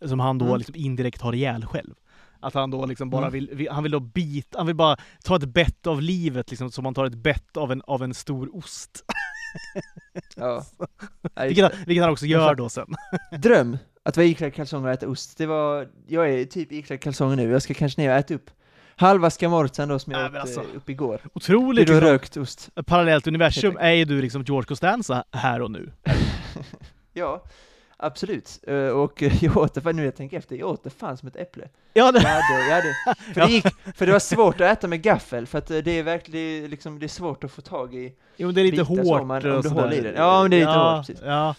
[0.01, 0.59] Eh, Som han då Mm.
[0.59, 1.95] liksom indirekt har ihjäl själv.
[2.41, 3.33] Att han då liksom bara Mm.
[3.33, 6.71] vill, vill- han vill då bita, han vill bara ta ett bett av livet liksom
[6.71, 9.05] som man tar ett bett av en, av en stor ost.
[10.37, 10.55] Ja.
[10.55, 12.95] Just Vilket han, vilket han också gör då sen.
[13.39, 15.39] dröm att vara iklädd kalsonger och äta ost.
[15.39, 18.51] Det var, jag är typ iklädd kalsonger nu, jag ska kanske ner och äta upp
[18.97, 20.61] halva scamorzan då som jag Nej, åt alltså.
[20.61, 21.21] eh, upp igår.
[21.35, 22.71] Otroligt då liksom, rökt ost.
[22.87, 25.93] parallellt universum är ju du liksom George Costanza här och nu.
[27.13, 27.45] Ja,
[27.99, 28.61] absolut.
[28.67, 31.29] Eh, och jag åt det, för nu jag tänker efter, jag åt det fan som
[31.29, 31.69] ett äpple.
[31.95, 32.95] Ja, Jag det, hade, jag hade,
[33.35, 35.91] för, det gick, för det var svårt att äta med gaffel, för att eh, det
[35.99, 38.13] är verkligen, liksom, det är svårt att få tag i.
[38.37, 40.15] jo, det är lite så, hårt man- om du håller i den.
[40.17, 41.23] Ja, men det är lite ja, hårt, precis.
[41.27, 41.55] Ja,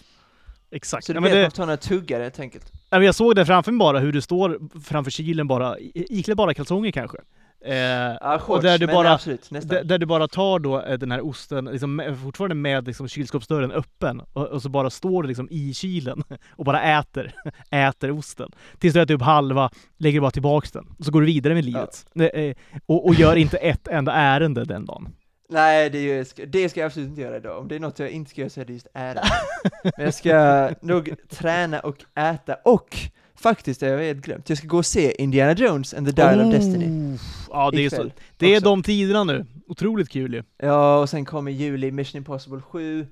[0.70, 1.06] exakt.
[1.06, 2.72] Så det ja, det, man får ta några tuggar helt enkelt.
[2.90, 6.90] jag såg det framför mig bara, hur du står framför kylen bara, iklädd bara kalsonger
[6.90, 7.18] kanske.
[7.64, 7.74] Eh,
[8.20, 11.26] Ja, shorts, där du bara- absolut, där, där du bara tar då eh, den här
[11.26, 15.74] osten, liksom, fortfarande med liksom, kylskåpsdörren öppen, och, och så bara står du liksom i
[15.74, 16.22] kylen
[16.56, 17.32] och bara äter,
[17.70, 18.50] äter osten.
[18.78, 21.64] Tills du äter upp halva, lägger bara tillbaks den, och så går du vidare med
[21.64, 22.06] livet.
[22.14, 22.54] Eh, eh,
[22.86, 25.08] och, och gör inte ett enda ärende den dagen.
[25.52, 27.58] Nej, det, ska, det ska jag absolut inte göra idag.
[27.58, 29.20] Om det är något jag inte ska göra så är det just ära.
[29.96, 32.96] Men jag ska nog träna och äta och
[33.40, 36.40] faktiskt, det jag helt glömt, jag ska gå och se Indiana Jones and the Dial
[36.40, 37.20] of Destiny Oh,
[37.50, 38.64] Ja, det är, så, det är också.
[38.64, 39.46] de tiderna nu.
[39.66, 40.42] Otroligt kul ju.
[40.58, 43.06] Ja, och sen kommer juli Mission Impossible 7,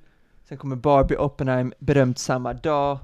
[0.48, 2.98] sen kommer Barbie Oppenheim, berömt samma dag.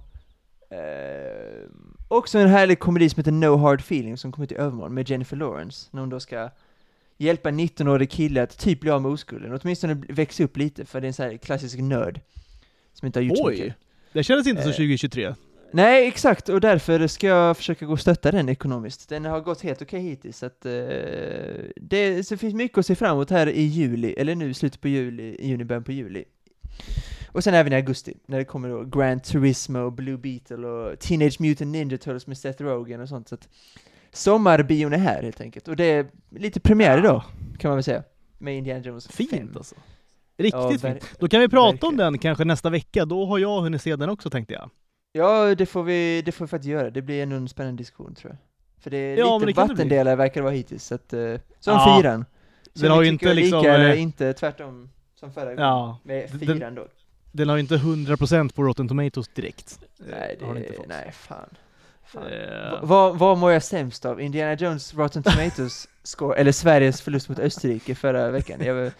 [0.70, 1.68] Eh,
[2.08, 5.36] också en härlig komedi som heter No Hard Feelings som kommer till övermorgon med Jennifer
[5.36, 6.50] Lawrence, när hon då ska
[7.18, 11.00] hjälpa en 19-årig kille att typ bli av med oskulden, åtminstone växa upp lite, för
[11.00, 12.20] det är en sån här klassisk nörd
[12.92, 13.52] som inte har gjort så Oj.
[13.54, 13.74] mycket.
[14.12, 15.34] Det kändes inte så Eh, 2023.
[15.76, 19.08] Nej, exakt, och därför ska jag försöka gå och stötta den ekonomiskt.
[19.08, 20.72] Den har gått helt okej hittills, så att eh,
[21.76, 24.80] det, så det finns mycket att se fram emot här i juli, eller nu slutet
[24.80, 26.24] på juli, i juni, början på juli.
[27.28, 31.40] Och sen även i augusti, när det kommer då Grand Turismo, Blue Beetle och Teenage
[31.40, 33.48] Mutant Ninja Turtles med Seth Rogen och sånt, så att
[34.12, 35.68] sommarbion är här helt enkelt.
[35.68, 37.22] Och det är lite premiär idag,
[37.58, 38.02] kan man väl säga,
[38.38, 39.26] med Indiana Jones 5.
[39.26, 39.74] Fint alltså.
[40.38, 41.10] Riktigt Ja, fint.
[41.18, 42.12] Då kan vi prata om verkligen.
[42.12, 43.04] den kanske nästa vecka.
[43.04, 44.70] Då har jag hunnit se den också tänkte jag.
[45.16, 46.90] Ja, det får vi, det får vi faktiskt göra.
[46.90, 48.38] Det blir ännu en spännande diskussion tror jag.
[48.82, 51.12] För det är Ja, lite det kan det vattendelare verkar det vara hittills, så att,
[51.12, 51.20] eh,
[51.60, 51.98] som Ja.
[52.02, 52.24] fyran.
[52.74, 55.58] Så Den har ju inte liksom, lika eller eh, inte tvärtom som förra gången.
[55.62, 55.98] Ja.
[56.02, 56.86] Med Den- fyran då.
[57.32, 59.78] Den har ju inte 100% på Rotten Tomatoes direkt.
[59.98, 60.86] Nej, har den det, inte fått.
[60.88, 61.48] nej, fan.
[62.04, 62.26] fan.
[62.26, 64.20] Eh, Va- Vad, vad mår jag sämst av?
[64.20, 68.60] Indiana Jones Rotten Tomatoes score, eller Sveriges förlust mot Österrike förra veckan?
[68.64, 68.90] Jag,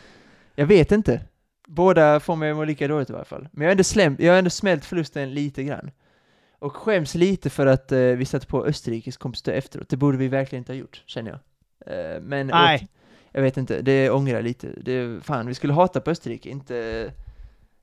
[0.54, 1.20] jag vet inte.
[1.66, 3.48] Båda får mig att må lika dåligt i varje fall.
[3.52, 5.90] Men jag har ändå, slämt, jag har ändå smält förlusten lite grann.
[6.64, 9.88] Och skäms lite för att eh, vi satte på Österrikes kompositör efteråt.
[9.88, 11.38] Det borde vi verkligen inte ha gjort, känner jag.
[12.16, 12.76] Eh, men Nej.
[12.82, 12.88] åt-
[13.32, 14.68] jag vet inte, det ångrar lite.
[14.82, 17.10] Det, fan, vi skulle hata på Österrike, inte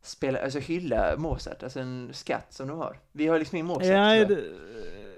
[0.03, 2.99] spela, alltså hylla Mozart, alltså en skatt som de har.
[3.11, 3.83] Vi har liksom ingen Mozart.
[3.87, 4.41] Nej, tyvärr.
[4.41, 4.47] det,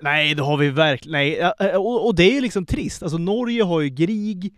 [0.02, 1.12] nej, det har vi verkligen.
[1.12, 3.04] Nej, ja, eh, och, och det är ju liksom trist.
[3.04, 4.54] Alltså Norge har ju Grieg,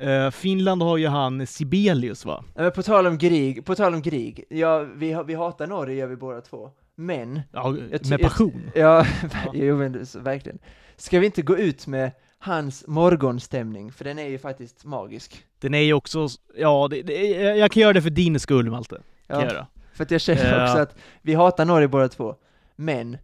[0.00, 2.44] eh, Finland har ju han Sibelius va?
[2.54, 6.06] Men på tal om krig, på tal om krig, ja, vi, vi hatar Norge gör
[6.06, 6.70] vi båda två.
[6.96, 7.76] Men, Ja,
[8.10, 8.70] med passion.
[8.74, 9.50] ja, Ja.
[9.54, 10.58] jo men verkligen.
[10.96, 15.44] Ska vi inte gå ut med hans morgonstämning, för den är ju faktiskt magisk.
[15.58, 17.14] Den är ju också, ja, det, det,
[17.56, 19.00] jag kan göra det för din skull Malte.
[19.26, 19.66] Kan Ja, göra.
[19.92, 22.34] för att jag känner också att vi hatar Norge båda två,
[22.76, 23.18] men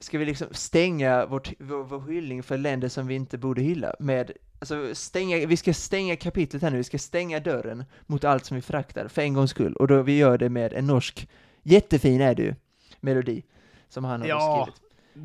[0.00, 3.94] ska vi liksom stänga vårt, vår, vår hyllning för länder som vi inte borde hylla
[3.98, 8.44] med, alltså stänga, vi ska stänga kapitlet här nu, vi ska stänga dörren mot allt
[8.44, 11.28] som vi föraktar för en gångs skull, och då vi gör det med en norsk,
[11.62, 12.54] jättefin är ju,
[13.00, 13.42] melodi,
[13.88, 14.68] som han har Ja.
[14.72, 14.82] skrivit.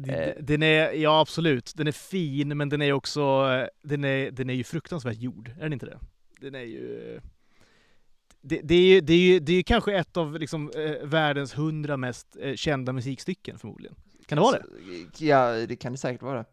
[0.09, 0.43] Eh.
[0.43, 3.45] Den är, ja absolut, den är fin men den är också,
[3.83, 5.99] den är, den är ju fruktansvärt gjord, är den inte det?
[6.41, 7.19] Den är ju...
[8.43, 11.07] Det, det, är, ju, det, är ju, det är ju kanske ett av liksom, eh,
[11.07, 13.95] världens hundra mest eh, kända musikstycken förmodligen.
[14.27, 15.25] Kan det vara det?
[15.25, 16.45] Ja, det kan det säkert vara.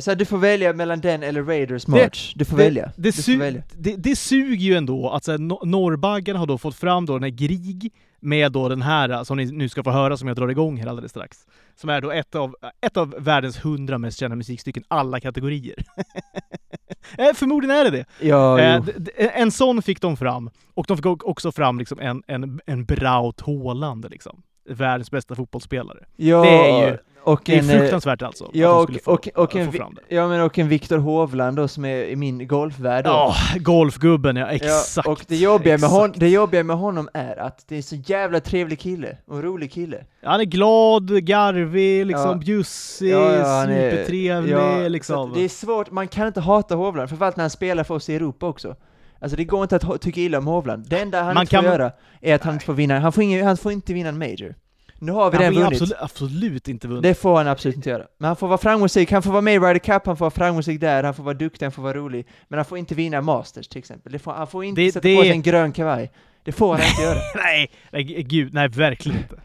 [0.00, 2.92] Så du får välja mellan den eller Raiders March, du får välja.
[2.96, 3.62] Det, du su- välja.
[3.76, 7.12] det, det suger ju ändå att så här, no- norrbaggarna har då fått fram då
[7.12, 10.28] den här Grieg med då den här eh, som ni nu ska få höra som
[10.28, 11.46] jag drar igång här alldeles strax.
[11.76, 15.74] Som är då ett av, ett av världens hundra mest kända musikstycken, alla kategorier.
[17.18, 18.04] eh, förmodligen är det det.
[18.26, 22.60] Ja, Eh, en sån fick de fram, och de fick också fram liksom en, en,
[22.66, 24.42] en Braut Haaland, liksom.
[24.68, 26.04] Världens bästa fotbollsspelare.
[26.16, 28.50] ja, det är ju- och Det är en, eh, fruktansvärt alltså.
[28.52, 29.72] Ja, och, få, och, och, en,
[30.08, 33.06] ja, men och en Viktor Hovland då, som är i min golfvärld.
[33.06, 35.06] Ja, golfgubben ja, exakt.
[35.06, 35.92] Ja, och det jobbiga, med exakt.
[35.92, 39.42] hon, det jobbiga med honom är att det är så jävla trevlig kille, och en
[39.42, 40.04] rolig kille.
[40.22, 42.34] Han är glad, garvig, liksom Ja.
[42.34, 45.32] bjussig, Ja, ja, supertrevlig Ja, liksom.
[45.34, 48.14] det är svårt, man kan inte hata Hovland, framförallt när han spelar för oss i
[48.16, 48.76] Europa också.
[49.22, 50.88] Alltså det går inte att tycka illa om Hovland.
[50.88, 53.12] Det enda han Man inte får kan- göra är att han inte får vinna, han
[53.12, 54.54] får, ingen, han får inte vinna en major.
[55.02, 55.72] Nu har vi han den vunnit.
[55.82, 57.02] absolut, absolut inte vunnit.
[57.02, 58.06] Det får han absolut inte göra.
[58.18, 60.30] Men han får vara framgångsrik, han får vara med i Ryder Cup, han får vara
[60.30, 62.26] framgångsrik där, han får vara duktig, han får vara rolig.
[62.48, 64.18] Men han får inte vinna Masters till exempel.
[64.18, 66.10] Får, han får inte Det- sätta det- på sig en grön kavaj.
[66.44, 67.18] Det får han inte göra.
[67.44, 69.36] nej, nej, gud, nej verkligen inte.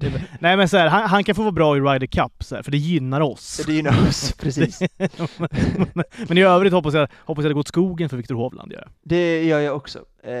[0.00, 2.54] Det, nej men så här, han, han kan få vara bra i Ryder Cup, så
[2.54, 3.60] här, för det gynnar oss.
[3.66, 4.80] Det gynnar oss, precis.
[6.28, 8.72] men i övrigt hoppas jag, hoppas jag det går åt skogen för Viktor Hovland.
[8.72, 8.90] Gör jag.
[9.02, 9.98] Det gör jag också.
[10.22, 10.32] Eh,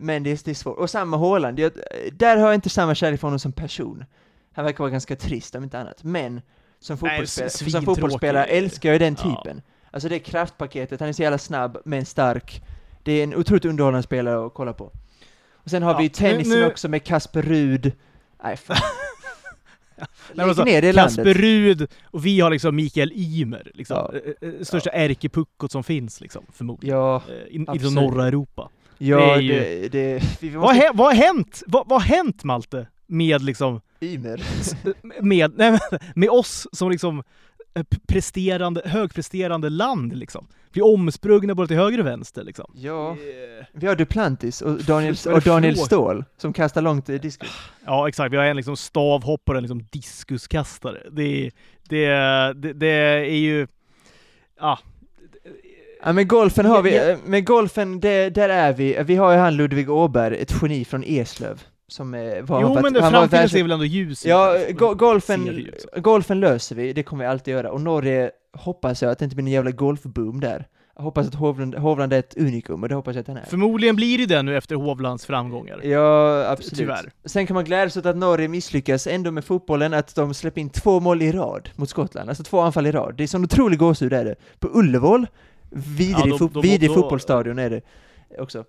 [0.00, 0.78] men det är, det är svårt.
[0.78, 1.72] Och samma Haaland, jag,
[2.12, 4.04] där har jag inte samma kärlek för honom som person.
[4.52, 6.04] Han verkar vara ganska trist om inte annat.
[6.04, 6.40] Men
[6.80, 9.36] som Nej, fotbollsspelare, s- som fotbollsspelare älskar jag den Ja.
[9.42, 9.62] typen.
[9.90, 12.62] Alltså det kraftpaketet, han är så jävla snabb men stark.
[13.02, 14.92] Det är en otroligt underhållande spelare att kolla på.
[15.54, 17.92] Och sen har Ja, vi tennisen nu- nu- också med Kasper Rud.
[18.44, 18.76] Nej fan.
[19.96, 21.42] Nej, Lägg alltså, ner det Kasper landet.
[21.42, 23.96] Rud och vi har liksom Mikael Ymer, liksom.
[23.96, 24.12] Ja.
[24.42, 26.96] Eh, eh, Största ärkepuckot som finns, liksom, förmodligen.
[26.98, 27.54] Ja, Eh, I,
[27.86, 28.68] i norra Europa.
[28.98, 30.78] ja Det det, ju- det, vi Vad, måste...
[30.78, 31.62] hä- vad har hänt?
[31.66, 32.86] Vad, vad har hänt Malte?
[33.06, 34.42] Med liksom, Ymer.
[35.22, 35.78] med, nej,
[36.14, 37.22] med oss som liksom
[37.74, 40.46] eh, presterande, högpresterande land liksom.
[40.72, 42.72] Vi är omsprungna både till höger och vänster liksom.
[42.74, 43.10] Ja.
[43.10, 47.50] Eh, Vi har Duplantis och Daniel, och Daniel Ståhl som kastar långt i diskus.
[47.86, 51.02] Ja exakt, vi har en liksom stavhoppare och en liksom diskuskastare.
[51.12, 51.50] Det,
[51.88, 52.06] det,
[52.56, 53.66] det, det är ju...
[54.60, 54.78] Ja,
[56.02, 59.02] Ja men golfen har vi, eh, men golfen, det, där är vi.
[59.04, 61.62] Vi har ju han Ludvig Åberg, ett geni från Eslöv.
[61.90, 62.62] Som eh, var...
[62.62, 64.76] jo men det, framtiden ser väl ändå ljus Ja, liksom.
[64.76, 65.66] go golfen,
[65.96, 67.70] golfen löser vi, det kommer vi alltid göra.
[67.72, 70.66] Och Norge hoppas jag att det inte blir en jävla golfboom där.
[70.96, 73.44] Jag hoppas att Hovland, Hovland är ett unikum, och det hoppas jag att han är.
[73.44, 75.80] Förmodligen blir det det nu efter Hovlands framgångar.
[75.84, 76.78] Ja, absolut.
[76.78, 77.10] Tyvärr.
[77.24, 80.70] Sen kan man glädjas åt att Norge misslyckas ändå med fotbollen, att de släpper in
[80.70, 82.28] två mål i rad mot Skottland.
[82.28, 83.14] Alltså två anfall i rad.
[83.16, 84.34] Det är sån otrolig gåshud är det.
[84.58, 85.26] På Ullevål,
[85.70, 87.80] vidrig, Ja, då- då- vidrig fotbollsstadion är det
[88.38, 88.64] också.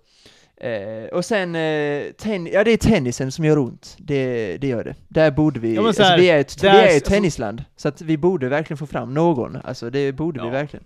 [0.56, 3.96] Eh, och sen, eh, ten, ja det är tennisen som gör ont.
[3.98, 4.94] Det, det gör det.
[5.08, 7.64] Där borde vi, Ja, alltså här, vi är ett, vi är ett alltså- tennisland.
[7.76, 9.56] Så att vi borde verkligen få fram någon.
[9.64, 10.52] Alltså det borde vi Ja.
[10.52, 10.84] verkligen.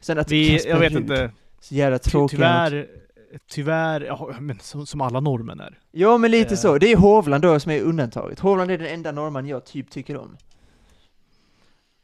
[0.00, 1.30] Sen att Vi, Kasper jag vet Ruud, inte,
[1.60, 2.36] så jävla tråkig.
[2.38, 2.86] tyvärr,
[3.50, 5.78] tyvärr, ja, men som, som alla norrmän är.
[5.92, 6.58] Ja men lite Eh.
[6.58, 6.78] så.
[6.78, 8.38] Det är Hovland då som är undantaget.
[8.40, 10.36] Hovland är den enda norrman jag typ tycker om.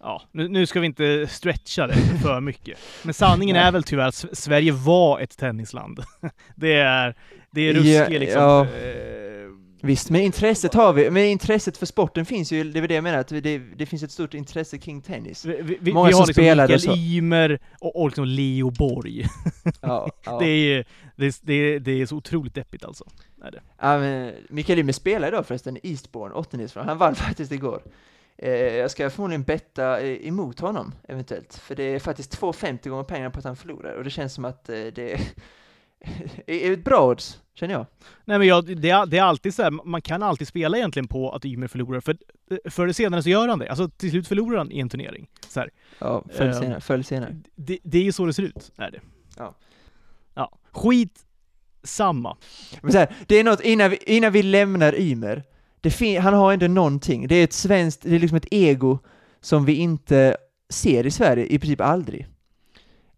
[0.01, 2.79] Ja, nu, nu ska vi inte stretcha det för mycket.
[3.03, 6.01] Men sanningen är väl tyvärr att Sverige var ett tennisland.
[6.57, 7.15] Det är,
[7.51, 8.43] det är Ja, ruskigt liksom.
[8.43, 8.65] ja.
[8.65, 9.17] eh,
[9.83, 12.95] Visst, men intresset har vi, men intresset för sporten finns ju, det är väl det
[12.95, 15.45] jag menar, att det, det finns ett stort intresse kring tennis.
[15.45, 17.03] Vi, vi, vi Många har som liksom spelar och Mikael så.
[17.03, 19.27] Ymer och, och liksom Leo Borg.
[19.81, 20.39] Ja, ja.
[20.39, 20.85] Det, är,
[21.17, 23.05] det, det, det är så otroligt deppigt alltså.
[23.43, 23.61] Är det.
[23.81, 26.89] ja men Mikael Ymer spelar idag förresten Eastbourne, åttondelsfinal.
[26.89, 27.83] Han vann faktiskt igår.
[28.39, 31.55] Eh, jag ska förmodligen betta eh, emot honom, eventuellt.
[31.55, 34.45] För det är faktiskt 2,50 gånger pengarna på att han förlorar, och det känns som
[34.45, 35.13] att eh, det
[36.47, 37.87] är, ett bra odds, känner jag.
[38.25, 41.09] Nej men jag, det, är, det är alltid så här, man kan alltid spela egentligen
[41.09, 42.17] på att Ymer förlorar, för
[42.71, 43.69] förr eller senare så gör han det.
[43.69, 45.29] Alltså till slut förlorar han i en turnering.
[45.49, 45.71] Så här.
[45.99, 47.37] Ja, följ Eh, senare, följ senare.
[47.55, 49.01] Det, det är ju så det ser ut, är det.
[49.37, 49.55] Ja.
[50.35, 50.59] Ja.
[50.73, 51.25] Skit
[51.83, 52.37] samma.
[52.81, 55.43] Men så här, det är något, innan vi, innan vi lämnar Ymer,
[56.21, 57.29] han har ändå någonting.
[57.29, 58.99] Det är ett svenskt, det är liksom ett ego
[59.41, 60.37] som vi inte
[60.71, 62.27] ser i Sverige i princip aldrig.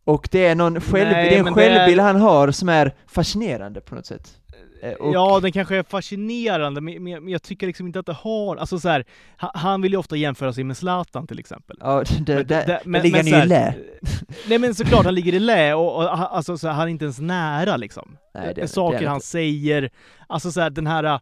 [0.04, 2.50] Och det är någon själv, Nej, det är en men det är- självbild han har
[2.50, 4.34] som är fascinerande på något sätt.
[4.82, 8.06] Eh, och- Ja, den kanske är fascinerande, men, men, men jag tycker liksom inte att
[8.06, 8.56] det har...
[8.56, 9.04] Alltså så här,
[9.40, 11.76] ha- han vill ju ofta jämföra sig med Zlatan till exempel.
[11.80, 13.74] Ja, det, Men- det, det- där ligger han ju i lä.
[14.48, 16.90] Nej men såklart, han ligger i lä och, och han- alltså, så här, han är
[16.90, 18.16] inte ens nära liksom.
[18.34, 19.90] Nej, det Saker han säger,
[20.26, 21.20] alltså så här, den här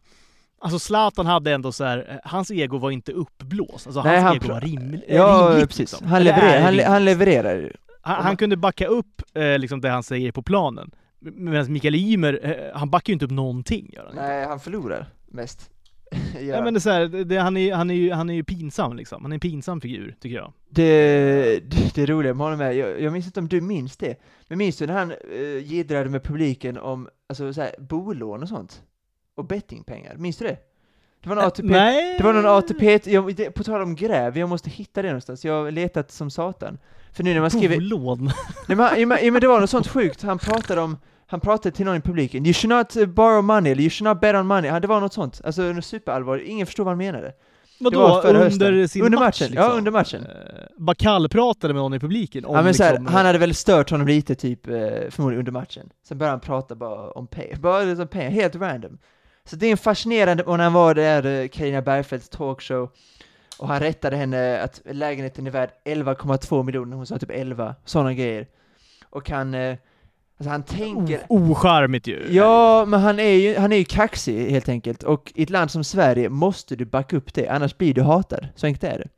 [0.59, 4.23] Alltså Zlatan hade ändå så här, eh, hans ego var inte uppblåst, alltså Nej, hans
[4.23, 4.61] han ego var
[5.07, 5.67] Ja, rimligt.
[5.69, 5.79] precis.
[5.79, 6.07] liksom.
[6.07, 6.87] Han levererar, han, rimligt.
[6.87, 7.71] han levererar ju.
[8.01, 10.91] han, han kunde backa upp eh, liksom det han säger på planen.
[11.19, 13.89] Medan Mikael Ymer, eh, han backar ju inte upp någonting.
[13.93, 14.15] Gör han.
[14.15, 15.69] Nej, han förlorar mest.
[16.33, 16.63] Nej ja.
[16.63, 18.95] men det är så här, det, han, är, han, är ju, han är ju pinsam
[18.95, 19.21] liksom.
[19.21, 20.53] Han är en pinsam figur, tycker jag.
[20.69, 24.15] Det, det, det roliga med honom är, jag, jag minns inte om du minns det,
[24.47, 28.49] men minns du när han uh, jiddrade med publiken om alltså, så här, bolån och
[28.49, 28.81] sånt?
[29.37, 30.57] Och bettingpengar, minns du det?
[31.23, 32.15] Det var någon ATP, Nej!
[32.17, 35.45] det var någon ATP, jag, det, på tal om gräv, jag måste hitta det någonstans,
[35.45, 36.77] jag har letat som satan.
[37.13, 38.31] För nu när man skriver, Bolån.
[38.67, 40.97] nej men, men, men det var något sånt sjukt, han pratade om,
[41.27, 44.09] han pratade till någon i publiken, you should not uh, borrow money, eller you should
[44.13, 46.97] not bet on money, det var något sånt, alltså något superallvarligt, ingen förstod vad han
[46.97, 47.33] menade.
[47.79, 48.21] Vadå?
[48.25, 48.89] Under hösten.
[48.89, 49.41] sin Under match?
[49.41, 49.71] matchen, Liksom.
[49.71, 50.25] ja, under matchen.
[50.25, 53.37] Eh, bara kallpratade med någon i publiken om Ja men så här, liksom, han hade
[53.37, 54.73] väl stört honom lite typ, eh,
[55.09, 55.89] förmodligen under matchen.
[56.07, 58.97] Sen började han prata bara om pengar, bara liksom pengar, helt random.
[59.47, 62.89] Så det är en fascinerande, och när han var där, eh, Carina Bergfeldts talkshow,
[63.57, 68.13] och han rättade henne att lägenheten är värd 11,2 miljoner, hon sa typ 11, sådana
[68.13, 68.47] grejer.
[69.09, 69.77] Och han, eh,
[70.37, 72.25] alltså han tänker, ocharmigt ju.
[72.29, 75.71] Ja, men han är, ju, han är ju kaxig helt enkelt, och i ett land
[75.71, 78.47] som Sverige måste du backa upp det, annars blir du hatad.
[78.55, 79.09] Så enkelt är det.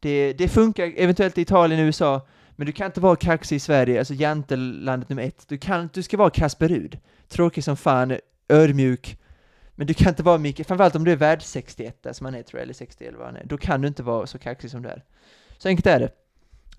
[0.00, 2.26] Det, det funkar eventuellt i Italien och USA,
[2.56, 5.44] men du kan inte vara kaxig i Sverige, alltså jantelandet nummer ett.
[5.48, 6.98] Du, kan, du ska vara Kasper Rud.
[7.28, 8.16] Tråkig som fan,
[8.48, 9.17] ödmjuk,
[9.78, 12.42] men du kan inte vara Mikael, framförallt om du är värld 61 som han är
[12.42, 14.70] tror jag, eller 60 eller vad han är, då kan du inte vara så kaxig
[14.70, 15.04] som du är.
[15.58, 16.10] Så enkelt är det.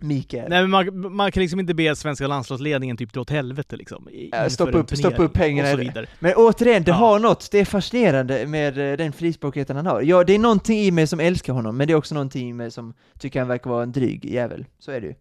[0.02, 0.50] Mikael.
[0.50, 4.08] Nej men man, man kan liksom inte be svenska landslagsledningen typ dra åt helvete liksom.
[4.32, 6.06] Ja, stoppa upp- stoppa upp pengarna och så vidare.
[6.20, 6.96] Men återigen, det Ja.
[6.96, 10.02] har något, det är fascinerande med eh, den frispråkigheten han har.
[10.02, 12.54] Ja, det är någonting i mig som älskar honom, men det är också någonting i
[12.54, 14.66] mig som tycker han verkar vara en dryg jävel.
[14.80, 15.14] Så är det ju.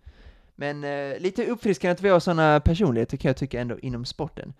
[0.57, 4.53] Men eh, lite uppfriskande att vi har sådana personligheter kan jag tycka ändå inom sporten.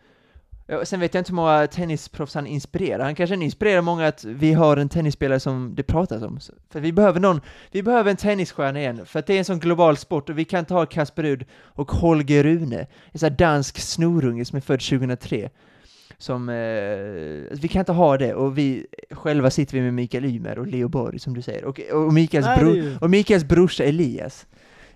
[0.71, 3.05] Ja, sen vet jag inte hur många tennisproffs han inspirerar.
[3.05, 6.39] Han kanske inspirerar många att vi har en tennisspelare som det pratas om.
[6.71, 7.41] För vi behöver någon,
[7.71, 10.45] vi behöver en tennisstjärna igen, för att det är en sån global sport och vi
[10.45, 14.61] kan inte ha Kasper Rud och Holger Rune, en sån här dansk snorunge som är
[14.61, 15.51] född 2003
[16.19, 20.59] som, eh, vi kan inte ha det, och vi själva sitter vi med Mikael Ymer
[20.59, 24.47] och Leo Borg, som du säger, och, och, Mikaels, bro, och Mikaels brorsa Elias.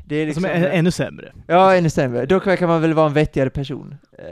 [0.05, 1.33] Det är liksom, Som är ännu sämre.
[1.47, 2.27] ja, ännu sämre.
[2.27, 4.24] Dock verkar man väl vara en vettigare person, eh,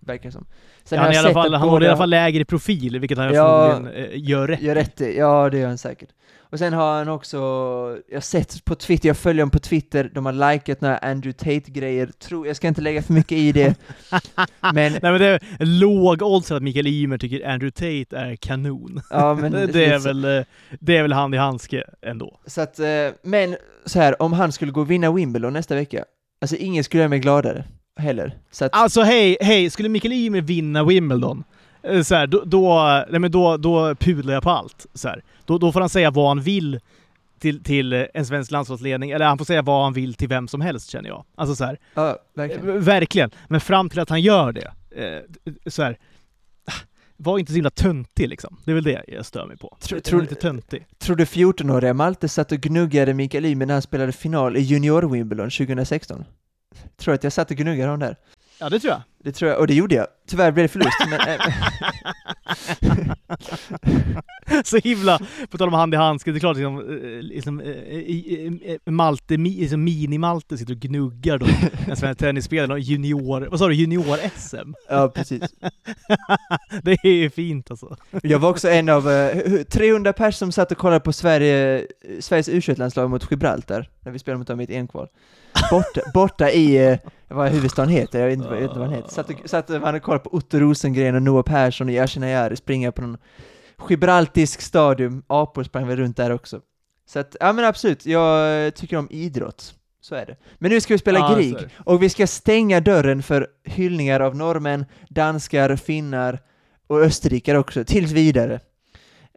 [0.00, 0.46] verkar som.
[0.84, 2.98] Sen han har är i alla fall, han håller i båda- alla fall lägre profil,
[3.00, 3.70] vilket han Ja.
[3.72, 5.18] förmodligen eh, gör rätt Gör rätt i.
[5.18, 6.08] ja det gör han säkert.
[6.54, 7.36] Och sen har han också,
[8.08, 11.32] jag har sett på Twitter, jag följer dem på Twitter, de har likat några Andrew
[11.32, 13.74] Tate-grejer, tror, jag ska inte lägga för mycket i det,
[14.74, 19.00] men Nej men det är låg odds att Mikael Ymer tycker Andrew Tate är kanon.
[19.10, 20.44] Ja, men det, är väl, eh,
[20.80, 22.40] det är väl hand i handske ändå.
[22.46, 22.86] Så att, eh,
[23.22, 23.56] men
[23.86, 26.04] så här, om han skulle gå och vinna Wimbledon nästa vecka,
[26.40, 27.64] alltså ingen skulle göra mig gladare
[27.96, 28.38] heller.
[28.50, 31.44] Så att, Alltså hej, hej, skulle Mikael Ymer vinna Wimbledon,
[32.04, 32.74] så här, då, då,
[33.10, 34.86] nej, men då, då pudlar jag på allt.
[34.94, 35.22] Så här.
[35.44, 36.80] Då, då får han säga vad han vill
[37.38, 40.48] till, till eh, en svensk landslagsledning, eller han får säga vad han vill till vem
[40.48, 41.24] som helst känner jag.
[41.34, 42.68] Alltså så här, ja, verkligen.
[42.68, 43.30] eh, verkligen.
[43.48, 45.22] Men fram till att han gör det, eh,
[45.70, 45.98] så här,
[46.66, 46.72] ah,
[47.16, 48.56] var inte så himla töntig liksom.
[48.64, 49.76] Det är väl det jag stör mig på.
[49.80, 50.86] Tror- Tror, lite töntig.
[50.98, 55.50] Tror du 14-åriga Malte satt och gnuggade Mikael Ymer när han spelade final i Junior-Wimbledon
[55.66, 56.24] 2016?
[56.96, 58.16] Tror du att jag satt och gnuggade honom där?
[58.60, 59.02] Ja, det tror jag.
[59.24, 60.06] Det tror jag, och det gjorde jag.
[60.28, 61.20] Tyvärr blev det förlust, men...
[61.28, 61.40] eh,
[64.64, 65.18] så himla,
[65.50, 69.84] på tal om hand i handske, det är klart liksom, eh, liksom eh, Malte, liksom
[69.88, 71.46] mini-Malte sitter och gnuggar då
[71.90, 74.72] en svensk tennisspelare junior, vad sa du, junior-SM?
[74.88, 75.42] ja, precis.
[76.82, 77.96] Det är ju fint alltså.
[78.22, 81.86] Jag var också en av eh, hu- 300 pers som satt och kollade på Sverige,
[82.20, 85.08] Sveriges u landslag mot Gibraltar, när vi spelade mot dem i ett enkval.
[85.70, 86.98] Borta, borta i, eh,
[87.28, 89.10] vad huvudstaden heter, jag vet inte, vad- jag vet inte vad den heter.
[89.14, 92.56] Satt, och, satt och man kollade på Otto Rosengren och Noah Persson och Yasin Ayari
[92.56, 93.16] springa på någon
[93.88, 96.60] gibraltisk stadium, apor sprang väl runt där också.
[97.06, 99.74] Så att, ja men absolut, jag eh, tycker om idrott.
[100.00, 100.36] Så är det.
[100.58, 104.20] Men nu ska vi spela Ja, så Grieg, och vi ska stänga dörren för hyllningar
[104.20, 106.38] av norrmän, danskar, finnar
[106.86, 108.60] och österrikare också, tills vidare.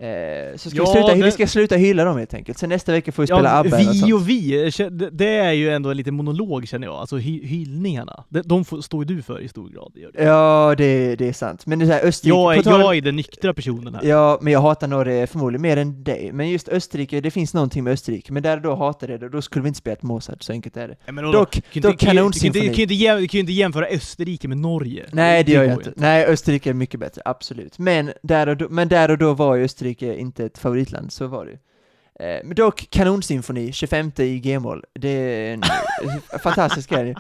[0.02, 2.58] Eh, så ska Ja, vi, sluta, det- vi ska sluta hylla dem helt enkelt.
[2.58, 4.14] Sen nästa vecka får vi spela ABBA eller något vi sånt.
[4.14, 8.24] och vi, det- det är ju ändå en liten monolog känner jag, alltså hy hyllningarna.
[8.30, 9.92] De, de får, står ju du för i stor grad.
[10.14, 10.24] Det.
[10.24, 11.66] Ja, det, det är sant.
[11.66, 12.38] Men det är så här, Österrike...
[12.38, 14.04] Jag, är, tal- jag är den nyktra personen här.
[14.06, 16.30] Ja, men jag hatar Norge förmodligen mer än dig.
[16.34, 18.34] Men just Österrike, det finns någonting med Österrike.
[18.34, 20.96] Men där då hatar det, då skulle vi inte spelat Mozart, så enkelt är det.
[21.06, 22.60] Ja, men då- Dock, kan inte- du ju- inte- kanonsymfoni.
[22.68, 25.06] Du kan ju inte kan ju inte jämföra Österrike med Norge.
[25.12, 25.90] Nej, det gör jag inte.
[25.90, 27.80] ju Nej, Österrike är mycket bättre, absolut.
[27.80, 31.28] Men där och då, men där och då var ju Österrike inte ett favoritland, så
[31.28, 31.60] var det.
[32.20, 34.84] Eh, Men dock, kanonsymfoni, 25 i G-moll.
[34.94, 35.62] Det är en
[36.44, 37.16] fantastisk grej.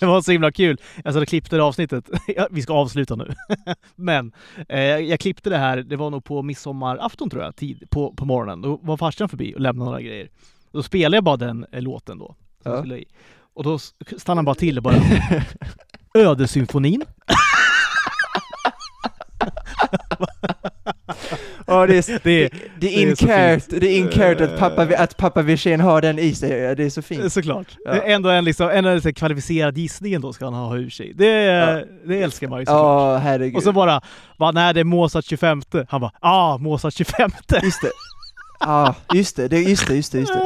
[0.00, 0.80] Det var så himla kul.
[1.04, 2.10] Jag satt och klippte det avsnittet.
[2.50, 3.34] Vi ska avsluta nu.
[3.96, 4.32] Men
[4.68, 8.24] eh, jag klippte det här, det var nog på midsommarafton tror jag, tid, på, på
[8.24, 8.62] morgonen.
[8.62, 10.28] Då var farsan förbi och lämnade några grejer.
[10.72, 12.34] Då spelade jag bara den eh, låten då.
[12.64, 12.98] jag Ja.
[13.54, 14.94] Och då stannade han bara till och bara
[16.14, 17.04] Ödesymfonin.
[21.68, 23.80] Ja, det är, Det det, är det det är är in så character, fint.
[23.80, 26.90] det är in character att pappa, att pappa Wirsén har den i sig, det är
[26.90, 27.32] så fint.
[27.32, 27.66] såklart.
[27.84, 27.92] Ja.
[27.92, 31.12] Ändå en, liksom, en liksom kvalificerad gissning ändå ska han ha ur sig.
[31.14, 31.80] Det, Ja.
[32.06, 32.82] det älskar man ju såklart.
[32.82, 33.56] Ja, herregud.
[33.56, 34.00] Och så bara,
[34.38, 35.62] bara nej det är Mozart 25.
[35.88, 37.30] Han bara, ah Mozart 25.
[37.62, 37.90] Just det.
[38.60, 40.42] Ja, just det, just det, just det, just det.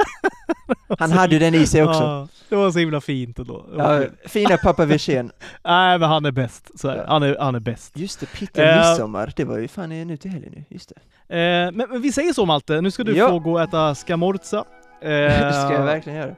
[0.99, 2.03] Han hade ju den i sig också.
[2.03, 3.67] Ja, det var så himla fint ändå.
[3.79, 5.31] Ja, fina pappa Wirsén.
[5.65, 6.99] Nej men han är bäst, så är det.
[7.03, 7.05] Ja.
[7.09, 7.93] Han är, han är bäst.
[7.99, 8.89] Just det, Pitte Eh.
[8.91, 10.93] midsommar, det var ju fan nu till helgen nu, just
[11.29, 11.35] det.
[11.37, 13.29] Eh, men, men vi säger så Malte, nu ska du Ja.
[13.29, 14.65] få gå och äta scamorza.
[15.03, 16.35] Det ska jag verkligen göra.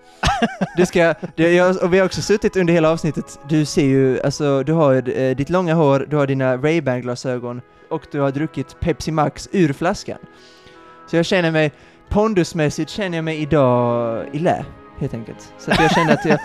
[0.76, 4.20] Det ska det, jag, och vi har också suttit under hela avsnittet, du ser ju,
[4.22, 7.60] alltså du har ju, eh, ditt långa hår, du har dina Ray-Ban glasögon
[7.90, 10.18] och du har druckit Pepsi Max ur flaskan.
[11.06, 11.72] Så jag känner mig,
[12.08, 14.64] pondusmässigt känner jag mig idag i lä,
[14.98, 15.52] helt enkelt.
[15.58, 16.38] Så att jag känner att jag,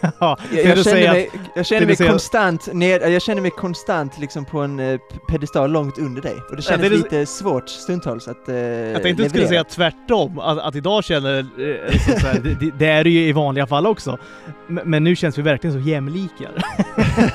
[0.20, 4.44] ja, jag, jag känner mig, jag känner mig konstant ned, jag känner mig konstant liksom
[4.44, 4.98] på en eh,
[5.28, 6.34] pedestal långt under dig.
[6.50, 9.64] Och det känns det är- lite svårt stundtals att eh, Jag tänkte du skulle säga
[9.64, 13.32] tvärtom, att, att idag känner, eh, liksom så här, det, det, är det ju i
[13.32, 14.18] vanliga fall också.
[14.66, 16.50] Men, men nu känns vi verkligen så jämlikar.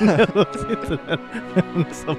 [0.00, 1.18] När jag sitter där.
[2.04, 2.16] Som-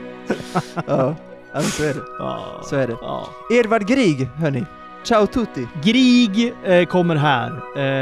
[0.88, 1.16] ja,
[1.54, 2.02] ja, så är det.
[2.20, 2.96] ja, Så är det.
[3.02, 3.28] ja.
[3.52, 4.66] Edvard Grieg, hörni.
[5.04, 5.68] Ciao tutti.
[5.84, 7.48] Grieg eh, kommer här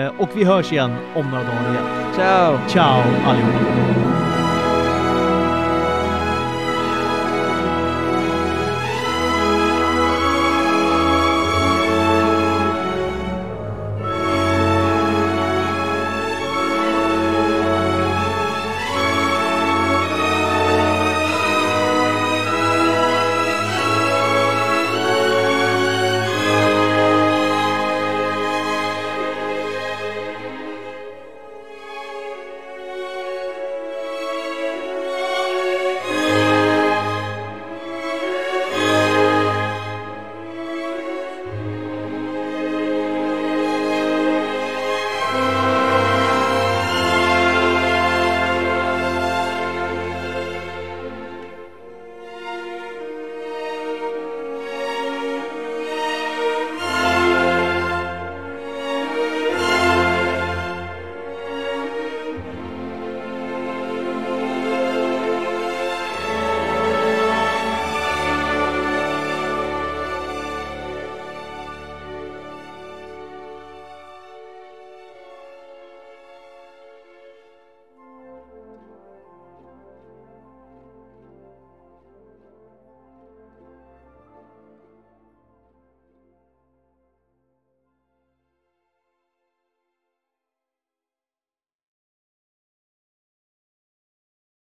[0.05, 1.83] eh, och vi hörs igen om några dagar igen.
[2.15, 2.57] Ciao.
[2.67, 4.00] Ciao allihopa!